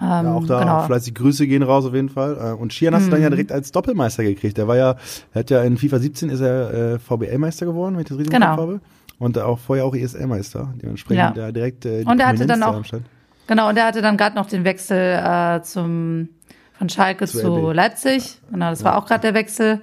Ähm, 0.00 0.06
Ja, 0.26 0.32
auch 0.34 0.46
da 0.46 0.58
genau. 0.60 0.82
fleißig 0.82 1.14
Grüße 1.14 1.46
gehen 1.46 1.62
raus 1.62 1.86
auf 1.86 1.94
jeden 1.94 2.08
Fall. 2.10 2.36
Äh, 2.36 2.60
Und 2.60 2.72
Shian 2.72 2.94
hast 2.94 3.06
du 3.06 3.10
dann 3.10 3.22
ja 3.22 3.30
direkt 3.30 3.52
als 3.52 3.72
Doppelmeister 3.72 4.22
gekriegt. 4.24 4.58
Der 4.58 4.68
war 4.68 4.76
ja, 4.76 4.96
er 5.32 5.40
hat 5.40 5.50
ja 5.50 5.62
in 5.62 5.76
FIFA 5.78 5.98
17 5.98 6.30
ist 6.30 6.40
er 6.40 6.94
äh, 6.94 6.98
VBL-Meister 6.98 7.66
geworden, 7.66 7.94
wenn 7.94 8.02
ich 8.02 8.08
das 8.08 8.18
richtig 8.18 8.34
Genau. 8.34 8.46
Habe. 8.56 8.80
Und 9.18 9.38
auch 9.38 9.58
vorher 9.58 9.84
auch 9.84 9.94
ESL-Meister. 9.94 10.74
Dementsprechend 10.82 11.18
Ja. 11.18 11.30
der 11.30 11.52
direkt 11.52 11.84
äh, 11.86 12.00
die 12.00 12.06
Und 12.06 12.20
er 12.20 12.28
hatte 12.28 12.46
dann 12.46 12.60
da 12.60 12.68
auch-. 12.68 12.82
Genau, 13.46 13.68
und 13.68 13.76
er 13.76 13.86
hatte 13.86 14.02
dann 14.02 14.16
gerade 14.16 14.34
noch 14.36 14.46
den 14.46 14.64
Wechsel 14.64 14.98
äh, 14.98 15.62
zum 15.62 16.28
von 16.76 16.88
Schalke 16.88 17.26
Zu 17.26 17.40
zu. 17.40 17.70
Leipzig. 17.70 18.40
Genau, 18.50 18.70
das 18.70 18.84
war 18.84 18.98
auch 18.98 19.06
gerade 19.06 19.20
der 19.20 19.34
Wechsel. 19.34 19.80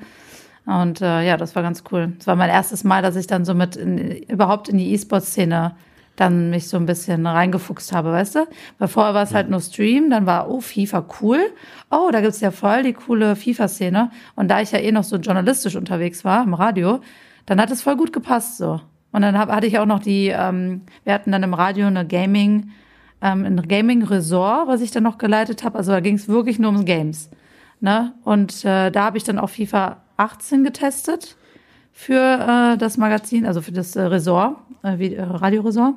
Und 0.65 1.02
äh, 1.02 1.26
ja, 1.26 1.38
das 1.38 1.56
war 1.56 1.63
ganz 1.63 1.84
cool. 1.91 2.13
Das 2.17 2.28
war 2.28 2.36
mein 2.36 2.50
erstes 2.50 2.84
Mal, 2.84 3.02
dass 3.02 3.15
ich 3.15 3.28
dann 3.28 3.46
so 3.46 3.54
mit 3.54 3.76
in, 3.76 3.98
überhaupt 3.98 4.70
in 4.70 4.78
die 4.78 4.94
E-Sport-Szene 4.94 5.76
dann 6.17 6.50
mich 6.50 6.67
so 6.67 6.78
ein 6.78 6.86
bisschen 6.86 7.26
reingefuchst 7.26 7.94
habe, 7.94 8.12
weißt 8.12 8.36
du? 8.36 8.48
Weil 8.78 8.88
vorher 8.89 9.13
war 9.13 9.24
es 9.24 9.34
halt 9.34 9.50
nur 9.50 9.62
Stream, 9.62 10.10
dann 10.10 10.26
war, 10.26 10.50
oh, 10.50 10.60
FIFA 10.60 11.06
cool. 11.22 11.39
Oh, 11.89 12.10
da 12.12 12.22
gibt's 12.22 12.41
ja 12.41 12.52
voll 12.52 12.84
die 12.84 12.94
coole 12.94 13.36
FIFA-Szene. 13.36 14.12
Und 14.36 14.50
da 14.50 14.62
ich 14.62 14.72
ja 14.72 14.80
eh 14.80 14.91
noch 14.91 15.04
so 15.06 15.15
journalistisch 15.15 15.76
unterwegs 15.76 16.24
war 16.24 16.44
im 16.44 16.54
Radio, 16.54 17.00
dann 17.46 17.60
hat 17.60 17.72
es 17.72 17.82
voll 17.82 17.96
gut 17.96 18.13
gepasst 18.13 18.58
so. 18.58 18.82
Und 19.12 19.21
dann 19.21 19.38
hab, 19.38 19.50
hatte 19.52 19.67
ich 19.67 19.80
auch 19.80 19.86
noch 19.86 20.00
die, 20.00 20.28
ähm, 20.28 20.82
wir 21.04 21.13
hatten 21.13 21.32
dann 21.32 21.43
im 21.43 21.54
Radio 21.54 21.88
eine 21.88 22.08
Gaming, 22.08 22.71
ähm, 23.21 23.45
ein 23.45 23.67
Gaming-Resort, 23.67 24.67
was 24.67 24.82
ich 24.82 24.91
dann 24.91 25.04
noch 25.04 25.17
geleitet 25.17 25.63
habe. 25.63 25.78
Also 25.78 25.91
da 25.91 26.00
ging 26.00 26.15
es 26.15 26.28
wirklich 26.28 26.60
nur 26.60 26.71
ums 26.71 26.86
Games. 26.86 27.30
Ne? 27.82 28.13
Und 28.24 28.63
äh, 28.63 28.91
da 28.91 29.04
habe 29.06 29.17
ich 29.17 29.24
dann 29.24 29.39
auch 29.39 29.50
FIFA 29.50 29.97
18 30.17 30.63
getestet 30.63 31.36
für 31.91 32.74
äh, 32.74 32.78
das 32.78 32.97
Magazin, 32.97 33.45
also 33.45 33.62
für 33.62 33.71
das 33.71 33.95
äh, 33.95 34.02
Resort, 34.04 34.58
äh, 34.84 35.13
äh, 35.13 35.21
Radioresort. 35.21 35.95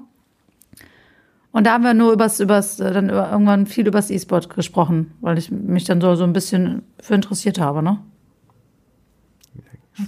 Und 1.52 1.66
da 1.68 1.74
haben 1.74 1.84
wir 1.84 1.94
nur 1.94 2.12
übers, 2.12 2.40
übers, 2.40 2.80
äh, 2.80 2.92
dann 2.92 3.10
über, 3.10 3.30
irgendwann 3.30 3.66
viel 3.66 3.86
übers 3.86 4.10
E-Sport 4.10 4.50
gesprochen, 4.54 5.12
weil 5.20 5.38
ich 5.38 5.52
mich 5.52 5.84
dann 5.84 6.00
so, 6.00 6.16
so 6.16 6.24
ein 6.24 6.32
bisschen 6.32 6.82
für 7.00 7.14
interessiert 7.14 7.60
habe, 7.60 7.82
ne? 7.82 8.00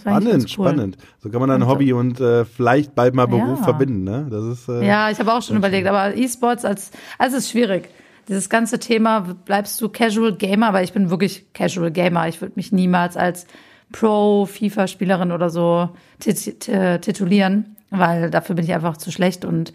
Spannend, 0.01 0.43
cool. 0.43 0.49
spannend. 0.49 0.97
So 1.21 1.31
kann 1.31 1.41
man 1.41 1.49
dann 1.49 1.67
Hobby 1.67 1.93
und 1.93 2.21
äh, 2.21 2.45
vielleicht 2.45 2.95
bald 2.95 3.15
mal 3.15 3.27
Beruf 3.27 3.59
Ja. 3.59 3.65
verbinden, 3.65 4.05
ne? 4.05 4.27
Das 4.31 4.45
ist 4.45 4.69
äh, 4.69 4.85
Ja, 4.87 5.11
ich 5.11 5.19
habe 5.21 5.33
auch 5.33 5.43
schon 5.43 5.57
überlegt, 5.57 5.87
aber 5.87 6.17
E-Sports 6.17 6.65
als, 6.65 6.91
also 7.19 7.37
es 7.37 7.45
ist 7.45 7.51
schwierig. 7.51 7.89
Dieses 8.29 8.49
ganze 8.51 8.81
Thema, 8.81 9.21
bleibst 9.21 9.81
du 9.81 9.89
Casual 9.89 10.35
Gamer, 10.35 10.73
weil 10.73 10.85
ich 10.85 10.93
bin 10.93 11.11
wirklich 11.11 11.53
Casual 11.53 11.93
Gamer. 11.93 12.27
Ich 12.27 12.41
würde 12.41 12.55
mich 12.57 12.73
niemals 12.73 13.17
als 13.17 13.47
Pro-FIFA-Spielerin 13.93 15.31
oder 15.31 15.51
so 15.51 15.91
tit 16.19 16.61
titulieren, 17.03 17.77
weil 17.91 18.31
dafür 18.31 18.57
bin 18.57 18.65
ich 18.65 18.73
einfach 18.75 18.97
zu 18.97 19.13
schlecht 19.13 19.45
und 19.45 19.73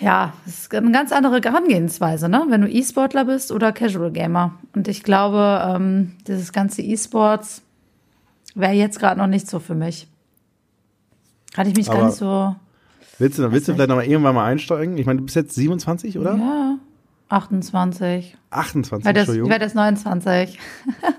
ja, 0.00 0.32
es 0.46 0.62
ist 0.62 0.74
eine 0.74 0.90
ganz 0.90 1.12
andere 1.12 1.40
Herangehensweise, 1.40 2.28
ne? 2.28 2.44
Wenn 2.48 2.62
du 2.62 2.68
E-Sportler 2.68 3.24
bist 3.24 3.52
oder 3.52 3.70
Casual 3.70 4.10
Gamer. 4.10 4.54
Und 4.74 4.88
ich 4.88 5.04
glaube, 5.04 5.62
ähm, 5.64 6.14
dieses 6.26 6.52
ganze 6.52 6.82
E-Sports 6.82 7.62
wäre 8.54 8.72
jetzt 8.72 8.98
gerade 8.98 9.18
noch 9.20 9.26
nicht 9.26 9.48
so 9.48 9.58
für 9.58 9.74
mich. 9.74 10.08
Kann 11.54 11.66
ich 11.68 11.76
mich 11.76 11.86
gar 11.86 11.96
Aber- 11.96 12.06
nicht 12.06 12.16
so. 12.16 12.56
Willst 13.18 13.38
du, 13.38 13.52
willst 13.52 13.68
du 13.68 13.74
vielleicht 13.74 13.88
noch 13.90 13.96
mal 13.96 14.04
irgendwann 14.06 14.34
mal 14.34 14.46
einsteigen? 14.46 14.96
Ich 14.98 15.06
meine, 15.06 15.18
du 15.18 15.24
bist 15.24 15.36
jetzt 15.36 15.54
27, 15.54 16.18
oder? 16.18 16.34
Ja, 16.36 16.78
28. 17.28 18.36
28, 18.50 18.98
Ich 19.00 19.04
werde 19.06 19.20
jetzt, 19.20 19.28
ich 19.28 19.36
Entschuldigung. 19.36 19.50
werde 19.50 19.64
jetzt 19.66 19.74
29. 19.74 20.58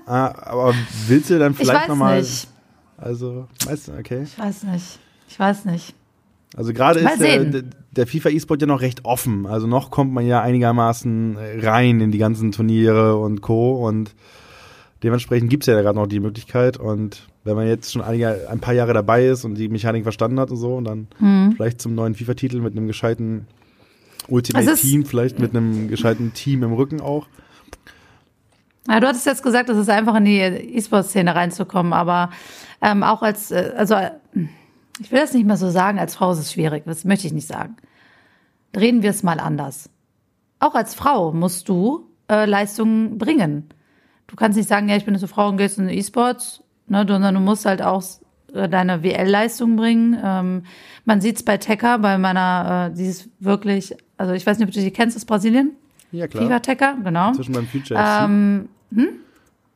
Ah, 0.06 0.34
aber 0.50 0.74
willst 1.06 1.30
du 1.30 1.38
dann 1.38 1.52
Ich 1.52 1.58
vielleicht 1.58 1.82
weiß 1.82 1.88
noch 1.88 1.96
mal 1.96 2.20
nicht. 2.20 2.48
Also, 2.98 3.46
weißt 3.66 3.88
du, 3.88 3.92
okay. 3.98 4.22
Ich 4.24 4.38
weiß 4.38 4.64
nicht. 4.64 4.98
Ich 5.28 5.38
weiß 5.38 5.64
nicht. 5.64 5.94
Also 6.56 6.72
gerade 6.72 7.00
ist 7.00 7.20
der, 7.20 7.62
der, 7.90 8.06
FIFA 8.06 8.28
E-Sport 8.28 8.60
ja 8.60 8.66
noch 8.68 8.80
recht 8.80 9.04
offen. 9.04 9.46
Also 9.46 9.66
noch 9.66 9.90
kommt 9.90 10.12
man 10.12 10.24
ja 10.26 10.40
einigermaßen 10.40 11.36
rein 11.60 12.00
in 12.00 12.12
die 12.12 12.18
ganzen 12.18 12.52
Turniere 12.52 13.16
und 13.16 13.40
Co. 13.40 13.84
Und 13.86 14.14
dementsprechend 15.02 15.50
gibt's 15.50 15.66
ja 15.66 15.80
gerade 15.80 15.98
noch 15.98 16.06
die 16.06 16.20
Möglichkeit. 16.20 16.76
Und 16.76 17.26
wenn 17.44 17.56
man 17.56 17.66
jetzt 17.66 17.92
schon 17.92 18.02
einige, 18.02 18.48
ein 18.48 18.60
paar 18.60 18.74
Jahre 18.74 18.94
dabei 18.94 19.26
ist 19.26 19.44
und 19.44 19.54
die 19.56 19.68
Mechanik 19.68 20.02
verstanden 20.02 20.40
hat 20.40 20.50
und 20.50 20.56
so, 20.56 20.76
und 20.76 20.84
dann 20.84 21.08
Mhm. 21.18 21.52
vielleicht 21.56 21.80
zum 21.80 21.94
neuen 21.94 22.14
FIFA-Titel 22.14 22.60
mit 22.60 22.76
einem 22.76 22.86
gescheiten 22.86 23.46
Ultimate 24.28 24.64
Es 24.66 24.72
ist- 24.74 24.82
Team, 24.90 25.04
vielleicht 25.04 25.38
mit 25.38 25.54
einem 25.54 25.88
gescheiten 25.88 26.32
Team 26.32 26.62
im 26.62 26.72
Rücken 26.72 27.00
auch. 27.00 27.26
Ja, 28.88 29.00
du 29.00 29.06
hattest 29.06 29.26
jetzt 29.26 29.42
gesagt, 29.42 29.68
es 29.70 29.76
ist 29.78 29.88
einfach 29.90 30.14
in 30.16 30.24
die 30.26 30.38
E-Sport-Szene 30.40 31.34
reinzukommen, 31.34 31.92
aber 31.92 32.30
ähm, 32.82 33.02
auch 33.02 33.22
als, 33.22 33.50
äh, 33.50 33.72
also 33.76 33.94
äh, 33.94 34.10
ich 35.00 35.10
will 35.10 35.20
das 35.20 35.32
nicht 35.32 35.46
mehr 35.46 35.56
so 35.56 35.70
sagen, 35.70 35.98
als 35.98 36.14
Frau 36.14 36.32
ist 36.32 36.38
es 36.38 36.52
schwierig, 36.52 36.84
das 36.86 37.04
möchte 37.04 37.26
ich 37.26 37.32
nicht 37.32 37.46
sagen. 37.48 37.76
Reden 38.76 39.02
wir 39.02 39.10
es 39.10 39.22
mal 39.22 39.40
anders. 39.40 39.88
Auch 40.60 40.74
als 40.74 40.94
Frau 40.94 41.32
musst 41.32 41.68
du 41.68 42.06
äh, 42.28 42.44
Leistungen 42.46 43.16
bringen. 43.18 43.68
Du 44.34 44.36
kannst 44.36 44.56
nicht 44.58 44.68
sagen, 44.68 44.88
ja, 44.88 44.96
ich 44.96 45.04
bin 45.04 45.14
eine 45.14 45.28
Frau 45.28 45.48
und 45.48 45.58
gehst 45.58 45.78
in 45.78 45.86
den 45.86 45.96
E-Sports, 45.96 46.60
ne, 46.88 47.06
sondern 47.08 47.36
du 47.36 47.40
musst 47.40 47.66
halt 47.66 47.80
auch 47.82 48.02
äh, 48.52 48.68
deine 48.68 49.04
WL-Leistung 49.04 49.76
bringen. 49.76 50.18
Ähm, 50.20 50.64
man 51.04 51.20
sieht's 51.20 51.44
bei 51.44 51.56
Tekka, 51.56 51.98
bei 51.98 52.18
meiner, 52.18 52.90
äh, 52.90 52.96
die 52.96 53.06
ist 53.06 53.28
wirklich, 53.38 53.94
also 54.16 54.32
ich 54.32 54.44
weiß 54.44 54.58
nicht, 54.58 54.66
ob 54.66 54.74
du 54.74 54.80
die 54.80 54.90
kennst 54.90 55.16
aus 55.16 55.24
Brasilien. 55.24 55.70
Ja, 56.10 56.26
klar. 56.26 56.42
FIFA 56.42 56.58
Tekka, 56.58 56.96
genau. 57.04 57.28
Inzwischen 57.28 57.52
beim 57.54 57.66
Future 57.68 58.00
FC. 58.00 58.24
Ähm, 58.24 58.68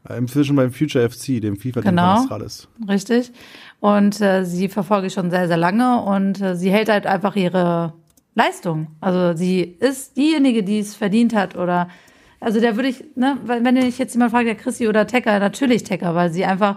Äh, 0.09 0.19
Inzwischen 0.19 0.57
beim 0.57 0.73
Future 0.73 1.09
FC, 1.09 1.41
dem 1.41 1.57
FIFA-Team 1.57 1.91
Genau. 1.91 2.15
Astralis. 2.15 2.67
Richtig. 2.89 3.31
Und 3.79 4.21
äh, 4.21 4.45
sie 4.45 4.69
verfolge 4.69 5.07
ich 5.07 5.13
schon 5.13 5.31
sehr, 5.31 5.47
sehr 5.47 5.57
lange 5.57 6.03
und 6.03 6.41
äh, 6.41 6.57
sie 6.57 6.73
hält 6.73 6.89
halt 6.89 7.07
einfach 7.07 7.37
ihre 7.37 7.93
Leistung. 8.35 8.89
Also 9.01 9.37
sie 9.37 9.61
ist 9.61 10.17
diejenige, 10.17 10.65
die 10.65 10.81
es 10.81 10.97
verdient 10.97 11.33
hat 11.33 11.57
oder 11.57 11.89
also 12.41 12.61
der 12.61 12.77
würde 12.77 12.89
ich, 12.89 13.05
ne, 13.17 13.39
wenn 13.45 13.77
ich 13.77 13.99
jetzt 13.99 14.15
jemand 14.15 14.31
fragt, 14.31 14.47
der 14.47 14.55
Chrissy 14.55 14.89
oder 14.89 15.07
Tecker, 15.07 15.39
natürlich 15.39 15.83
Tecker, 15.83 16.15
weil 16.15 16.31
sie 16.31 16.45
einfach 16.45 16.77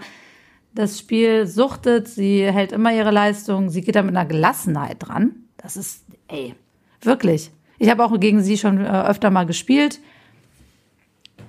das 0.74 0.97
Spiel 0.97 1.47
suchtet, 1.47 2.07
sie 2.07 2.43
hält 2.51 2.72
immer 2.72 2.93
ihre 2.93 3.12
Leistung, 3.12 3.70
sie 3.70 3.82
geht 3.82 3.95
da 3.95 4.01
mit 4.01 4.16
einer 4.16 4.26
Gelassenheit 4.26 4.97
dran. 4.99 5.36
Das 5.57 5.76
ist, 5.76 6.05
ey, 6.28 6.55
wirklich. 7.01 7.51
Ich 7.78 7.89
habe 7.89 8.03
auch 8.03 8.20
gegen 8.20 8.41
sie 8.41 8.57
schon 8.57 8.84
äh, 8.84 8.89
öfter 8.89 9.30
mal 9.30 9.45
gespielt. 9.45 9.99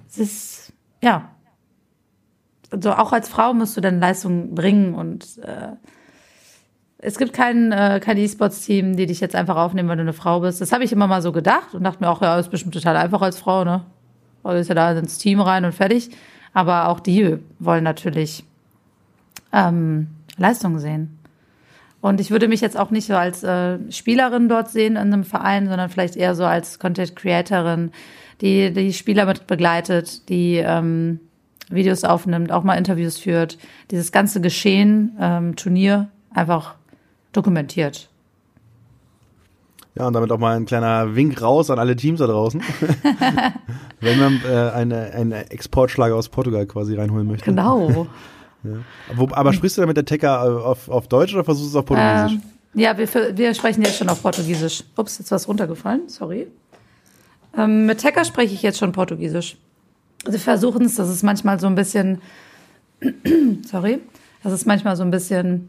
Es 0.08 0.18
ist, 0.18 0.72
ja, 1.02 1.30
so 2.70 2.92
auch 2.92 3.12
als 3.12 3.28
Frau 3.28 3.54
musst 3.54 3.76
du 3.76 3.80
dann 3.80 4.00
Leistung 4.00 4.54
bringen 4.54 4.94
und 4.94 5.38
äh, 5.38 5.72
es 6.98 7.18
gibt 7.18 7.32
kein, 7.32 7.72
äh, 7.72 8.00
kein 8.02 8.16
E-Sports-Team, 8.16 8.96
die 8.96 9.06
dich 9.06 9.20
jetzt 9.20 9.34
einfach 9.34 9.56
aufnehmen, 9.56 9.88
weil 9.88 9.96
du 9.96 10.02
eine 10.02 10.12
Frau 10.12 10.40
bist. 10.40 10.60
Das 10.60 10.72
habe 10.72 10.84
ich 10.84 10.92
immer 10.92 11.08
mal 11.08 11.20
so 11.20 11.32
gedacht 11.32 11.74
und 11.74 11.82
dachte 11.82 12.02
mir 12.02 12.10
auch, 12.10 12.22
ja, 12.22 12.38
ist 12.38 12.50
bestimmt 12.50 12.74
total 12.74 12.96
einfach 12.96 13.22
als 13.22 13.38
Frau, 13.38 13.64
ne? 13.64 13.84
Weil 14.42 14.58
ist 14.58 14.68
ja 14.68 14.74
da 14.74 14.92
ins 14.92 15.18
Team 15.18 15.40
rein 15.40 15.64
und 15.64 15.72
fertig. 15.72 16.10
Aber 16.52 16.88
auch 16.88 17.00
die 17.00 17.38
wollen 17.58 17.84
natürlich 17.84 18.44
ähm, 19.52 20.08
Leistung 20.36 20.78
sehen. 20.78 21.18
Und 22.00 22.20
ich 22.20 22.30
würde 22.30 22.48
mich 22.48 22.60
jetzt 22.60 22.76
auch 22.76 22.90
nicht 22.90 23.06
so 23.06 23.14
als 23.14 23.44
äh, 23.44 23.78
Spielerin 23.90 24.48
dort 24.48 24.68
sehen 24.70 24.96
in 24.96 25.12
einem 25.12 25.24
Verein, 25.24 25.68
sondern 25.68 25.88
vielleicht 25.88 26.16
eher 26.16 26.34
so 26.34 26.44
als 26.44 26.78
Content 26.80 27.14
Creatorin, 27.14 27.92
die 28.40 28.72
die 28.72 28.92
Spieler 28.92 29.24
mit 29.24 29.46
begleitet, 29.46 30.28
die 30.28 30.56
ähm, 30.56 31.20
Videos 31.70 32.02
aufnimmt, 32.02 32.50
auch 32.50 32.64
mal 32.64 32.74
Interviews 32.74 33.18
führt, 33.18 33.56
dieses 33.92 34.10
ganze 34.10 34.40
Geschehen, 34.40 35.16
ähm, 35.20 35.54
Turnier 35.54 36.08
einfach 36.34 36.74
dokumentiert. 37.32 38.08
Ja, 39.94 40.06
und 40.06 40.14
damit 40.14 40.32
auch 40.32 40.38
mal 40.38 40.56
ein 40.56 40.64
kleiner 40.64 41.14
Wink 41.14 41.42
raus 41.42 41.70
an 41.70 41.78
alle 41.78 41.94
Teams 41.96 42.18
da 42.18 42.26
draußen. 42.26 42.62
Wenn 44.00 44.18
man 44.18 44.40
äh, 44.48 44.70
eine, 44.70 45.12
eine 45.12 45.50
Exportschlager 45.50 46.16
aus 46.16 46.30
Portugal 46.30 46.64
quasi 46.66 46.94
reinholen 46.94 47.26
möchte. 47.26 47.44
Genau. 47.44 48.06
ja. 48.64 48.70
Wo, 49.14 49.28
aber 49.32 49.52
sprichst 49.52 49.76
du 49.76 49.82
damit 49.82 49.98
der 49.98 50.06
Tecker 50.06 50.44
äh, 50.44 50.64
auf, 50.64 50.88
auf 50.88 51.08
Deutsch 51.08 51.34
oder 51.34 51.44
versuchst 51.44 51.74
du 51.74 51.78
es 51.78 51.80
auf 51.80 51.84
Portugiesisch? 51.84 52.32
Ähm, 52.32 52.42
ja, 52.74 52.96
wir, 52.96 53.36
wir 53.36 53.54
sprechen 53.54 53.82
jetzt 53.82 53.98
schon 53.98 54.08
auf 54.08 54.22
Portugiesisch. 54.22 54.84
Ups, 54.96 55.18
jetzt 55.18 55.30
was 55.30 55.46
runtergefallen, 55.46 56.08
sorry. 56.08 56.46
Ähm, 57.56 57.84
mit 57.84 57.98
Tecker 57.98 58.24
spreche 58.24 58.54
ich 58.54 58.62
jetzt 58.62 58.78
schon 58.78 58.92
Portugiesisch. 58.92 59.58
Sie 60.26 60.38
versuchen 60.38 60.86
es, 60.86 60.94
das 60.94 61.10
ist 61.10 61.22
manchmal 61.22 61.60
so 61.60 61.66
ein 61.66 61.74
bisschen, 61.74 62.22
sorry, 63.66 64.00
das 64.42 64.54
ist 64.54 64.66
manchmal 64.66 64.96
so 64.96 65.02
ein 65.02 65.10
bisschen 65.10 65.68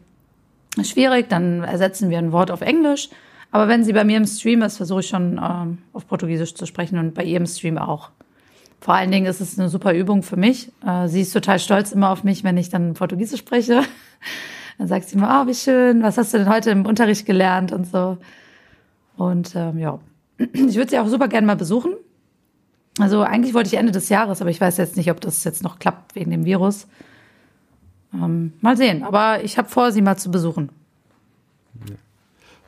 schwierig, 0.82 1.28
dann 1.28 1.62
ersetzen 1.62 2.08
wir 2.08 2.18
ein 2.18 2.32
Wort 2.32 2.50
auf 2.50 2.62
Englisch. 2.62 3.10
Aber 3.54 3.68
wenn 3.68 3.84
sie 3.84 3.92
bei 3.92 4.02
mir 4.02 4.16
im 4.16 4.26
Stream 4.26 4.62
ist, 4.62 4.78
versuche 4.78 4.98
ich 4.98 5.06
schon 5.06 5.40
ähm, 5.40 5.78
auf 5.92 6.08
Portugiesisch 6.08 6.56
zu 6.56 6.66
sprechen 6.66 6.98
und 6.98 7.14
bei 7.14 7.22
ihr 7.22 7.36
im 7.36 7.46
Stream 7.46 7.78
auch. 7.78 8.10
Vor 8.80 8.94
allen 8.94 9.12
Dingen 9.12 9.26
ist 9.26 9.40
es 9.40 9.56
eine 9.56 9.68
super 9.68 9.94
Übung 9.94 10.24
für 10.24 10.36
mich. 10.36 10.72
Äh, 10.84 11.06
sie 11.06 11.20
ist 11.20 11.32
total 11.32 11.60
stolz 11.60 11.92
immer 11.92 12.10
auf 12.10 12.24
mich, 12.24 12.42
wenn 12.42 12.56
ich 12.56 12.68
dann 12.68 12.94
Portugiesisch 12.94 13.38
spreche. 13.38 13.82
Dann 14.78 14.88
sagt 14.88 15.08
sie 15.08 15.14
immer, 15.14 15.40
oh, 15.40 15.46
wie 15.46 15.54
schön, 15.54 16.02
was 16.02 16.18
hast 16.18 16.34
du 16.34 16.38
denn 16.38 16.48
heute 16.48 16.70
im 16.70 16.84
Unterricht 16.84 17.26
gelernt 17.26 17.70
und 17.70 17.86
so. 17.86 18.18
Und 19.16 19.54
ähm, 19.54 19.78
ja, 19.78 20.00
ich 20.38 20.74
würde 20.74 20.90
sie 20.90 20.98
auch 20.98 21.06
super 21.06 21.28
gerne 21.28 21.46
mal 21.46 21.54
besuchen. 21.54 21.92
Also 22.98 23.22
eigentlich 23.22 23.54
wollte 23.54 23.68
ich 23.68 23.74
Ende 23.74 23.92
des 23.92 24.08
Jahres, 24.08 24.40
aber 24.40 24.50
ich 24.50 24.60
weiß 24.60 24.78
jetzt 24.78 24.96
nicht, 24.96 25.12
ob 25.12 25.20
das 25.20 25.44
jetzt 25.44 25.62
noch 25.62 25.78
klappt 25.78 26.16
wegen 26.16 26.32
dem 26.32 26.44
Virus. 26.44 26.88
Ähm, 28.12 28.54
mal 28.62 28.76
sehen. 28.76 29.04
Aber 29.04 29.44
ich 29.44 29.58
habe 29.58 29.68
vor, 29.68 29.92
sie 29.92 30.02
mal 30.02 30.16
zu 30.16 30.32
besuchen. 30.32 30.70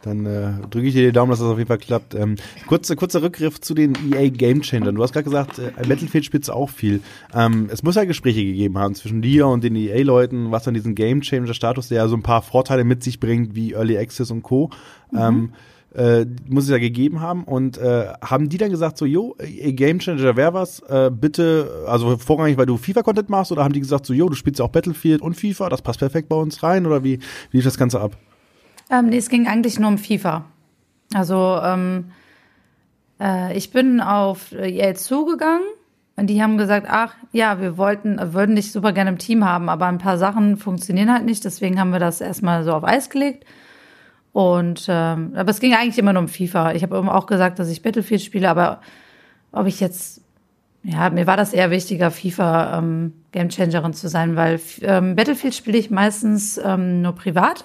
Dann 0.07 0.25
äh, 0.25 0.53
drücke 0.71 0.87
ich 0.87 0.95
dir 0.95 1.07
die 1.07 1.13
Daumen, 1.13 1.31
dass 1.31 1.41
das 1.41 1.49
auf 1.49 1.59
jeden 1.59 1.69
Fall 1.69 1.79
klappt. 1.79 2.15
Ähm, 2.15 2.37
kurzer, 2.67 2.95
kurzer 2.95 3.23
Rückgriff 3.23 3.61
zu 3.61 3.75
den 3.75 3.95
EA 4.13 4.29
Game 4.29 4.63
Changern. 4.63 4.95
Du 4.95 5.03
hast 5.03 5.13
gerade 5.13 5.25
gesagt, 5.25 5.59
äh, 5.59 5.73
Battlefield 5.87 6.25
spielst 6.25 6.49
du 6.49 6.53
auch 6.53 6.71
viel. 6.71 7.01
Ähm, 7.35 7.69
es 7.73 7.83
muss 7.83 7.97
ja 7.97 8.05
Gespräche 8.05 8.45
gegeben 8.45 8.79
haben 8.79 8.95
zwischen 8.95 9.21
dir 9.21 9.49
und 9.49 9.65
den 9.65 9.75
EA-Leuten, 9.75 10.53
was 10.53 10.63
dann 10.63 10.75
diesen 10.75 10.95
Game 10.95 11.23
Changer-Status, 11.23 11.89
der 11.89 11.99
ja 11.99 12.09
so 12.09 12.17
ein 12.17 12.23
paar 12.23 12.43
Vorteile 12.43 12.85
mit 12.85 13.03
sich 13.03 13.19
bringt, 13.19 13.57
wie 13.57 13.73
Early 13.73 13.99
Access 13.99 14.31
und 14.31 14.43
Co. 14.43 14.71
Mhm. 15.11 15.19
Ähm, 15.19 15.53
äh, 15.97 16.27
muss 16.49 16.65
es 16.65 16.71
ja 16.71 16.79
gegeben 16.79 17.21
haben 17.21 17.45
und 17.45 17.79
äh, 17.79 18.09
haben 18.23 18.49
die 18.49 18.59
dann 18.59 18.71
gesagt 18.71 18.99
so, 18.99 19.07
jo, 19.07 19.35
Game 19.39 19.99
Changer 19.99 20.37
wäre 20.37 20.53
was, 20.53 20.81
äh, 20.81 21.11
bitte, 21.11 21.85
also 21.87 22.19
vorrangig, 22.19 22.59
weil 22.59 22.67
du 22.67 22.77
FIFA-Content 22.77 23.31
machst 23.31 23.51
oder 23.51 23.65
haben 23.65 23.73
die 23.73 23.81
gesagt 23.81 24.05
so, 24.05 24.13
jo, 24.13 24.29
du 24.29 24.35
spielst 24.35 24.59
ja 24.59 24.67
auch 24.67 24.71
Battlefield 24.71 25.23
und 25.23 25.35
FIFA, 25.35 25.71
das 25.71 25.83
passt 25.83 26.01
perfekt 26.01 26.29
bei 26.29 26.37
uns 26.37 26.63
rein 26.63 26.87
oder 26.87 27.03
wie, 27.03 27.19
wie 27.51 27.57
lief 27.57 27.65
das 27.65 27.79
Ganze 27.79 28.01
ab? 28.01 28.17
Ähm, 28.91 29.07
nee, 29.07 29.19
es 29.19 29.29
ging 29.29 29.47
eigentlich 29.47 29.79
nur 29.79 29.89
um 29.89 29.99
FIFA. 29.99 30.45
Also 31.15 31.61
ähm, 31.63 32.13
äh, 33.21 33.57
ich 33.57 33.71
bin 33.71 34.01
auf 34.01 34.53
EA 34.53 34.95
zugegangen 34.95 35.67
und 36.17 36.29
die 36.29 36.43
haben 36.43 36.59
gesagt, 36.59 36.87
ach 36.89 37.15
ja, 37.33 37.61
wir 37.61 37.77
wollten, 37.77 38.19
würden 38.33 38.57
dich 38.57 38.73
super 38.73 38.93
gerne 38.93 39.11
im 39.11 39.19
Team 39.19 39.45
haben, 39.45 39.69
aber 39.69 39.87
ein 39.87 39.99
paar 39.99 40.19
Sachen 40.19 40.57
funktionieren 40.57 41.13
halt 41.13 41.25
nicht, 41.25 41.45
deswegen 41.45 41.79
haben 41.79 41.91
wir 41.91 41.99
das 41.99 42.21
erstmal 42.21 42.65
so 42.65 42.73
auf 42.73 42.85
Eis 42.85 43.11
gelegt. 43.11 43.45
Und 44.33 44.87
ähm, 44.89 45.33
aber 45.35 45.51
es 45.51 45.61
ging 45.61 45.75
eigentlich 45.75 45.99
immer 45.99 46.13
nur 46.13 46.23
um 46.23 46.29
FIFA. 46.29 46.75
Ich 46.75 46.83
habe 46.83 46.99
auch 46.99 47.27
gesagt, 47.27 47.59
dass 47.59 47.71
ich 47.71 47.83
Battlefield 47.83 48.21
spiele, 48.21 48.51
aber 48.51 48.83
ob 49.51 49.67
ich 49.67 49.81
jetzt 49.81 50.21
ja, 50.83 51.11
mir 51.11 51.27
war 51.27 51.37
das 51.37 51.53
eher 51.53 51.71
wichtiger, 51.73 52.13
FIFA 52.13 52.79
ähm, 52.79 53.13
Gamechangerin 53.33 53.93
zu 53.93 54.09
sein, 54.09 54.37
weil 54.37 54.61
ähm, 54.83 55.17
Battlefield 55.17 55.55
spiele 55.55 55.79
ich 55.79 55.91
meistens 55.91 56.61
ähm, 56.63 57.03
nur 57.03 57.13
privat. 57.13 57.65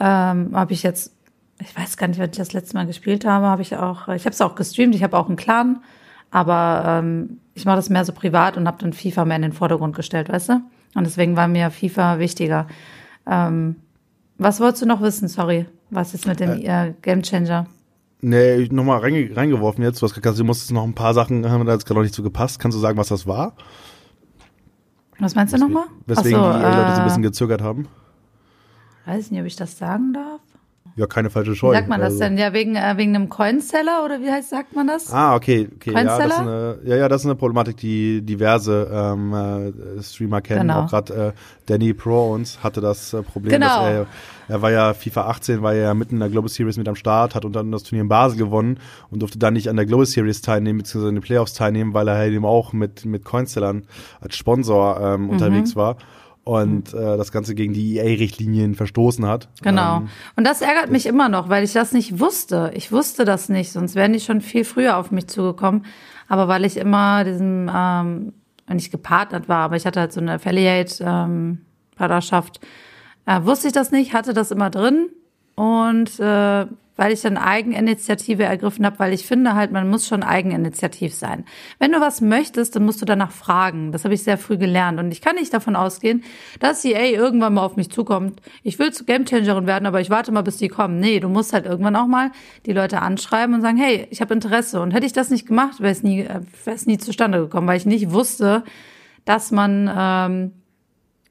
Ähm, 0.00 0.50
habe 0.54 0.72
ich 0.72 0.82
jetzt, 0.82 1.12
ich 1.60 1.76
weiß 1.76 1.96
gar 1.96 2.08
nicht, 2.08 2.18
wann 2.18 2.30
ich 2.30 2.36
das 2.36 2.52
letzte 2.52 2.74
Mal 2.74 2.86
gespielt 2.86 3.24
habe, 3.24 3.46
habe 3.46 3.62
ich 3.62 3.76
auch, 3.76 4.08
ich 4.08 4.24
habe 4.24 4.30
es 4.30 4.40
auch 4.40 4.54
gestreamt, 4.54 4.94
ich 4.94 5.02
habe 5.02 5.16
auch 5.16 5.28
einen 5.28 5.36
Clan, 5.36 5.82
aber 6.30 6.84
ähm, 6.86 7.38
ich 7.54 7.66
mache 7.66 7.76
das 7.76 7.90
mehr 7.90 8.04
so 8.04 8.12
privat 8.12 8.56
und 8.56 8.66
habe 8.66 8.78
dann 8.78 8.92
FIFA 8.92 9.26
mehr 9.26 9.36
in 9.36 9.42
den 9.42 9.52
Vordergrund 9.52 9.94
gestellt, 9.94 10.30
weißt 10.30 10.48
du? 10.48 10.60
Und 10.94 11.04
deswegen 11.04 11.36
war 11.36 11.48
mir 11.48 11.70
FIFA 11.70 12.18
wichtiger. 12.18 12.66
Ähm, 13.26 13.76
was 14.38 14.58
wolltest 14.58 14.82
du 14.82 14.86
noch 14.86 15.02
wissen? 15.02 15.28
Sorry. 15.28 15.66
Was 15.90 16.14
ist 16.14 16.26
mit 16.26 16.40
dem 16.40 16.50
äh, 16.50 16.88
äh 16.88 16.94
Game 17.02 17.22
Changer? 17.22 17.66
Nee, 18.22 18.68
nochmal 18.70 19.00
reinge 19.00 19.34
reingeworfen 19.34 19.82
jetzt. 19.82 20.00
Du 20.00 20.06
hast 20.06 20.14
gesagt, 20.14 20.38
du 20.38 20.44
musstest 20.44 20.72
noch 20.72 20.84
ein 20.84 20.94
paar 20.94 21.14
Sachen, 21.14 21.48
haben 21.48 21.64
da 21.66 21.72
jetzt 21.72 21.86
gerade 21.86 21.98
noch 21.98 22.02
nicht 22.02 22.14
so 22.14 22.22
gepasst. 22.22 22.58
Kannst 22.58 22.76
du 22.76 22.80
sagen, 22.80 22.98
was 22.98 23.08
das 23.08 23.26
war? 23.26 23.54
Was 25.18 25.34
meinst 25.34 25.52
du 25.52 25.58
nochmal? 25.58 25.84
Weswegen 26.06 26.40
so, 26.40 26.52
die 26.52 26.58
äh, 26.58 26.62
Leute 26.62 26.94
so 26.94 27.00
ein 27.00 27.04
bisschen 27.04 27.22
gezögert 27.22 27.62
haben? 27.62 27.88
Weiß 29.06 29.30
nicht, 29.30 29.40
ob 29.40 29.46
ich 29.46 29.56
das 29.56 29.78
sagen 29.78 30.12
darf. 30.12 30.40
Ja, 30.96 31.06
keine 31.06 31.30
falsche 31.30 31.54
Scheu. 31.54 31.70
Wie 31.70 31.76
sagt 31.76 31.88
man 31.88 32.00
das 32.00 32.14
also. 32.14 32.24
denn? 32.24 32.38
Ja, 32.38 32.52
wegen, 32.52 32.74
äh, 32.74 32.94
wegen 32.96 33.14
einem 33.14 33.28
Coinseller 33.28 34.04
oder 34.04 34.20
wie 34.20 34.30
heißt, 34.30 34.50
sagt 34.50 34.74
man 34.74 34.86
das? 34.86 35.12
Ah, 35.12 35.34
okay. 35.34 35.68
okay. 35.76 35.92
Ja, 35.92 36.04
das 36.04 36.26
ist 36.26 36.38
eine, 36.38 36.78
ja, 36.84 36.96
ja, 36.96 37.08
das 37.08 37.22
ist 37.22 37.26
eine 37.26 37.36
Problematik, 37.36 37.76
die 37.76 38.22
diverse 38.22 38.90
ähm, 38.92 39.32
äh, 39.32 40.02
Streamer 40.02 40.40
kennen. 40.40 40.68
Genau. 40.68 40.82
Auch 40.82 40.90
gerade 40.90 41.14
äh, 41.14 41.32
Danny 41.66 41.94
Pro 41.94 42.32
uns 42.32 42.62
hatte 42.62 42.80
das 42.80 43.14
äh, 43.14 43.22
Problem, 43.22 43.52
genau. 43.52 43.66
dass 43.66 43.84
er, 43.86 44.06
er 44.48 44.62
war 44.62 44.70
ja 44.72 44.92
FIFA 44.92 45.28
18, 45.28 45.62
war 45.62 45.74
ja 45.74 45.94
mitten 45.94 46.16
in 46.16 46.20
der 46.20 46.28
Global 46.28 46.48
Series 46.48 46.76
mit 46.76 46.88
am 46.88 46.96
Start, 46.96 47.34
hat 47.34 47.44
und 47.44 47.54
dann 47.54 47.70
das 47.70 47.84
Turnier 47.84 48.02
in 48.02 48.08
Basel 48.08 48.36
gewonnen 48.36 48.78
und 49.10 49.20
durfte 49.20 49.38
dann 49.38 49.54
nicht 49.54 49.68
an 49.68 49.76
der 49.76 49.86
Global 49.86 50.06
Series 50.06 50.42
teilnehmen, 50.42 50.78
beziehungsweise 50.78 51.10
in 51.10 51.14
den 51.14 51.22
Playoffs 51.22 51.54
teilnehmen, 51.54 51.94
weil 51.94 52.08
er 52.08 52.16
halt 52.16 52.32
eben 52.32 52.44
auch 52.44 52.72
mit, 52.72 53.04
mit 53.04 53.24
Coinsellern 53.24 53.84
als 54.20 54.36
Sponsor 54.36 55.00
ähm, 55.00 55.22
mhm. 55.22 55.30
unterwegs 55.30 55.76
war 55.76 55.96
und 56.44 56.94
äh, 56.94 57.16
das 57.16 57.32
Ganze 57.32 57.54
gegen 57.54 57.72
die 57.72 57.96
EA-Richtlinien 57.96 58.74
verstoßen 58.74 59.26
hat. 59.26 59.48
Genau. 59.62 59.98
Ähm, 59.98 60.08
und 60.36 60.46
das 60.46 60.62
ärgert 60.62 60.90
mich 60.90 61.06
immer 61.06 61.28
noch, 61.28 61.48
weil 61.48 61.64
ich 61.64 61.72
das 61.72 61.92
nicht 61.92 62.18
wusste. 62.18 62.72
Ich 62.74 62.92
wusste 62.92 63.24
das 63.24 63.48
nicht, 63.48 63.72
sonst 63.72 63.94
wären 63.94 64.12
die 64.12 64.20
schon 64.20 64.40
viel 64.40 64.64
früher 64.64 64.96
auf 64.96 65.10
mich 65.10 65.26
zugekommen. 65.26 65.84
Aber 66.28 66.48
weil 66.48 66.64
ich 66.64 66.76
immer 66.76 67.24
diesem, 67.24 67.70
ähm, 67.74 68.32
nicht 68.68 68.90
gepartnert 68.90 69.48
war, 69.48 69.64
aber 69.64 69.76
ich 69.76 69.86
hatte 69.86 70.00
halt 70.00 70.12
so 70.12 70.20
eine 70.20 70.34
Affiliate-Partnerschaft, 70.34 72.60
ähm, 73.26 73.42
äh, 73.42 73.44
wusste 73.44 73.68
ich 73.68 73.72
das 73.72 73.90
nicht, 73.90 74.14
hatte 74.14 74.32
das 74.32 74.50
immer 74.50 74.70
drin 74.70 75.08
und 75.56 76.18
äh, 76.20 76.66
weil 77.00 77.14
ich 77.14 77.22
dann 77.22 77.38
Eigeninitiative 77.38 78.42
ergriffen 78.42 78.84
habe, 78.84 78.98
weil 78.98 79.14
ich 79.14 79.24
finde 79.24 79.54
halt, 79.54 79.72
man 79.72 79.88
muss 79.88 80.06
schon 80.06 80.22
eigeninitiativ 80.22 81.14
sein. 81.14 81.46
Wenn 81.78 81.92
du 81.92 82.00
was 82.02 82.20
möchtest, 82.20 82.76
dann 82.76 82.84
musst 82.84 83.00
du 83.00 83.06
danach 83.06 83.30
fragen. 83.30 83.90
Das 83.90 84.04
habe 84.04 84.12
ich 84.12 84.22
sehr 84.22 84.36
früh 84.36 84.58
gelernt 84.58 85.00
und 85.00 85.10
ich 85.10 85.22
kann 85.22 85.36
nicht 85.36 85.54
davon 85.54 85.76
ausgehen, 85.76 86.22
dass 86.58 86.84
EA 86.84 87.06
irgendwann 87.06 87.54
mal 87.54 87.64
auf 87.64 87.76
mich 87.76 87.90
zukommt. 87.90 88.42
Ich 88.64 88.78
will 88.78 88.92
zu 88.92 89.06
Gamechangerin 89.06 89.66
werden, 89.66 89.86
aber 89.86 90.02
ich 90.02 90.10
warte 90.10 90.30
mal, 90.30 90.42
bis 90.42 90.58
die 90.58 90.68
kommen. 90.68 91.00
Nee, 91.00 91.20
du 91.20 91.30
musst 91.30 91.54
halt 91.54 91.64
irgendwann 91.64 91.96
auch 91.96 92.06
mal 92.06 92.32
die 92.66 92.74
Leute 92.74 93.00
anschreiben 93.00 93.54
und 93.54 93.62
sagen, 93.62 93.78
hey, 93.78 94.06
ich 94.10 94.20
habe 94.20 94.34
Interesse. 94.34 94.82
Und 94.82 94.90
hätte 94.90 95.06
ich 95.06 95.14
das 95.14 95.30
nicht 95.30 95.46
gemacht, 95.46 95.80
wäre 95.80 95.92
es 95.92 96.02
nie, 96.02 96.20
äh, 96.20 96.42
wäre 96.66 96.76
nie 96.84 96.98
zustande 96.98 97.38
gekommen, 97.38 97.66
weil 97.66 97.78
ich 97.78 97.86
nicht 97.86 98.10
wusste, 98.10 98.62
dass 99.24 99.52
man, 99.52 99.90
ähm, 99.96 100.52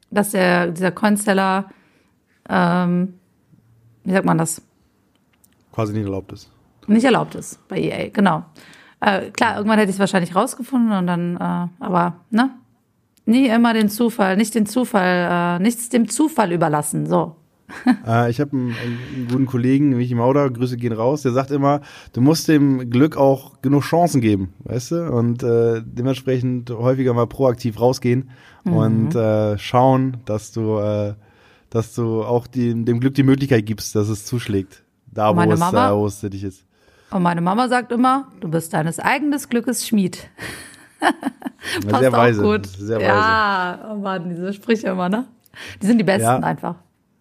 dass 0.09 0.32
der 0.32 0.72
dieser 0.72 0.89
Coinseller, 0.89 1.70
ähm, 2.49 3.20
wie 4.03 4.13
sagt 4.13 4.26
man 4.26 4.39
das? 4.39 4.63
Quasi 5.80 5.94
nicht 5.94 6.04
erlaubt 6.04 6.34
ist. 6.34 6.52
Nicht 6.88 7.06
erlaubt 7.06 7.36
ist 7.36 7.66
bei 7.70 7.80
EA, 7.80 8.10
genau. 8.10 8.44
Äh, 9.00 9.32
klar, 9.32 9.56
irgendwann 9.56 9.80
hätte 9.80 9.90
ich 9.90 9.96
es 9.96 10.00
wahrscheinlich 10.00 10.36
rausgefunden 10.36 10.92
und 10.92 11.08
dann, 11.08 11.38
äh, 11.38 11.84
aber, 11.84 12.16
ne? 12.32 12.52
Nie 13.26 13.48
immer 13.48 13.74
den 13.74 13.88
Zufall, 13.90 14.36
nicht 14.36 14.56
den 14.56 14.66
Zufall, 14.66 15.60
äh, 15.60 15.64
nichts 15.64 15.88
dem 15.88 16.10
Zufall 16.10 16.52
überlassen, 16.52 17.06
so. 17.06 17.38
äh, 18.08 18.30
ich 18.30 18.42
habe 18.42 18.52
einen, 18.52 18.72
einen, 18.72 19.28
guten 19.30 19.46
Kollegen, 19.46 19.96
Michi 19.96 20.16
Mauder, 20.16 20.50
Grüße 20.50 20.76
gehen 20.76 20.92
raus, 20.92 21.22
der 21.22 21.32
sagt 21.32 21.52
immer, 21.52 21.80
du 22.12 22.20
musst 22.20 22.50
dem 22.50 22.90
Glück 22.90 23.16
auch 23.16 23.62
genug 23.62 23.84
Chancen 23.84 24.20
geben, 24.20 24.54
weißt 24.66 24.92
du? 24.92 25.12
Und 25.14 25.44
äh, 25.44 25.82
dementsprechend 25.86 26.72
häufiger 26.72 27.14
mal 27.14 27.28
proaktiv 27.28 27.80
rausgehen 27.80 28.32
mhm. 28.66 28.74
und 28.74 29.16
äh, 29.16 29.58
schauen, 29.58 30.18
dass 30.26 30.52
du, 30.52 30.80
äh, 30.80 31.14
dass 31.70 31.94
du 31.94 32.24
auch 32.24 32.48
die, 32.48 32.84
dem 32.84 33.00
Glück 33.00 33.14
die 33.14 33.24
Möglichkeit 33.24 33.66
gibst, 33.66 33.96
dass 33.96 34.10
es 34.10 34.26
zuschlägt. 34.26 34.84
Da, 35.12 35.36
wo 35.36 35.41
es, 35.51 35.60
Mama, 35.60 35.95
wo 35.95 36.05
es 36.05 36.20
dich 36.22 36.43
ist. 36.43 36.66
Und 37.12 37.24
meine 37.24 37.41
Mama 37.41 37.68
sagt 37.68 37.91
immer, 37.91 38.28
du 38.39 38.49
bist 38.49 38.74
deines 38.74 38.99
eigenen 38.99 39.39
Glückes 39.49 39.88
Schmied. 39.88 40.30
Passt 40.99 41.99
sehr 41.99 42.10
auch 42.14 42.18
weise. 42.18 42.41
gut. 42.41 42.68
Sehr 42.68 42.97
weise. 42.97 43.07
ja, 43.07 43.89
oh 43.91 43.95
Mann, 43.95 44.30
diese 44.30 44.53
Sprüche 44.53 44.88
immer, 44.88 45.10
ne? 45.10 45.26
Die 45.82 45.88
sind 45.88 45.97
die 45.97 46.03
besten 46.03 46.24
Ja. 46.24 46.38
einfach. 46.39 46.76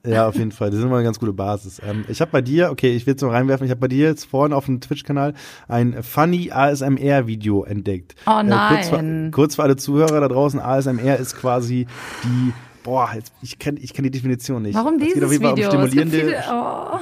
Ja, 0.06 0.28
auf 0.28 0.36
jeden 0.36 0.52
Fall. 0.52 0.70
Das 0.70 0.78
ist 0.78 0.84
immer 0.84 0.96
eine 0.96 1.04
ganz 1.04 1.18
gute 1.18 1.32
Basis. 1.32 1.80
Ähm, 1.86 2.04
ich 2.08 2.20
habe 2.20 2.30
bei 2.30 2.40
dir, 2.40 2.70
okay, 2.70 2.94
ich 2.94 3.06
will 3.06 3.14
es 3.14 3.20
nur 3.20 3.32
reinwerfen, 3.32 3.64
ich 3.64 3.70
habe 3.70 3.80
bei 3.80 3.88
dir 3.88 4.06
jetzt 4.06 4.24
vorhin 4.26 4.52
auf 4.52 4.66
dem 4.66 4.80
Twitch-Kanal 4.80 5.34
ein 5.66 6.02
funny 6.02 6.50
ASMR-Video 6.52 7.64
entdeckt. 7.64 8.14
Oh 8.26 8.40
kurz, 8.40 8.88
für, 8.88 8.96
nein. 9.02 9.30
kurz 9.32 9.56
für 9.56 9.64
alle 9.64 9.76
Zuhörer 9.76 10.20
da 10.20 10.28
draußen, 10.28 10.60
ASMR 10.60 11.16
ist 11.18 11.36
quasi 11.36 11.86
die, 12.24 12.52
boah, 12.84 13.10
jetzt, 13.14 13.32
ich 13.42 13.58
kenne 13.58 13.80
ich 13.80 13.92
kenn 13.92 14.04
die 14.04 14.10
Definition 14.10 14.62
nicht. 14.62 14.76
Warum 14.76 14.98
geht 14.98 15.16
dieses 15.16 15.24
auf 15.24 15.32
jeden 15.32 15.42
Fall 15.44 15.52
um 15.52 15.58
Video? 15.58 15.70
Gibt 15.70 15.88
stimulierende, 15.92 16.18
viele, 16.18 16.44
oh. 16.50 16.98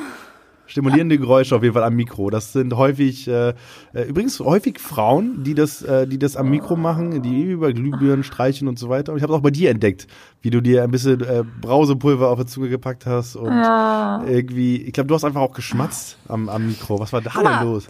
Stimulierende 0.66 1.18
Geräusche 1.18 1.54
auf 1.56 1.62
jeden 1.62 1.74
Fall 1.74 1.84
am 1.84 1.94
Mikro. 1.94 2.30
Das 2.30 2.52
sind 2.52 2.74
häufig, 2.76 3.28
äh, 3.28 3.50
äh, 3.94 4.02
übrigens 4.08 4.40
häufig 4.40 4.78
Frauen, 4.80 5.42
die 5.44 5.54
das, 5.54 5.82
äh, 5.82 6.06
die 6.06 6.18
das 6.18 6.36
am 6.36 6.50
Mikro 6.50 6.76
machen, 6.76 7.22
die 7.22 7.42
über 7.42 7.72
Glühbirnen 7.72 8.22
streichen 8.24 8.68
und 8.68 8.78
so 8.78 8.88
weiter. 8.88 9.12
Und 9.12 9.18
ich 9.18 9.22
habe 9.22 9.32
es 9.32 9.38
auch 9.38 9.42
bei 9.42 9.50
dir 9.50 9.70
entdeckt, 9.70 10.06
wie 10.42 10.50
du 10.50 10.60
dir 10.60 10.82
ein 10.84 10.90
bisschen 10.90 11.20
äh, 11.22 11.44
Brausepulver 11.60 12.28
auf 12.28 12.38
die 12.38 12.46
Zunge 12.46 12.68
gepackt 12.68 13.06
hast 13.06 13.36
und 13.36 13.52
Ja. 13.52 14.22
irgendwie, 14.26 14.82
ich 14.82 14.92
glaube, 14.92 15.08
du 15.08 15.14
hast 15.14 15.24
einfach 15.24 15.40
auch 15.40 15.52
geschmatzt 15.52 16.18
am, 16.28 16.48
am 16.48 16.66
Mikro. 16.66 16.98
Was 16.98 17.12
war 17.12 17.20
da 17.20 17.30
mal. 17.42 17.58
denn 17.60 17.68
los? 17.68 17.86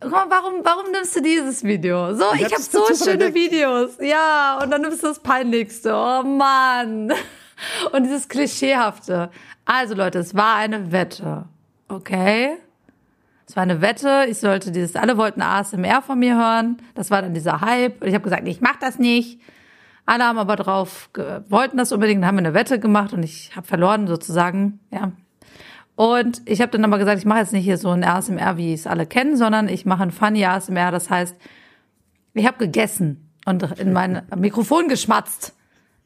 Guck 0.00 0.10
mal, 0.10 0.26
warum, 0.28 0.54
warum 0.64 0.90
nimmst 0.90 1.14
du 1.14 1.22
dieses 1.22 1.62
Video? 1.62 2.12
So, 2.14 2.24
Ich 2.34 2.40
ich, 2.40 2.52
habe 2.52 2.60
so 2.62 2.84
schöne 2.92 3.24
entdeckt. 3.26 3.34
Videos. 3.36 3.90
Ja, 4.00 4.58
und 4.62 4.70
dann 4.70 4.82
nimmst 4.82 5.02
du 5.02 5.06
das 5.08 5.20
Peinlichste. 5.20 5.92
Oh 5.94 6.22
Mann. 6.24 7.12
Und 7.92 8.02
dieses 8.02 8.26
Klischeehafte. 8.28 9.30
Also 9.64 9.94
Leute, 9.94 10.18
es 10.18 10.34
war 10.34 10.56
eine 10.56 10.90
Wette. 10.90 11.44
Okay? 11.92 12.56
Es 13.46 13.56
war 13.56 13.62
eine 13.62 13.82
Wette. 13.82 14.26
Ich 14.28 14.38
sollte 14.38 14.72
dieses, 14.72 14.96
alle 14.96 15.18
wollten 15.18 15.42
ASMR 15.42 16.00
von 16.00 16.18
mir 16.18 16.36
hören. 16.36 16.78
Das 16.94 17.10
war 17.10 17.20
dann 17.22 17.34
dieser 17.34 17.60
Hype. 17.60 18.00
Und 18.00 18.08
ich 18.08 18.14
habe 18.14 18.24
gesagt, 18.24 18.48
ich 18.48 18.60
mach 18.60 18.76
das 18.76 18.98
nicht. 18.98 19.40
Alle 20.06 20.24
haben 20.24 20.38
aber 20.38 20.56
drauf, 20.56 21.10
wollten 21.48 21.76
das 21.76 21.92
unbedingt, 21.92 22.24
haben 22.24 22.38
eine 22.38 22.54
Wette 22.54 22.80
gemacht 22.80 23.12
und 23.12 23.22
ich 23.22 23.54
habe 23.54 23.66
verloren 23.66 24.08
sozusagen. 24.08 24.80
Ja, 24.90 25.12
und 25.94 26.42
ich 26.46 26.60
habe 26.60 26.72
dann 26.72 26.84
aber 26.84 26.98
gesagt, 26.98 27.18
ich 27.18 27.24
mache 27.24 27.40
jetzt 27.40 27.52
nicht 27.52 27.64
hier 27.64 27.78
so 27.78 27.90
ein 27.90 28.02
ASMR, 28.02 28.56
wie 28.56 28.72
es 28.72 28.86
alle 28.86 29.06
kennen, 29.06 29.36
sondern 29.36 29.68
ich 29.68 29.86
mache 29.86 30.02
ein 30.02 30.10
funny 30.10 30.44
ASMR. 30.44 30.90
Das 30.90 31.10
heißt, 31.10 31.36
ich 32.34 32.46
habe 32.46 32.58
gegessen 32.58 33.30
und 33.44 33.62
in 33.78 33.92
mein 33.92 34.22
Mikrofon 34.34 34.88
geschmatzt. 34.88 35.54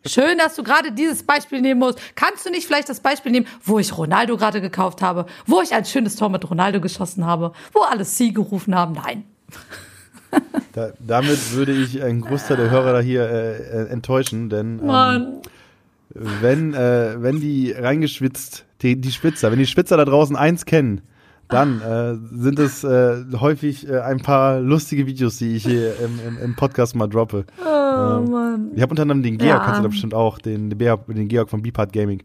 Schön, 0.08 0.38
dass 0.38 0.56
du 0.56 0.62
gerade 0.62 0.92
dieses 0.92 1.22
Beispiel 1.22 1.60
nehmen 1.60 1.80
musst. 1.80 1.98
Kannst 2.14 2.46
du 2.46 2.50
nicht 2.50 2.66
vielleicht 2.66 2.88
das 2.88 3.00
Beispiel 3.00 3.32
nehmen, 3.32 3.46
wo 3.62 3.78
ich 3.78 3.96
Ronaldo 3.96 4.36
gerade 4.36 4.60
gekauft 4.60 5.02
habe, 5.02 5.26
wo 5.46 5.60
ich 5.62 5.72
ein 5.74 5.84
schönes 5.84 6.16
Tor 6.16 6.28
mit 6.28 6.48
Ronaldo 6.48 6.80
geschossen 6.80 7.26
habe, 7.26 7.52
wo 7.72 7.80
alle 7.80 8.04
Sie 8.04 8.32
gerufen 8.32 8.74
haben? 8.74 8.94
Nein. 8.94 9.24
Da, 10.72 10.90
damit 10.98 11.54
würde 11.54 11.72
ich 11.72 12.02
einen 12.02 12.20
Großteil 12.20 12.58
der 12.58 12.68
Hörer 12.68 12.92
da 12.92 13.00
hier 13.00 13.22
äh, 13.22 13.56
äh, 13.56 13.88
enttäuschen, 13.88 14.50
denn 14.50 14.82
ähm, 14.86 15.40
wenn, 16.10 16.74
äh, 16.74 17.14
wenn 17.22 17.40
die 17.40 17.72
reingeschwitzt, 17.72 18.66
die, 18.82 19.00
die 19.00 19.12
Spitzer, 19.12 19.50
wenn 19.50 19.58
die 19.58 19.66
Spitzer 19.66 19.96
da 19.96 20.04
draußen 20.04 20.36
eins 20.36 20.66
kennen, 20.66 21.00
dann 21.48 21.80
äh, 21.80 22.14
sind 22.36 22.58
es 22.58 22.82
äh, 22.84 23.24
häufig 23.40 23.88
äh, 23.88 24.00
ein 24.00 24.18
paar 24.20 24.60
lustige 24.60 25.06
Videos, 25.06 25.36
die 25.38 25.56
ich 25.56 25.64
hier 25.64 25.94
im, 26.00 26.18
im, 26.26 26.38
im 26.42 26.56
Podcast 26.56 26.94
mal 26.96 27.06
droppe. 27.06 27.44
Oh 27.98 28.20
Mann. 28.20 28.72
Ich 28.74 28.82
habe 28.82 28.90
unter 28.90 29.02
anderem 29.02 29.22
den 29.22 29.38
Georg, 29.38 29.58
Ja. 29.60 29.64
kennst 29.64 29.78
du 29.78 29.82
da 29.84 29.88
bestimmt 29.88 30.12
auch, 30.12 30.38
den, 30.38 30.68
den, 30.68 31.28
Georg- 31.28 31.48
von 31.48 31.62
Beepart 31.62 31.94
Gaming. 31.94 32.22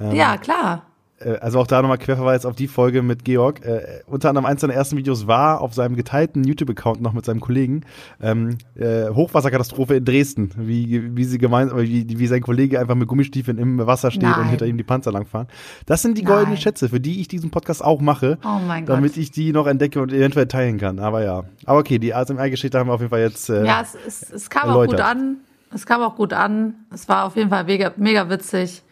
Ähm, 0.00 0.12
Ja, 0.16 0.38
klar. 0.38 0.86
Äh, 1.24 1.38
also 1.40 1.58
auch 1.60 1.66
da 1.66 1.80
nochmal 1.82 1.98
Querverweis 1.98 2.44
auf 2.46 2.54
die 2.54 2.68
Folge 2.68 3.02
mit 3.02 3.24
Georg. 3.24 3.64
Äh, 3.64 4.02
unter 4.06 4.28
anderem 4.28 4.44
eins 4.46 4.60
seiner 4.60 4.74
ersten 4.74 4.96
Videos 4.96 5.26
war 5.26 5.60
auf 5.60 5.74
seinem 5.74 5.96
geteilten 5.96 6.44
YouTube-Account 6.44 7.00
noch 7.00 7.12
mit 7.12 7.24
seinem 7.24 7.40
Kollegen 7.40 7.82
ähm, 8.20 8.58
äh, 8.76 9.08
Hochwasserkatastrophe 9.08 9.94
in 9.96 10.04
Dresden, 10.04 10.50
wie, 10.56 11.16
wie 11.16 11.24
sie 11.24 11.38
gemeinsam, 11.38 11.78
wie, 11.80 12.06
wie 12.18 12.26
sein 12.26 12.42
Kollege 12.42 12.78
einfach 12.78 12.94
mit 12.94 13.08
Gummistiefeln 13.08 13.58
im 13.58 13.78
Wasser 13.86 14.10
steht 14.10 14.24
und 14.24 14.30
Nein. 14.30 14.48
hinter 14.50 14.66
ihm 14.66 14.76
die 14.76 14.84
Panzer 14.84 15.12
langfahren. 15.12 15.48
Das 15.86 16.02
sind 16.02 16.16
die 16.18 16.22
Nein. 16.22 16.32
goldenen 16.34 16.56
Schätze, 16.58 16.88
für 16.88 17.00
die 17.00 17.20
ich 17.20 17.28
diesen 17.28 17.50
Podcast 17.50 17.84
auch 17.84 18.00
mache, 18.00 18.38
Oh 18.44 18.60
mein 18.66 18.86
Gott. 18.86 18.96
damit 18.96 19.16
ich 19.16 19.30
die 19.30 19.52
noch 19.52 19.66
entdecke 19.66 20.00
und 20.00 20.12
eventuell 20.12 20.46
teilen 20.46 20.78
kann. 20.78 20.98
Aber 20.98 21.24
ja. 21.24 21.44
Aber 21.64 21.78
okay, 21.80 21.98
die 21.98 22.14
ASMR-Geschichte 22.14 22.78
haben 22.78 22.88
wir 22.88 22.94
auf 22.94 23.00
jeden 23.00 23.10
Fall 23.10 23.20
jetzt. 23.22 23.48
Äh, 23.50 23.64
Ja, 23.66 23.80
es, 23.82 23.96
es, 24.06 24.30
es 24.30 24.50
kam 24.50 24.64
auch 24.70 24.80
erläutert. 24.80 24.90
gut 24.98 25.00
an. 25.00 25.36
Es 25.74 25.86
kam 25.86 26.02
auch 26.02 26.14
gut 26.14 26.32
an. 26.32 26.74
Es 26.92 27.08
war 27.08 27.24
auf 27.24 27.34
jeden 27.34 27.50
Fall 27.50 27.64
mega, 27.64 27.90
mega 27.96 28.30
witzig. 28.30 28.83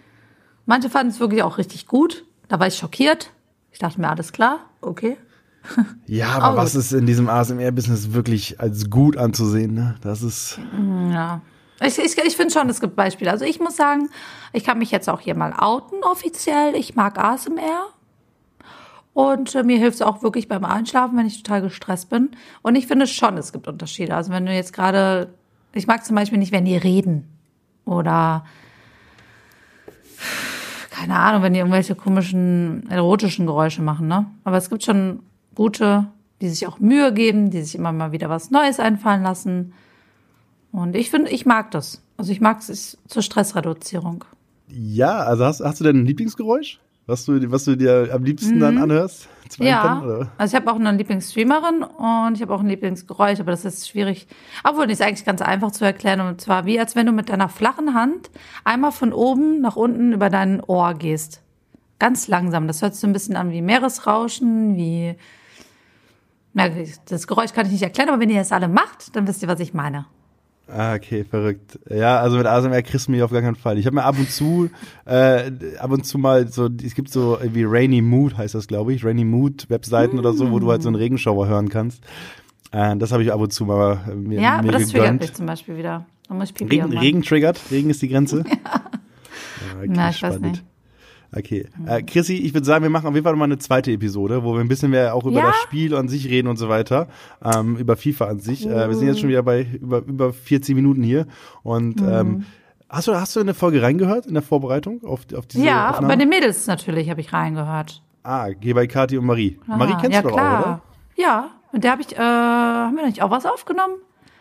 Manche 0.67 0.91
fanden 0.91 1.13
es 1.13 1.21
wirklich 1.21 1.43
auch 1.43 1.59
richtig 1.59 1.87
gut. 1.87 2.25
Da 2.49 2.61
war 2.61 2.67
ich 2.67 2.77
schockiert. 2.77 3.31
Ich 3.71 3.79
dachte 3.79 4.01
mir, 4.01 4.09
alles 4.09 4.33
klar, 4.33 4.61
okay. 4.81 5.17
ja 6.07 6.29
aber 6.31 6.45
Aber 6.45 6.57
was 6.59 6.73
gut. 6.73 6.81
ist 6.81 6.93
in 6.93 7.07
diesem 7.07 7.29
ASMR-Business 7.29 8.13
wirklich 8.13 8.61
als 8.61 8.91
gut 8.91 9.17
anzusehen? 9.17 9.75
Ne? 9.75 9.95
Das 10.03 10.23
ist. 10.23 10.59
Ja. 11.11 11.41
Ich, 11.81 11.99
ich, 11.99 12.17
ich 12.17 12.37
finde 12.37 12.53
schon, 12.53 12.69
es 12.69 12.81
gibt 12.81 12.95
Beispiele. 12.95 13.31
Also 13.31 13.45
ich 13.45 13.59
muss 13.59 13.77
sagen, 13.77 14.09
ich 14.53 14.65
kann 14.65 14.79
mich 14.79 14.91
jetzt 14.91 15.09
auch 15.09 15.21
hier 15.21 15.35
mal 15.35 15.53
outen 15.57 16.03
offiziell. 16.05 16.77
Ich 16.77 16.95
mag 16.95 17.19
ASMR. 17.19 17.89
Und 19.15 19.55
äh, 19.55 19.63
mir 19.63 19.79
hilft 19.79 19.97
es 19.97 20.03
auch 20.03 20.23
wirklich 20.23 20.49
beim 20.49 20.65
Einschlafen, 20.65 21.19
wenn 21.19 21.27
ich 21.27 21.43
total 21.43 21.63
gestresst 21.63 22.09
bin. 22.09 22.31
Und 22.63 22.77
ich 22.77 22.87
finde 22.87 23.07
schon, 23.07 23.37
es 23.37 23.53
gibt 23.53 23.69
Unterschiede. 23.69 24.15
Also 24.15 24.31
wenn 24.33 24.47
du 24.47 24.55
jetzt 24.55 24.73
gerade, 24.73 25.35
ich 25.75 25.87
mag 25.87 26.05
zum 26.05 26.17
Beispiel 26.17 26.39
nicht, 26.39 26.53
wenn 26.53 26.65
die 26.65 26.77
reden. 26.77 27.29
Oder 27.85 28.45
keine 31.03 31.19
Ahnung, 31.19 31.43
wenn 31.43 31.53
die 31.53 31.59
irgendwelche 31.59 31.97
komischen 31.97 32.89
erotischen 32.89 33.45
Geräusche 33.45 33.83
machen, 33.83 34.07
ne? 34.07 34.27
Aber 34.45 34.57
es 34.57 34.71
gibt 34.71 34.85
schon 34.85 35.19
gute, 35.57 36.07
die 36.41 36.49
sich 36.49 36.65
auch 36.69 36.79
Mühe 36.79 37.13
geben, 37.13 37.51
die 37.51 37.63
sich 37.63 37.75
immer 37.75 37.91
mal 37.91 38.13
wieder 38.13 38.29
was 38.29 38.53
Neues 38.53 38.79
einfallen 38.79 39.25
lassen. 39.25 39.73
Und 40.71 40.95
ich 40.95 41.11
finde, 41.11 41.33
ich 41.33 41.45
mag 41.45 41.73
das. 41.73 42.01
Also 42.17 42.31
ich 42.31 42.41
mag 42.41 42.61
es 42.61 42.99
zur 43.09 43.23
Stressreduzierung. 43.23 44.25
Ja, 44.69 45.25
also 45.25 45.45
hast, 45.45 45.61
hast 45.61 45.81
du 45.81 45.85
denn 45.85 46.03
ein 46.03 46.07
Lieblingsgeräusch? 46.07 46.79
Was 47.13 47.27
du, 47.27 47.51
was 47.51 47.65
du 47.65 47.77
dir 47.77 48.09
am 48.11 48.25
liebsten 48.25 48.59
dann 48.59 48.79
anhörst? 48.79 49.29
Mhm. 49.59 49.67
Ja, 49.67 50.01
oder? 50.03 50.33
also 50.39 50.57
ich 50.57 50.59
habe 50.59 50.73
auch 50.73 50.81
eine 50.81 50.93
Lieblingsstreamerin 50.93 51.83
und 51.83 52.37
ich 52.37 52.41
habe 52.41 52.55
auch 52.55 52.61
ein 52.61 52.69
Lieblingsgeräusch, 52.69 53.39
aber 53.39 53.51
das 53.51 53.67
ist 53.67 53.87
schwierig. 53.87 54.27
Obwohl, 54.65 54.87
das 54.87 54.99
ist 54.99 55.03
eigentlich 55.03 55.27
ganz 55.27 55.43
einfach 55.43 55.73
zu 55.73 55.85
erklären. 55.85 56.23
Und 56.23 56.41
zwar 56.41 56.65
wie, 56.65 56.81
als 56.81 56.97
wenn 56.97 57.05
du 57.05 57.13
mit 57.13 57.29
deiner 57.29 57.51
flachen 57.51 57.93
Hand 57.93 58.31
einmal 58.65 58.93
von 58.93 59.13
oben 59.13 59.61
nach 59.61 59.77
unten 59.77 60.15
über 60.15 60.31
dein 60.31 60.63
Ohr 60.63 60.95
gehst. 60.95 61.43
Ganz 61.99 62.29
langsam. 62.29 62.67
Das 62.67 62.81
hört 62.81 62.95
sich 62.95 63.03
so 63.03 63.07
ein 63.07 63.13
bisschen 63.13 63.37
an 63.37 63.51
wie 63.51 63.61
Meeresrauschen, 63.61 64.75
wie. 64.77 65.15
Na, 66.55 66.71
das 67.11 67.27
Geräusch 67.27 67.53
kann 67.53 67.67
ich 67.67 67.73
nicht 67.73 67.83
erklären, 67.83 68.09
aber 68.09 68.21
wenn 68.21 68.31
ihr 68.31 68.39
das 68.39 68.53
alle 68.53 68.69
macht, 68.69 69.15
dann 69.17 69.29
wisst 69.29 69.43
ihr, 69.43 69.49
was 69.49 69.61
ich 69.61 69.75
meine. 69.75 70.07
Ah, 70.69 70.95
okay, 70.95 71.25
verrückt. 71.25 71.79
Ja, 71.91 72.21
also 72.21 72.39
mit 72.39 72.47
ASMR 72.47 72.83
kriegst 72.83 73.09
du 73.09 73.13
mich 73.13 73.23
auf 73.23 73.31
gar 73.31 73.43
keinen 73.43 73.57
Fall. 73.57 73.79
Ich 73.79 73.85
habe 73.87 73.97
mir 73.97 74.05
ab 74.05 74.17
und 74.19 74.31
zu, 74.31 74.71
äh, 75.05 75.51
ab 75.79 75.91
und 75.91 76.07
zu 76.07 76.19
mal 76.19 76.49
so, 76.49 76.69
es 76.83 76.95
gibt 76.95 77.11
so 77.11 77.39
wie 77.43 77.65
Rainy 77.65 78.01
Mood 78.01 78.37
heißt 78.39 78.55
das, 78.55 78.69
glaube 78.69 78.95
ich, 78.95 79.05
Rainy 79.05 79.25
Mood 79.25 79.69
Webseiten 79.69 80.19
oder 80.19 80.33
so, 80.33 80.51
wo 80.51 80.59
du 80.61 80.71
halt 80.71 80.83
so 80.83 80.89
einen 80.89 80.97
Regenschauer 80.97 81.47
hören 81.47 81.69
kannst. 81.69 82.03
Äh, 82.71 82.97
das 82.97 83.13
habe 83.13 83.23
ich 83.23 83.33
ab 83.33 83.41
und 83.41 83.53
zu 83.53 83.67
mal 83.67 84.01
äh, 84.11 84.15
mir, 84.15 84.41
Ja, 84.41 84.55
aber 84.55 84.63
mir 84.67 84.73
das 84.73 84.85
triggert 84.85 85.03
gegönnt. 85.05 85.21
mich 85.21 85.35
zum 85.35 85.47
Beispiel 85.47 85.77
wieder. 85.77 86.07
Da 86.29 86.35
muss 86.35 86.49
ich 86.49 86.55
Pipi 86.55 86.81
Regen. 86.81 86.97
Regen 86.99 87.23
triggert, 87.23 87.61
Regen 87.71 87.91
ist 87.91 88.01
die 88.03 88.09
Grenze. 88.09 88.45
Ja. 89.65 89.79
okay, 89.79 89.91
Na, 89.95 90.11
ich 90.11 90.23
weiß 90.23 90.41
nicht. 90.41 90.65
Okay. 91.35 91.67
Äh, 91.87 92.03
Chrissy, 92.03 92.35
ich 92.35 92.53
würde 92.53 92.67
sagen, 92.67 92.83
wir 92.83 92.91
machen 92.91 93.07
auf 93.07 93.15
jeden 93.15 93.25
Fall 93.25 93.33
nochmal 93.33 93.49
eine 93.49 93.59
zweite 93.59 93.91
Episode, 93.91 94.45
wo 94.45 94.53
wir 94.55 94.61
ein 94.61 94.69
bisschen 94.69 94.91
mehr 94.91 95.15
auch 95.15 95.25
über 95.25 95.39
Ja? 95.39 95.47
das 95.47 95.57
Spiel 95.63 95.95
an 95.97 96.09
sich 96.09 96.29
reden 96.29 96.49
und 96.49 96.57
so 96.59 96.69
weiter. 96.69 97.09
Ähm, 97.43 97.77
über 97.77 97.97
FIFA 97.97 98.27
an 98.27 98.39
sich. 98.41 98.67
Äh, 98.67 98.89
wir 98.89 98.95
sind 98.95 99.07
jetzt 99.07 99.21
schon 99.21 99.31
wieder 99.31 99.43
bei 99.43 99.63
über, 99.81 99.99
über 99.99 100.33
40 100.33 100.75
Minuten 100.75 101.03
hier. 101.03 101.27
Und 101.63 102.01
Mhm. 102.03 102.09
ähm, 102.11 102.45
hast 102.91 103.09
du, 103.09 103.15
hast 103.15 103.35
du 103.35 103.41
in 103.41 103.47
eine 103.47 103.55
Folge 103.55 103.81
reingehört 103.83 104.27
in 104.27 104.35
der 104.35 104.43
Vorbereitung 104.43 105.03
auf, 105.05 105.21
auf 105.35 105.47
diese 105.47 105.65
Ja, 105.65 105.91
Aufnahme? 105.91 106.09
bei 106.09 106.17
den 106.17 106.29
Mädels 106.29 106.67
natürlich 106.67 107.09
habe 107.09 107.21
ich 107.23 107.33
reingehört. 107.33 108.03
ah, 108.25 108.51
geh 108.51 108.73
bei 108.75 108.87
Kathi 108.87 109.17
und 109.17 109.25
Marie. 109.25 109.59
Marie 109.67 109.93
Ah, 109.95 109.99
kennst 110.01 110.15
ja, 110.17 110.23
du 110.23 110.29
doch 110.29 110.37
klar. 110.37 110.59
auch, 110.61 110.65
oder? 110.67 110.81
Ja, 111.17 111.51
mit 111.73 111.83
der 111.85 111.93
habe 111.93 112.03
ich, 112.03 112.13
äh, 112.15 112.19
haben 112.21 112.97
wir 112.97 113.07
nicht 113.07 113.23
auch 113.23 113.31
was 113.31 113.47
aufgenommen? 113.47 113.95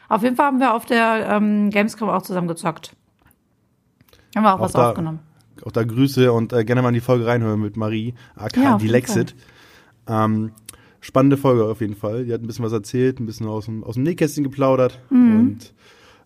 Auf 0.09 0.23
jeden 0.23 0.35
Fall 0.35 0.47
haben 0.47 0.59
wir 0.59 0.73
auf 0.73 0.85
der 0.85 1.25
ähm, 1.29 1.69
Gamescom 1.69 2.09
auch 2.09 2.21
zusammen 2.21 2.49
gezockt. 2.49 2.97
Haben 4.35 4.43
wir 4.43 4.53
auch, 4.53 4.59
Auch 4.59 4.63
was 4.63 4.73
da- 4.73 4.89
aufgenommen. 4.89 5.19
Auch 5.65 5.71
da 5.71 5.83
Grüße 5.83 6.31
und 6.31 6.53
äh, 6.53 6.63
gerne 6.65 6.81
mal 6.81 6.89
in 6.89 6.93
die 6.95 6.99
Folge 7.01 7.25
reinhören 7.25 7.59
mit 7.61 7.77
Marie, 7.77 8.13
aka 8.35 8.61
Ja, 8.61 8.77
die 8.77 8.87
Lexit. 8.87 9.35
Ähm, 10.07 10.51
spannende 10.99 11.37
Folge 11.37 11.65
auf 11.65 11.81
jeden 11.81 11.95
Fall. 11.95 12.25
Die 12.25 12.33
hat 12.33 12.41
ein 12.41 12.47
bisschen 12.47 12.65
was 12.65 12.71
erzählt, 12.73 13.19
ein 13.19 13.25
bisschen 13.25 13.47
aus 13.47 13.65
dem, 13.65 13.83
aus 13.83 13.95
dem 13.95 14.03
Nähkästchen 14.03 14.43
geplaudert 14.43 14.99
Mhm. 15.09 15.39
und 15.39 15.73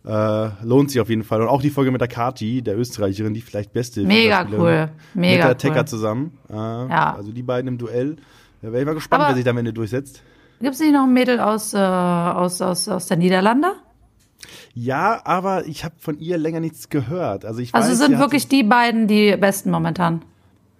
äh, 0.10 0.50
lohnt 0.64 0.92
sich 0.92 1.02
auf 1.02 1.10
jeden 1.10 1.24
Fall. 1.24 1.42
Und 1.42 1.48
auch 1.48 1.62
die 1.62 1.70
Folge 1.72 1.92
mit 1.92 2.00
der 2.02 2.08
Kati, 2.08 2.62
der 2.62 2.78
Österreicherin, 2.78 3.34
die 3.34 3.42
vielleicht 3.42 3.74
beste 3.74 4.04
Mega 4.04 4.48
cool. 4.52 4.90
Mega 5.14 5.34
mit 5.34 5.40
der 5.44 5.48
cool. 5.50 5.56
Tecker 5.56 5.86
zusammen. 5.86 6.38
Äh, 6.50 6.54
Ja. 6.54 7.16
Also 7.16 7.32
die 7.32 7.44
beiden 7.44 7.68
im 7.68 7.78
Duell. 7.78 8.18
Da 8.62 8.72
wäre 8.72 8.82
ich 8.82 8.86
mal 8.86 8.94
gespannt, 8.96 9.22
Aber- 9.22 9.30
wer 9.32 9.36
sich 9.36 9.44
da 9.44 9.52
am 9.52 9.58
Ende 9.58 9.74
durchsetzt. 9.74 10.22
Gibt 10.62 10.74
es 10.76 10.80
nicht 10.80 10.94
noch 10.94 11.04
ein 11.04 11.12
Mädel 11.14 11.40
aus, 11.40 11.74
äh, 11.74 11.78
aus, 11.78 12.62
aus, 12.62 12.88
aus 12.88 13.08
der 13.08 13.18
Niederlande? 13.18 13.74
Ja, 14.74 15.22
aber 15.26 15.66
ich 15.68 15.84
habe 15.84 15.96
von 15.98 16.20
ihr 16.20 16.38
länger 16.38 16.60
nichts 16.60 16.90
gehört. 16.90 17.46
Also 17.46 17.62
ich 17.62 17.74
Also 17.74 17.90
weiß, 17.92 17.98
sind 17.98 18.20
wirklich 18.20 18.48
die 18.48 18.64
beiden 18.64 19.08
die 19.08 19.36
besten 19.38 19.72
momentan. 19.72 20.22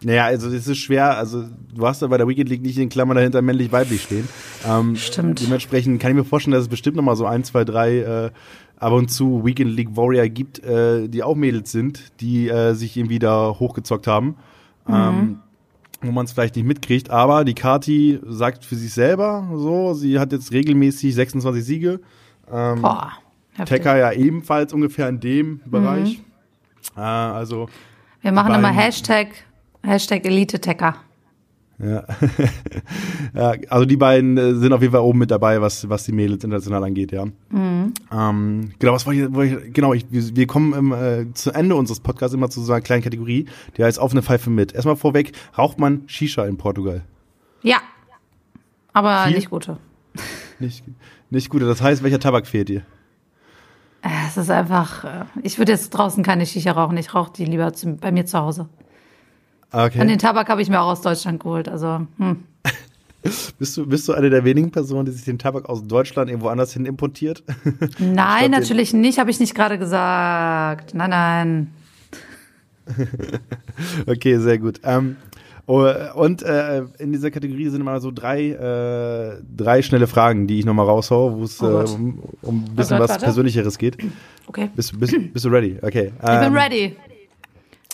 Naja, 0.04 0.26
also 0.26 0.50
es 0.50 0.68
ist 0.68 0.78
schwer, 0.78 1.18
also 1.18 1.46
du 1.74 1.88
hast 1.88 2.02
ja 2.02 2.08
bei 2.08 2.18
der 2.18 2.28
Wicked 2.28 2.50
League 2.50 2.62
nicht 2.62 2.78
in 2.78 2.90
Klammern 2.90 3.16
dahinter 3.16 3.42
männlich-weiblich 3.42 4.04
stehen. 4.04 4.28
Ähm, 4.68 4.96
Stimmt. 4.98 5.42
Dementsprechend 5.42 6.02
kann 6.02 6.12
ich 6.12 6.18
mir 6.18 6.26
vorstellen, 6.26 6.52
dass 6.52 6.64
es 6.64 6.68
bestimmt 6.70 6.98
noch 6.98 7.04
mal 7.04 7.16
so 7.16 7.26
ein, 7.26 7.44
zwei, 7.44 7.64
drei 7.64 8.00
äh, 8.00 8.32
ab 8.78 8.92
und 8.92 9.10
zu 9.10 9.46
Weekend 9.46 9.72
League 9.72 9.96
Warrior 9.96 10.28
gibt, 10.28 10.60
äh, 10.64 11.08
die 11.08 11.24
auch 11.24 11.36
Mädels 11.36 11.72
sind, 11.72 12.20
die 12.20 12.50
äh, 12.50 12.74
sich 12.74 12.98
irgendwie 12.98 13.20
da 13.20 13.56
hochgezockt 13.58 14.08
haben. 14.08 14.36
Ähm, 14.88 15.40
wo 16.02 16.12
man 16.12 16.26
es 16.26 16.34
vielleicht 16.34 16.56
nicht 16.56 16.66
mitkriegt, 16.66 17.10
aber 17.10 17.44
die 17.44 17.56
Kati 17.56 18.20
sagt 18.28 18.64
für 18.66 18.76
sich 18.76 18.94
selber 18.94 19.48
so, 19.56 19.96
sie 19.96 20.20
hat 20.20 20.32
jetzt 20.32 20.52
regelmäßig 20.52 21.16
26 21.16 21.66
Siege. 21.66 22.00
Ähm, 22.52 22.84
Boah. 22.84 23.14
Heftig. 23.56 23.78
Tekka 23.78 23.98
ja 23.98 24.12
ebenfalls 24.12 24.74
ungefähr 24.74 25.10
in 25.10 25.20
dem 25.20 25.62
Bereich. 25.66 26.22
Äh, 26.96 27.02
also 27.02 27.68
Wir 28.22 28.32
machen 28.32 28.54
immer 28.54 28.72
Hashtag, 28.72 29.28
Hashtag 29.84 30.26
Elite-Tecker. 30.26 30.96
Ja. 31.78 32.06
ja, 33.34 33.54
also 33.70 33.86
die 33.86 33.98
beiden 33.98 34.38
äh, 34.38 34.56
sind 34.56 34.72
auf 34.72 34.82
jeden 34.82 34.94
Fall 34.94 35.02
oben 35.02 35.20
mit 35.20 35.30
dabei, 35.30 35.60
was, 35.60 35.90
was 35.90 36.06
die 36.06 36.14
Mädels 36.14 36.44
international 36.44 36.84
angeht, 36.86 37.12
ja. 37.12 37.26
Ähm, 38.12 38.72
genau, 38.80 38.94
was 38.94 39.06
wollte 39.06 39.24
ich, 39.24 39.34
wollte 39.34 39.62
ich 39.68 39.74
genau, 39.74 39.94
ich, 39.94 40.06
wir, 40.10 40.48
kommen 40.48 40.74
im, 40.74 40.94
äh, 40.94 41.34
zu 41.34 41.52
Ende 41.52 41.76
unseres 41.76 42.00
Podcasts 42.00 42.34
immer 42.34 42.50
zu 42.50 42.62
so 42.62 42.72
einer 42.72 42.82
kleinen 42.82 43.04
Kategorie, 43.04 43.48
die 43.76 43.84
heißt 43.84 44.00
offene 44.00 44.22
Pfeife 44.22 44.50
mit. 44.50 44.74
Erstmal 44.74 44.96
vorweg, 44.96 45.34
raucht 45.58 45.78
man 45.80 46.04
Shisha 46.08 46.46
in 46.46 46.58
Portugal? 46.58 47.02
Ja. 47.62 47.78
Aber 48.94 49.26
Viel? 49.26 49.36
nicht 49.36 49.50
gute. 49.50 49.78
Nicht, 50.60 50.86
nicht 51.30 51.50
gut. 51.50 51.62
Das 51.62 51.82
heißt, 51.82 52.04
welcher 52.04 52.20
Tabak 52.20 52.48
fehlt 52.48 52.70
dir? 52.70 52.84
Äh, 54.06 54.10
Es 54.28 54.38
ist 54.38 54.50
einfach, 54.50 55.04
äh, 55.04 55.26
ich 55.42 55.58
würde 55.58 55.72
jetzt 55.72 55.90
draußen 55.90 56.24
keine 56.24 56.46
Shisha 56.46 56.72
rauchen. 56.72 56.96
Ich 56.98 57.14
rauche 57.14 57.34
die 57.34 57.46
lieber 57.46 57.74
zu, 57.74 57.96
bei 57.96 58.12
mir 58.12 58.26
zu 58.26 58.40
Hause. 58.40 58.70
Okay. 59.72 60.00
Und 60.00 60.08
den 60.08 60.20
Tabak 60.20 60.48
habe 60.48 60.62
ich 60.62 60.70
mir 60.70 60.80
auch 60.80 60.92
aus 60.92 61.02
Deutschland 61.02 61.42
geholt. 61.42 61.68
Also, 61.68 62.08
hm. 62.18 62.44
Bist 63.58 63.76
du, 63.76 63.88
bist 63.88 64.08
du 64.08 64.14
eine 64.14 64.30
der 64.30 64.46
wenigen 64.46 64.70
Personen, 64.70 65.08
die 65.08 65.12
sich 65.12 65.26
den 65.26 65.40
Tabak 65.40 65.68
aus 65.68 65.84
Deutschland 65.84 66.30
irgendwo 66.30 66.50
anders 66.50 66.74
hin 66.74 66.86
importiert? 66.86 67.42
Nein, 67.98 68.52
natürlich 68.52 68.94
nicht, 68.94 69.18
habe 69.18 69.32
ich 69.32 69.40
nicht 69.40 69.56
gerade 69.56 69.80
gesagt. 69.80 70.94
Nein, 70.94 71.10
nein. 71.10 71.74
Okay, 74.06 74.38
sehr 74.38 74.60
gut. 74.60 74.80
Ähm, 74.84 75.18
und 75.74 76.44
äh, 76.44 76.84
in 77.00 77.12
dieser 77.12 77.32
Kategorie 77.32 77.70
sind 77.70 77.82
immer 77.82 78.00
so 78.00 78.12
drei, 78.12 78.50
äh, 78.52 79.42
drei 79.56 79.82
schnelle 79.82 80.06
Fragen, 80.08 80.46
die 80.48 80.60
ich 80.60 80.66
nochmal 80.66 80.86
raushaue, 80.86 81.38
wo 81.38 81.44
es 81.44 81.62
Oh 81.62 81.82
äh, 81.82 81.84
um, 81.86 82.24
um 82.44 82.66
ein 82.66 82.76
bisschen 82.76 82.98
Oh 82.98 83.00
Gott, 83.00 83.04
was 83.04 83.10
warte. 83.10 83.26
Persönlicheres 83.26 83.78
geht. 83.78 83.98
Okay. 84.48 84.70
Bist, 84.76 85.00
bist, 85.00 85.16
bist 85.34 85.44
du 85.46 85.50
ready? 85.50 85.78
Okay. 85.82 86.12
Ich 86.16 86.22
bin 86.22 86.44
Ähm, 86.44 86.54
ready. 86.54 86.96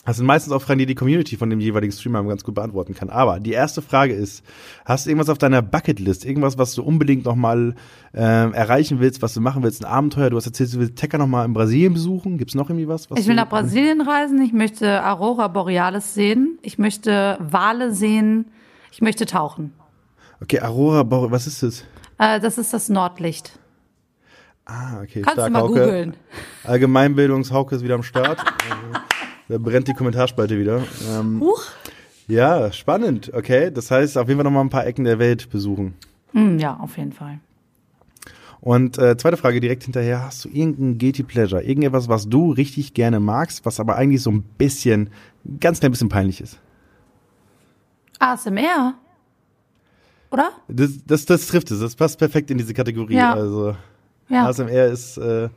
Das 0.04 0.18
sind 0.18 0.26
meistens 0.26 0.52
auch 0.52 0.64
Fragen, 0.64 0.80
die 0.80 0.88
die 0.88 0.96
Community 0.96 1.38
von 1.38 1.52
dem 1.52 1.60
jeweiligen 1.60 1.94
Streamer 1.94 2.24
ganz 2.24 2.44
gut 2.44 2.56
beantworten 2.56 2.96
kann. 2.96 3.12
Aber 3.12 3.40
die 3.40 3.52
erste 3.52 3.84
Frage 3.84 4.14
ist, 4.14 4.44
hast 4.84 5.06
du 5.06 5.12
irgendwas 5.12 5.30
auf 5.30 5.38
deiner 5.38 5.62
Bucketlist? 5.62 6.26
Irgendwas, 6.26 6.58
was 6.58 6.74
du 6.74 6.82
unbedingt 6.82 7.24
nochmal 7.24 7.76
ähm, 8.16 8.54
erreichen 8.54 9.00
willst, 9.00 9.22
was 9.22 9.36
du 9.36 9.42
machen 9.42 9.62
willst? 9.62 9.86
Ein 9.86 9.92
Abenteuer? 9.92 10.32
Du 10.32 10.38
hast 10.38 10.48
erzählt, 10.48 10.74
du 10.74 10.80
willst 10.80 10.96
Tekka 10.96 11.20
nochmal 11.20 11.46
in 11.46 11.54
Brasilien 11.54 11.94
besuchen. 11.94 12.40
Gibt's 12.40 12.56
noch 12.56 12.68
irgendwie 12.70 12.88
was? 12.88 13.12
was 13.12 13.20
Ich 13.20 13.28
will 13.28 13.36
du, 13.36 13.42
nach 13.44 13.50
Brasilien 13.50 14.02
reisen. 14.02 14.42
Ich 14.42 14.54
möchte 14.54 15.06
Aurora 15.06 15.48
Borealis 15.50 16.16
sehen. 16.16 16.58
Ich 16.64 16.80
möchte 16.80 17.38
Wale 17.40 17.94
sehen. 17.94 18.46
Ich 18.92 19.02
möchte 19.02 19.28
tauchen. 19.28 19.72
Okay, 20.42 20.62
Aurora, 20.62 21.04
Bor- 21.04 21.30
was 21.30 21.46
ist 21.46 21.62
das? 21.62 21.84
Äh, 22.18 22.40
das 22.40 22.58
ist 22.58 22.74
das 22.74 22.90
Nordlicht. 22.90 23.60
Ah, 24.66 25.02
okay. 25.04 25.22
Kannst 25.22 25.28
du 25.28 25.42
stark, 25.42 25.52
mal 25.54 25.62
Hauke. 25.62 25.74
googeln. 25.74 26.14
Allgemeinbildungshauke 26.64 27.76
ist 27.76 27.84
wieder 27.84 27.94
am 27.96 28.04
Start. 28.04 28.40
Da 29.52 29.58
brennt 29.58 29.86
die 29.90 29.94
Kommentarspalte 29.94 30.58
wieder. 30.58 30.82
Ähm, 31.10 31.42
Huch. 31.42 31.62
ja, 32.30 32.72
spannend. 32.72 33.34
Okay, 33.34 33.70
das 33.70 33.92
heißt, 33.92 34.18
auf 34.18 34.30
jeden 34.30 34.38
Fall 34.38 34.46
nochmal 34.46 34.64
ein 34.64 34.70
paar 34.70 34.88
Ecken 34.88 35.04
der 35.04 35.20
Welt 35.20 35.50
besuchen. 35.50 35.94
Hm, 36.32 36.58
ja, 36.58 36.78
auf 36.78 36.96
jeden 36.98 37.12
Fall. 37.12 37.40
Und 38.62 38.98
äh, 38.98 39.18
zweite 39.18 39.36
Frage 39.36 39.60
direkt 39.60 39.84
hinterher, 39.84 40.24
hast 40.24 40.46
du 40.46 40.50
irgendein 40.50 40.98
Guilty 40.98 41.24
Pleasure? 41.24 41.62
Irgendetwas, 41.62 42.08
was 42.08 42.30
du 42.30 42.54
richtig 42.54 42.94
gerne 42.94 43.20
magst, 43.20 43.66
was 43.66 43.82
aber 43.82 43.98
eigentlich 43.98 44.22
so 44.22 44.32
ein 44.32 44.44
bisschen, 44.58 45.10
ganz 45.60 45.82
klein 45.82 45.92
bisschen 45.92 46.08
peinlich 46.08 46.40
ist? 46.40 46.58
ASMR. 48.20 48.94
Oder? 50.30 50.52
Das, 50.70 50.92
das, 51.06 51.26
das 51.26 51.48
trifft 51.48 51.72
es, 51.72 51.82
das 51.82 51.98
passt 51.98 52.18
perfekt 52.20 52.52
in 52.52 52.58
diese 52.58 52.74
Kategorie. 52.74 53.16
Ja. 53.16 53.34
Also 53.34 53.76
Ja. 54.30 54.48
ASMR 54.48 54.86
ist, 54.86 55.18
äh, 55.18 55.50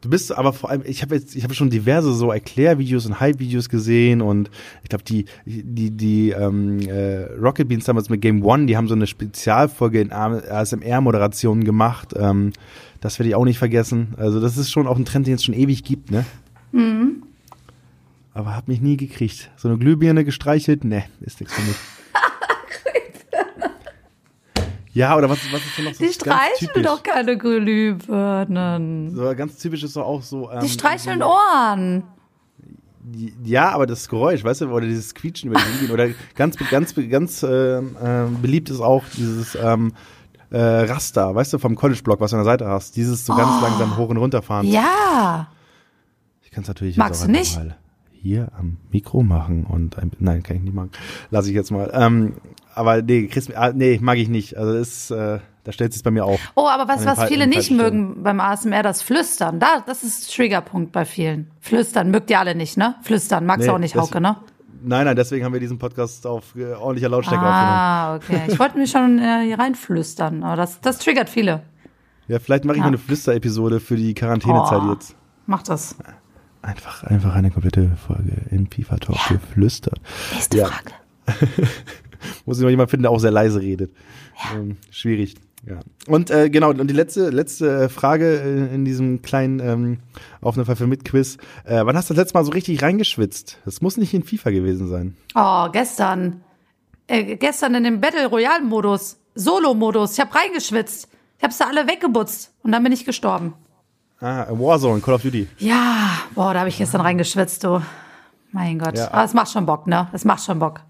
du 0.00 0.10
bist 0.10 0.36
aber 0.36 0.52
vor 0.52 0.70
allem, 0.70 0.82
ich 0.84 1.02
habe 1.02 1.14
jetzt, 1.14 1.34
ich 1.34 1.44
habe 1.44 1.54
schon 1.54 1.70
diverse 1.70 2.12
so 2.12 2.30
Erklärvideos 2.30 3.06
und 3.06 3.20
Hype-Videos 3.20 3.68
gesehen 3.68 4.20
und 4.22 4.50
ich 4.82 4.88
glaube 4.88 5.04
die, 5.04 5.26
die, 5.44 5.90
die 5.90 6.30
ähm, 6.30 6.80
äh, 6.80 7.24
Rocket 7.34 7.68
Beans 7.68 7.84
damals 7.84 8.08
mit 8.08 8.20
Game 8.20 8.44
One, 8.44 8.66
die 8.66 8.76
haben 8.76 8.88
so 8.88 8.94
eine 8.94 9.06
Spezialfolge 9.06 10.00
in 10.00 10.12
ASMR-Moderationen 10.12 11.64
gemacht. 11.64 12.14
Ähm, 12.16 12.52
das 13.00 13.18
werde 13.18 13.28
ich 13.28 13.34
auch 13.34 13.44
nicht 13.44 13.58
vergessen. 13.58 14.14
Also 14.16 14.40
das 14.40 14.56
ist 14.56 14.70
schon 14.70 14.86
auch 14.86 14.96
ein 14.96 15.04
Trend, 15.04 15.26
den 15.26 15.34
es 15.34 15.44
schon 15.44 15.54
ewig 15.54 15.84
gibt, 15.84 16.10
ne? 16.10 16.24
Mhm. 16.72 17.22
Aber 18.34 18.54
hab 18.54 18.68
mich 18.68 18.80
nie 18.80 18.96
gekriegt. 18.96 19.50
So 19.56 19.68
eine 19.68 19.78
Glühbirne 19.78 20.24
gestreichelt? 20.24 20.84
Ne, 20.84 21.04
ist 21.20 21.40
nichts 21.40 21.54
für 21.54 21.62
mich. 21.62 21.76
Ja, 24.96 25.14
oder 25.16 25.28
was, 25.28 25.38
was 25.52 25.60
ist 25.64 25.76
denn 25.76 25.84
noch 25.84 25.94
so 25.94 26.04
Die 26.04 26.10
streicheln 26.12 26.82
doch 26.82 27.02
keine 27.02 27.36
Glühbirnen. 27.36 29.14
So, 29.14 29.34
ganz 29.36 29.58
typisch 29.58 29.82
ist 29.82 29.94
doch 29.96 30.06
auch 30.06 30.22
so. 30.22 30.50
Ähm, 30.50 30.60
Die 30.62 30.68
streicheln 30.70 31.22
Ohren. 31.22 32.04
die- 33.02 33.34
Ja, 33.44 33.70
aber 33.72 33.86
das 33.86 34.08
Geräusch, 34.08 34.42
weißt 34.42 34.62
du, 34.62 34.68
oder 34.70 34.86
dieses 34.86 35.14
Quietschen 35.14 35.50
über 35.50 35.60
die 35.60 35.72
Linien. 35.72 35.90
Oder 35.92 36.08
ganz, 36.34 36.56
ganz, 36.70 36.94
ganz 37.10 37.42
äh, 37.42 37.78
äh, 37.78 37.82
beliebt 38.40 38.70
ist 38.70 38.80
auch 38.80 39.04
dieses 39.16 39.54
ähm, 39.54 39.92
äh, 40.50 40.58
Raster, 40.58 41.34
weißt 41.34 41.52
du, 41.52 41.58
vom 41.58 41.74
College-Block, 41.74 42.18
was 42.20 42.30
du 42.30 42.36
an 42.38 42.44
der 42.44 42.52
Seite 42.52 42.66
hast. 42.66 42.96
Dieses 42.96 43.26
so 43.26 43.34
ganz 43.36 43.50
Oh. 43.58 43.64
langsam 43.64 43.96
hoch 43.98 44.08
und 44.08 44.16
runter 44.16 44.40
fahren. 44.42 44.66
Ja. 44.66 45.48
Ich 46.42 46.50
kann 46.50 46.62
es 46.62 46.68
natürlich 46.68 46.96
Magst 46.96 47.20
jetzt 47.20 47.28
du 47.28 47.32
auch 47.34 47.38
nicht? 47.38 47.56
einfach 47.58 47.68
mal 47.76 47.76
hier 48.26 48.48
am 48.58 48.76
Mikro 48.92 49.22
machen 49.22 49.64
und 49.64 49.98
ein, 49.98 50.10
nein, 50.18 50.42
kann 50.42 50.56
ich 50.56 50.62
nicht 50.62 50.74
machen. 50.74 50.90
Lass 51.30 51.46
ich 51.46 51.54
jetzt 51.54 51.70
mal. 51.70 51.90
Ähm, 51.94 52.34
aber 52.74 53.00
nee, 53.02 53.26
Chris, 53.28 53.50
ah, 53.54 53.72
nee, 53.72 53.98
mag 54.02 54.18
ich 54.18 54.28
nicht. 54.28 54.56
Also 54.56 54.74
ist, 54.74 55.10
äh, 55.10 55.38
da 55.64 55.72
stellt 55.72 55.92
sich 55.92 56.02
bei 56.02 56.10
mir 56.10 56.24
auf. 56.24 56.38
Oh, 56.54 56.68
aber 56.68 56.86
was, 56.88 57.04
was 57.06 57.24
viele 57.24 57.46
nicht 57.46 57.70
mögen 57.70 58.22
beim 58.22 58.38
ASMR, 58.40 58.82
das 58.82 59.02
Flüstern. 59.02 59.58
Da, 59.60 59.82
das 59.86 60.02
ist 60.04 60.34
Triggerpunkt 60.34 60.92
bei 60.92 61.04
vielen. 61.04 61.50
Flüstern 61.60 62.10
mögt 62.10 62.30
ihr 62.30 62.38
alle 62.38 62.54
nicht, 62.54 62.76
ne? 62.76 62.94
Flüstern 63.02 63.46
magst 63.46 63.62
Nee, 63.62 63.66
du 63.68 63.74
auch 63.74 63.78
nicht, 63.78 63.96
Hauke, 63.96 64.20
ne? 64.20 64.36
Nein, 64.82 65.06
nein, 65.06 65.16
deswegen 65.16 65.44
haben 65.44 65.52
wir 65.52 65.58
diesen 65.60 65.78
Podcast 65.78 66.26
auf 66.26 66.54
äh, 66.54 66.74
ordentlicher 66.74 67.08
Lautstärke 67.08 67.40
aufgenommen. 67.44 67.72
Ah, 67.72 68.14
okay. 68.16 68.40
Ich 68.48 68.58
wollte 68.58 68.78
mich 68.78 68.90
schon 68.90 69.18
äh, 69.18 69.42
hier 69.46 69.58
reinflüstern, 69.58 70.44
aber 70.44 70.56
das, 70.56 70.80
das 70.80 70.98
triggert 70.98 71.28
viele. 71.28 71.62
Ja, 72.28 72.38
vielleicht 72.38 72.64
mache 72.64 72.74
ich 72.76 72.80
Ja. 72.80 72.84
mal 72.84 72.88
eine 72.88 72.98
Flüster-Episode 72.98 73.80
für 73.80 73.96
die 73.96 74.14
Quarantänezeit 74.14 74.82
Oh. 74.84 74.92
jetzt. 74.92 75.16
Mach 75.46 75.62
das. 75.62 75.96
Einfach, 76.66 77.04
einfach 77.04 77.34
eine 77.34 77.50
komplette 77.50 77.96
Folge 78.06 78.32
im 78.50 78.68
FIFA 78.70 78.96
Talk 78.96 79.28
geflüstert. 79.28 80.00
Nächste 80.32 80.56
Ja. 80.58 80.66
Frage. 80.66 80.92
Muss 82.44 82.58
ich 82.58 82.62
noch 82.64 82.70
jemand 82.70 82.90
finden, 82.90 83.02
der 83.04 83.12
auch 83.12 83.20
sehr 83.20 83.30
leise 83.30 83.60
redet. 83.60 83.94
Ähm, 84.54 84.76
schwierig. 84.90 85.36
Ja. 85.64 85.80
Und 86.06 86.30
äh, 86.30 86.50
genau, 86.50 86.70
und 86.70 86.86
die 86.88 86.94
letzte, 86.94 87.30
letzte 87.30 87.84
äh, 87.84 87.88
Frage 87.88 88.40
äh, 88.40 88.74
in 88.74 88.84
diesem 88.84 89.22
kleinen 89.22 89.60
ähm, 89.60 89.98
Auf 90.40 90.56
eine 90.56 90.64
Pfeife 90.64 90.86
mit 90.86 91.04
Quiz. 91.04 91.38
Äh, 91.64 91.84
wann 91.84 91.96
hast 91.96 92.10
du 92.10 92.14
das 92.14 92.22
letzte 92.24 92.38
Mal 92.38 92.44
so 92.44 92.52
richtig 92.52 92.82
reingeschwitzt? 92.82 93.58
Das 93.64 93.80
muss 93.80 93.96
nicht 93.96 94.12
in 94.14 94.22
FIFA 94.22 94.50
gewesen 94.50 94.88
sein. 94.88 95.16
Oh, 95.34 95.68
gestern. 95.72 96.42
Äh, 97.06 97.36
gestern 97.36 97.74
in 97.76 97.84
dem 97.84 98.00
Battle 98.00 98.26
Royale 98.26 98.64
Modus, 98.64 99.18
Solo 99.34 99.74
Modus. 99.74 100.14
Ich 100.14 100.20
habe 100.20 100.34
reingeschwitzt. 100.34 101.08
Ich 101.38 101.44
habe 101.44 101.52
sie 101.52 101.64
alle 101.66 101.86
weggebutzt 101.86 102.52
und 102.62 102.72
dann 102.72 102.82
bin 102.82 102.92
ich 102.92 103.04
gestorben. 103.04 103.54
Ah, 104.20 104.46
Warzone, 104.50 105.00
Call 105.00 105.14
of 105.14 105.22
Duty. 105.22 105.46
Ja, 105.58 106.08
boah, 106.34 106.52
da 106.54 106.60
habe 106.60 106.68
ich 106.70 106.78
gestern 106.78 107.02
reingeschwitzt, 107.02 107.62
du. 107.64 107.82
Mein 108.52 108.78
Gott. 108.78 108.96
Ja. 108.96 109.12
Aber 109.12 109.24
es 109.24 109.34
macht 109.34 109.50
schon 109.50 109.66
Bock, 109.66 109.86
ne? 109.86 110.08
Es 110.12 110.24
macht 110.24 110.42
schon 110.44 110.58
Bock. 110.58 110.80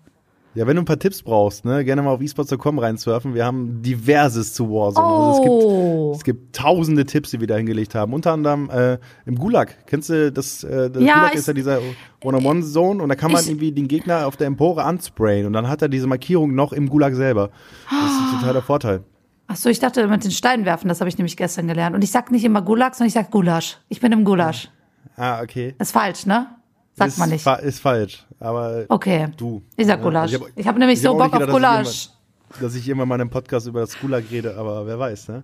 Ja, 0.54 0.66
wenn 0.66 0.76
du 0.76 0.82
ein 0.82 0.86
paar 0.86 0.98
Tipps 0.98 1.22
brauchst, 1.22 1.66
ne, 1.66 1.84
gerne 1.84 2.00
mal 2.00 2.12
auf 2.12 2.22
esports.com 2.22 2.78
reinsurfen. 2.78 3.34
Wir 3.34 3.44
haben 3.44 3.82
diverses 3.82 4.54
zu 4.54 4.70
Warzone. 4.70 5.06
Also 5.06 5.30
es 5.32 5.42
gibt 5.42 5.52
Oh. 5.52 6.12
Es 6.16 6.24
gibt 6.24 6.56
tausende 6.56 7.04
Tipps, 7.04 7.30
die 7.32 7.40
wir 7.40 7.46
da 7.46 7.56
hingelegt 7.56 7.94
haben. 7.94 8.14
Unter 8.14 8.32
anderem 8.32 8.70
äh, 8.70 8.96
im 9.26 9.34
Gulag. 9.38 9.86
Kennst 9.86 10.08
du 10.08 10.32
das? 10.32 10.64
Äh, 10.64 10.88
das 10.90 11.02
Ja, 11.02 11.14
Gulag 11.16 11.32
ich- 11.34 11.40
ist 11.40 11.48
ja 11.48 11.52
dieser 11.52 11.80
One-on-One-Zone 12.24 13.02
und 13.02 13.08
da 13.10 13.16
kann 13.16 13.32
man 13.32 13.42
Ich- 13.42 13.48
irgendwie 13.50 13.72
den 13.72 13.86
Gegner 13.88 14.26
auf 14.26 14.38
der 14.38 14.46
Empore 14.46 14.84
ansprayen 14.84 15.44
und 15.46 15.52
dann 15.52 15.68
hat 15.68 15.82
er 15.82 15.88
diese 15.90 16.06
Markierung 16.06 16.54
noch 16.54 16.72
im 16.72 16.88
Gulag 16.88 17.14
selber. 17.14 17.50
Das 17.90 18.10
ist 18.12 18.34
ein 18.34 18.40
totaler 18.40 18.62
Vorteil. 18.62 19.02
Ach 19.48 19.56
so, 19.56 19.68
ich 19.68 19.78
dachte 19.78 20.06
mit 20.08 20.24
den 20.24 20.30
Steinen 20.32 20.64
werfen, 20.64 20.88
das 20.88 21.00
habe 21.00 21.08
ich 21.08 21.18
nämlich 21.18 21.36
gestern 21.36 21.68
gelernt. 21.68 21.94
Und 21.94 22.02
ich 22.02 22.10
sag 22.10 22.30
nicht 22.30 22.44
immer 22.44 22.62
Gulag, 22.62 22.94
sondern 22.94 23.08
ich 23.08 23.14
sag 23.14 23.30
Gulasch. 23.30 23.78
Ich 23.88 24.00
bin 24.00 24.10
im 24.12 24.24
Gulasch. 24.24 24.68
Ah, 25.16 25.40
okay. 25.40 25.74
Ist 25.78 25.92
falsch, 25.92 26.26
ne? 26.26 26.48
Sagt 26.94 27.10
ist 27.12 27.18
man 27.18 27.28
nicht. 27.30 27.42
Fa 27.42 27.54
ist 27.54 27.80
falsch. 27.80 28.26
Aber 28.40 28.84
Okay. 28.88 29.28
du. 29.36 29.62
Ich 29.76 29.86
sag 29.86 29.98
Ja, 29.98 30.04
Gulasch. 30.04 30.32
also 30.32 30.46
Ich 30.56 30.66
habe 30.66 30.78
nämlich 30.78 30.98
ich 30.98 31.02
so 31.04 31.10
hab 31.10 31.18
Bock 31.18 31.24
nicht 31.26 31.34
auf 31.34 31.40
gedacht, 31.40 31.48
dass 31.48 31.48
ich 31.48 31.52
Gulasch. 31.52 32.04
irgendwann- 32.06 32.62
Dass 32.62 32.74
ich 32.74 32.88
irgendwann 32.88 33.08
mal 33.08 33.14
einem 33.16 33.30
Podcast 33.30 33.66
über 33.66 33.80
das 33.80 33.98
Gulag 34.00 34.24
rede, 34.30 34.56
aber 34.56 34.86
wer 34.86 34.98
weiß, 34.98 35.28
ne? 35.28 35.42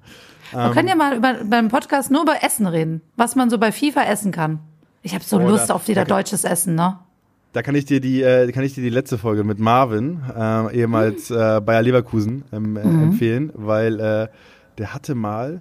Wir 0.53 0.71
können 0.71 0.89
ja 0.89 0.95
mal 0.95 1.17
über, 1.17 1.35
beim 1.45 1.69
Podcast 1.69 2.11
nur 2.11 2.23
über 2.23 2.43
Essen 2.43 2.67
reden, 2.67 3.03
was 3.17 3.37
man 3.37 3.51
so 3.51 3.59
bei 3.59 3.71
FIFA 3.73 4.05
essen 4.05 4.33
kann. 4.33 4.61
Ich 5.03 5.15
habe 5.15 5.25
so 5.25 5.39
Lust 5.39 5.71
auf 5.73 5.89
wieder 5.89 6.05
deutsches 6.05 6.45
Essen, 6.45 6.75
ne? 6.75 6.99
Da 7.53 7.63
kann 7.63 7.75
ich 7.75 7.85
dir 7.85 8.01
die, 8.01 8.23
äh, 8.23 8.51
kann 8.53 8.65
ich 8.65 8.75
dir 8.75 8.83
die 8.83 8.89
letzte 8.91 9.19
Folge 9.19 9.45
mit 9.45 9.59
Marvin, 9.59 10.21
äh, 10.35 10.75
ehemals 10.75 11.31
äh, 11.31 11.61
Bayer 11.65 11.83
Leverkusen, 11.83 12.45
ähm, 12.53 12.77
äh, 12.77 12.81
empfehlen, 12.81 13.53
weil 13.55 14.01
äh, 14.01 14.29
der 14.79 14.95
hatte 14.95 15.15
mal 15.15 15.61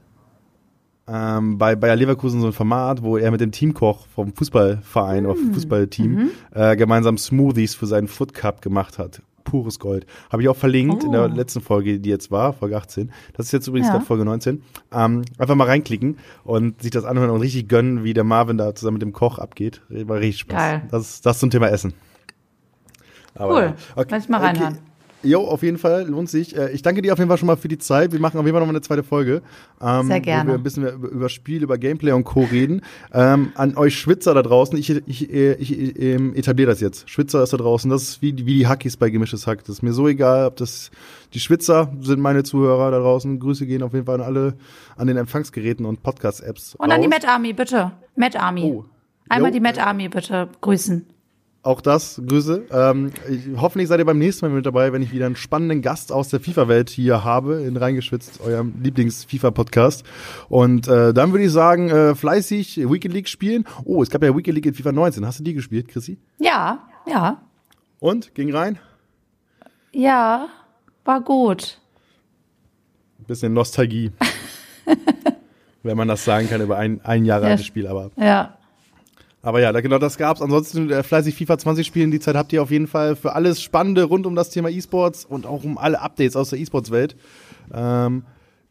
ähm, 1.08 1.58
bei 1.58 1.76
Bayer 1.76 1.98
Leverkusen 1.98 2.40
so 2.40 2.48
ein 2.48 2.54
Format, 2.54 3.04
wo 3.04 3.18
er 3.18 3.30
mit 3.32 3.42
dem 3.42 3.52
Teamkoch 3.52 4.08
vom 4.08 4.34
Fußballverein 4.34 5.26
oder 5.26 5.38
Hm. 5.40 5.54
Fußballteam 5.54 6.12
Mhm. 6.12 6.30
äh, 6.54 6.76
gemeinsam 6.78 7.18
Smoothies 7.18 7.76
für 7.76 7.88
seinen 7.88 8.08
Foot 8.08 8.34
Cup 8.34 8.62
gemacht 8.62 8.98
hat. 8.98 9.22
Pures 9.44 9.80
Gold. 9.80 10.06
Habe 10.32 10.42
ich 10.42 10.50
auch 10.50 10.56
verlinkt 10.56 11.04
in 11.04 11.12
der 11.12 11.26
Oh. 11.26 11.28
letzten 11.36 11.62
Folge, 11.62 12.00
die 12.00 12.10
jetzt 12.10 12.32
war, 12.32 12.54
Folge 12.54 12.78
18. 12.78 13.12
Das 13.34 13.48
ist 13.48 13.52
jetzt 13.52 13.68
übrigens 13.68 13.88
Ja. 13.88 13.94
gerade 13.94 14.06
Folge 14.06 14.26
19. 14.26 14.62
Ähm, 14.92 15.24
einfach 15.38 15.56
mal 15.56 15.66
reinklicken 15.68 16.18
und 16.44 16.82
sich 16.82 16.92
das 16.92 17.06
anhören 17.06 17.30
und 17.30 17.42
richtig 17.42 17.68
gönnen, 17.68 18.04
wie 18.04 18.14
der 18.14 18.24
Marvin 18.24 18.58
da 18.58 18.74
zusammen 18.76 18.96
mit 18.96 19.02
dem 19.04 19.14
Koch 19.14 19.40
abgeht. 19.40 19.82
War 19.90 20.20
richtig 20.20 20.42
Spaß. 20.42 20.58
Geil. 20.58 20.82
Das, 20.92 21.22
das 21.22 21.40
zum 21.40 21.50
Thema 21.50 21.68
Essen. 21.70 21.94
Aber, 23.36 23.54
Cool. 23.54 23.74
ja. 23.96 24.04
Lass 24.10 24.24
ich 24.24 24.30
mal 24.30 24.40
reinhören. 24.42 24.78
Jo, 25.24 25.42
auf 25.42 25.62
jeden 25.62 25.78
Fall, 25.78 26.08
lohnt 26.08 26.30
sich. 26.30 26.56
Äh, 26.58 26.72
Ich 26.72 26.82
danke 26.82 27.02
dir 27.02 27.14
auf 27.14 27.20
jeden 27.20 27.30
Fall 27.30 27.38
schon 27.38 27.48
mal 27.48 27.56
für 27.56 27.68
die 27.68 27.78
Zeit. 27.78 28.12
Wir 28.12 28.20
machen 28.20 28.40
auf 28.40 28.46
jeden 28.46 28.54
Fall 28.56 28.62
noch 28.62 28.68
mal 28.68 28.72
eine 28.74 28.82
zweite 28.82 29.04
Folge. 29.04 29.42
ähm, 29.82 30.08
Sehr 30.08 30.20
gerne. 30.20 30.50
Wo 30.50 30.54
wir 30.54 30.60
ein 30.60 30.64
bisschen 30.64 30.84
mehr 30.84 30.94
über, 30.94 31.30
Spiel, 31.30 31.62
über 31.62 31.78
Gameplay 31.78 32.12
und 32.12 32.24
Co. 32.24 32.42
reden. 32.52 32.82
Ähm, 33.14 33.52
an 33.56 33.78
euch 33.78 33.96
Schwitzer 34.00 34.34
da 34.34 34.42
draußen, 34.42 34.78
ich, 34.78 34.90
ich, 34.90 35.30
ich, 35.30 35.80
ich 35.80 36.00
ähm, 36.02 36.34
etabliere 36.36 36.72
das 36.72 36.80
jetzt. 36.82 37.10
Schwitzer 37.10 37.44
ist 37.44 37.54
da 37.54 37.58
draußen, 37.58 37.90
das 37.92 38.04
ist 38.04 38.22
wie, 38.22 38.34
die- 38.34 38.46
wie 38.46 38.56
die 38.58 38.68
Hackies 38.68 38.98
bei 38.98 39.10
Gemischtes 39.10 39.46
Hack. 39.46 39.60
Das 39.60 39.70
ist 39.70 39.82
mir 39.84 39.94
so 39.94 40.08
egal, 40.08 40.48
ob 40.48 40.56
das, 40.56 40.90
die 41.34 41.40
Schwitzer 41.40 41.92
sind 42.02 42.20
meine 42.20 42.44
Zuhörer 42.44 42.90
da 42.92 43.00
draußen. 43.00 43.40
Grüße 43.40 43.66
gehen 43.68 43.84
auf 43.84 43.94
jeden 43.94 44.06
Fall 44.08 44.16
an 44.16 44.26
alle, 44.26 44.54
an 44.98 45.08
den 45.08 45.18
Empfangsgeräten 45.18 45.86
und 45.86 46.02
Podcast-Apps. 46.02 46.76
Und 46.76 46.90
dann 46.90 47.00
die 47.02 47.08
raus. 47.08 47.14
Met 47.22 47.28
Army, 47.30 47.54
bitte. 47.54 47.92
Met 48.16 48.36
Army. 48.36 48.64
Oh. 48.64 48.86
Einmal 49.30 49.52
Jo. 49.52 49.54
die 49.54 49.60
Met 49.62 49.78
Army, 49.80 50.10
bitte 50.10 50.50
grüßen. 50.62 51.06
Auch 51.64 51.80
das, 51.82 52.20
Grüße. 52.26 52.64
Ähm, 52.72 53.12
ich, 53.30 53.42
hoffentlich 53.56 53.88
seid 53.88 54.00
ihr 54.00 54.06
beim 54.06 54.18
nächsten 54.18 54.48
Mal 54.48 54.56
mit 54.56 54.66
dabei, 54.66 54.94
wenn 54.94 55.04
ich 55.04 55.12
wieder 55.12 55.28
einen 55.28 55.36
spannenden 55.36 55.84
Gast 55.84 56.12
aus 56.12 56.30
der 56.30 56.40
FIFA-Welt 56.40 56.90
hier 56.90 57.24
habe, 57.24 57.62
in 57.62 57.78
Reingeschwitzt, 57.78 58.42
eurem 58.42 58.74
Lieblings-FIFA-Podcast. 58.82 60.04
Und 60.50 60.88
äh, 60.88 61.14
dann 61.14 61.32
würde 61.32 61.46
ich 61.46 61.52
sagen, 61.52 61.90
äh, 61.92 62.16
fleißig 62.16 62.78
Weekend 62.90 63.14
League 63.14 63.30
spielen. 63.30 63.66
Oh, 63.86 64.02
es 64.02 64.10
gab 64.10 64.24
ja 64.24 64.36
Weekend 64.36 64.56
League 64.56 64.66
in 64.66 64.74
FIFA 64.74 64.92
19. 64.92 65.24
Hast 65.26 65.40
du 65.40 65.44
die 65.44 65.54
gespielt, 65.54 65.88
Chrissy? 65.88 66.18
Ja, 66.40 66.80
ja. 67.06 67.44
Und? 68.00 68.34
Ging 68.34 68.52
rein? 68.52 68.80
Ja, 69.92 70.48
war 71.06 71.22
gut. 71.22 71.80
Bisschen 73.28 73.54
Nostalgie. 73.54 74.12
wenn 75.84 75.96
man 75.96 76.08
das 76.08 76.26
sagen 76.26 76.50
kann 76.50 76.62
über 76.62 76.78
ein, 76.78 77.02
ein 77.04 77.24
Jahre 77.24 77.44
Ja. 77.46 77.52
altes 77.52 77.68
Spiel, 77.68 77.86
aber. 77.86 78.10
Ja. 78.18 78.58
Aber 79.44 79.60
ja, 79.60 79.72
genau 79.80 79.98
das 79.98 80.18
gab's. 80.18 80.42
Ansonsten 80.42 80.90
äh, 80.90 81.04
fleißig 81.04 81.36
FIFA 81.36 81.58
20 81.58 81.88
spielen. 81.88 82.12
Die 82.12 82.20
Zeit 82.20 82.36
habt 82.36 82.54
ihr 82.54 82.62
auf 82.62 82.72
jeden 82.72 82.88
Fall 82.88 83.16
für 83.16 83.34
alles 83.34 83.62
Spannende 83.62 84.04
rund 84.04 84.26
um 84.26 84.36
das 84.36 84.50
Thema 84.50 84.70
E-Sports 84.70 85.26
und 85.26 85.46
auch 85.46 85.64
um 85.64 85.78
alle 85.78 86.02
Updates 86.02 86.36
aus 86.36 86.52
der 86.52 86.60
E-Sports-Welt. 86.60 87.16
Ähm, 87.74 88.24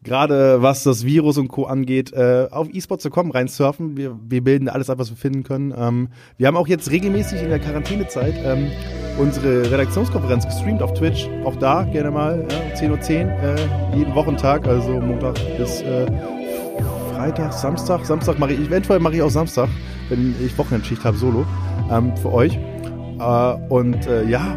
Gerade 0.02 0.62
was 0.62 0.82
das 0.82 1.04
Virus 1.04 1.36
und 1.36 1.48
Co. 1.48 1.64
angeht, 1.64 2.10
äh, 2.14 2.48
auf 2.50 2.68
esports.com 2.72 3.32
reinsurfen. 3.32 3.98
Wir, 3.98 4.18
wir 4.26 4.42
bilden 4.42 4.70
alles 4.70 4.88
ab, 4.88 4.98
was 4.98 5.10
wir 5.10 5.16
finden 5.16 5.42
können. 5.42 5.74
Ähm, 5.76 6.08
wir 6.38 6.46
haben 6.46 6.56
auch 6.56 6.68
jetzt 6.68 6.90
regelmäßig 6.90 7.42
in 7.42 7.50
der 7.50 7.58
Quarantänezeit 7.58 8.34
ähm, 8.42 8.70
unsere 9.18 9.70
Redaktionskonferenz 9.70 10.46
gestreamt 10.46 10.80
auf 10.80 10.94
Twitch. 10.94 11.28
Auch 11.44 11.56
da 11.56 11.82
gerne 11.82 12.10
mal 12.10 12.46
ja, 12.50 12.74
10.10 12.74 12.90
Uhr 12.90 13.42
äh, 13.42 13.96
jeden 13.98 14.14
Wochentag, 14.14 14.66
also 14.66 14.92
Montag 14.92 15.34
bis 15.58 15.82
äh, 15.82 16.06
Freitag, 17.20 17.52
Samstag. 17.52 18.06
Samstag 18.06 18.38
mache 18.38 18.54
ich, 18.54 18.60
eventuell 18.60 18.98
mache 18.98 19.16
ich 19.16 19.20
auch 19.20 19.28
Samstag, 19.28 19.68
wenn 20.08 20.34
ich 20.42 20.56
Wochenendschicht 20.56 21.04
habe, 21.04 21.18
solo, 21.18 21.44
ähm, 21.90 22.16
für 22.16 22.32
euch. 22.32 22.54
Äh, 22.54 23.52
und 23.68 24.06
äh, 24.06 24.24
ja, 24.24 24.56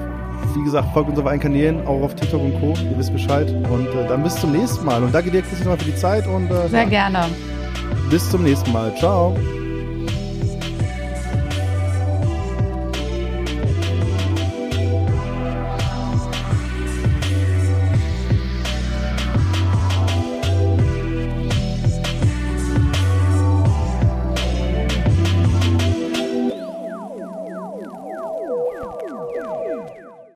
wie 0.56 0.64
gesagt, 0.64 0.94
folgt 0.94 1.10
uns 1.10 1.20
auf 1.20 1.26
allen 1.26 1.42
Kanälen, 1.42 1.86
auch 1.86 2.02
auf 2.02 2.16
TikTok 2.16 2.42
und 2.42 2.58
Co. 2.62 2.74
Ihr 2.90 2.98
wisst 2.98 3.12
Bescheid. 3.12 3.54
Und 3.70 3.88
äh, 3.88 4.08
dann 4.08 4.24
bis 4.24 4.36
zum 4.36 4.54
nächsten 4.54 4.86
Mal. 4.86 5.04
Und 5.04 5.14
danke 5.14 5.30
dir, 5.30 5.42
Christian, 5.42 5.72
nochmal 5.72 5.80
für 5.80 5.92
die 5.92 5.98
Zeit 5.98 6.26
und 6.26 6.50
äh, 6.50 6.70
Sehr 6.70 6.86
gerne. 6.86 7.26
bis 8.10 8.30
zum 8.30 8.44
nächsten 8.44 8.72
Mal. 8.72 8.96
Ciao. 8.96 9.36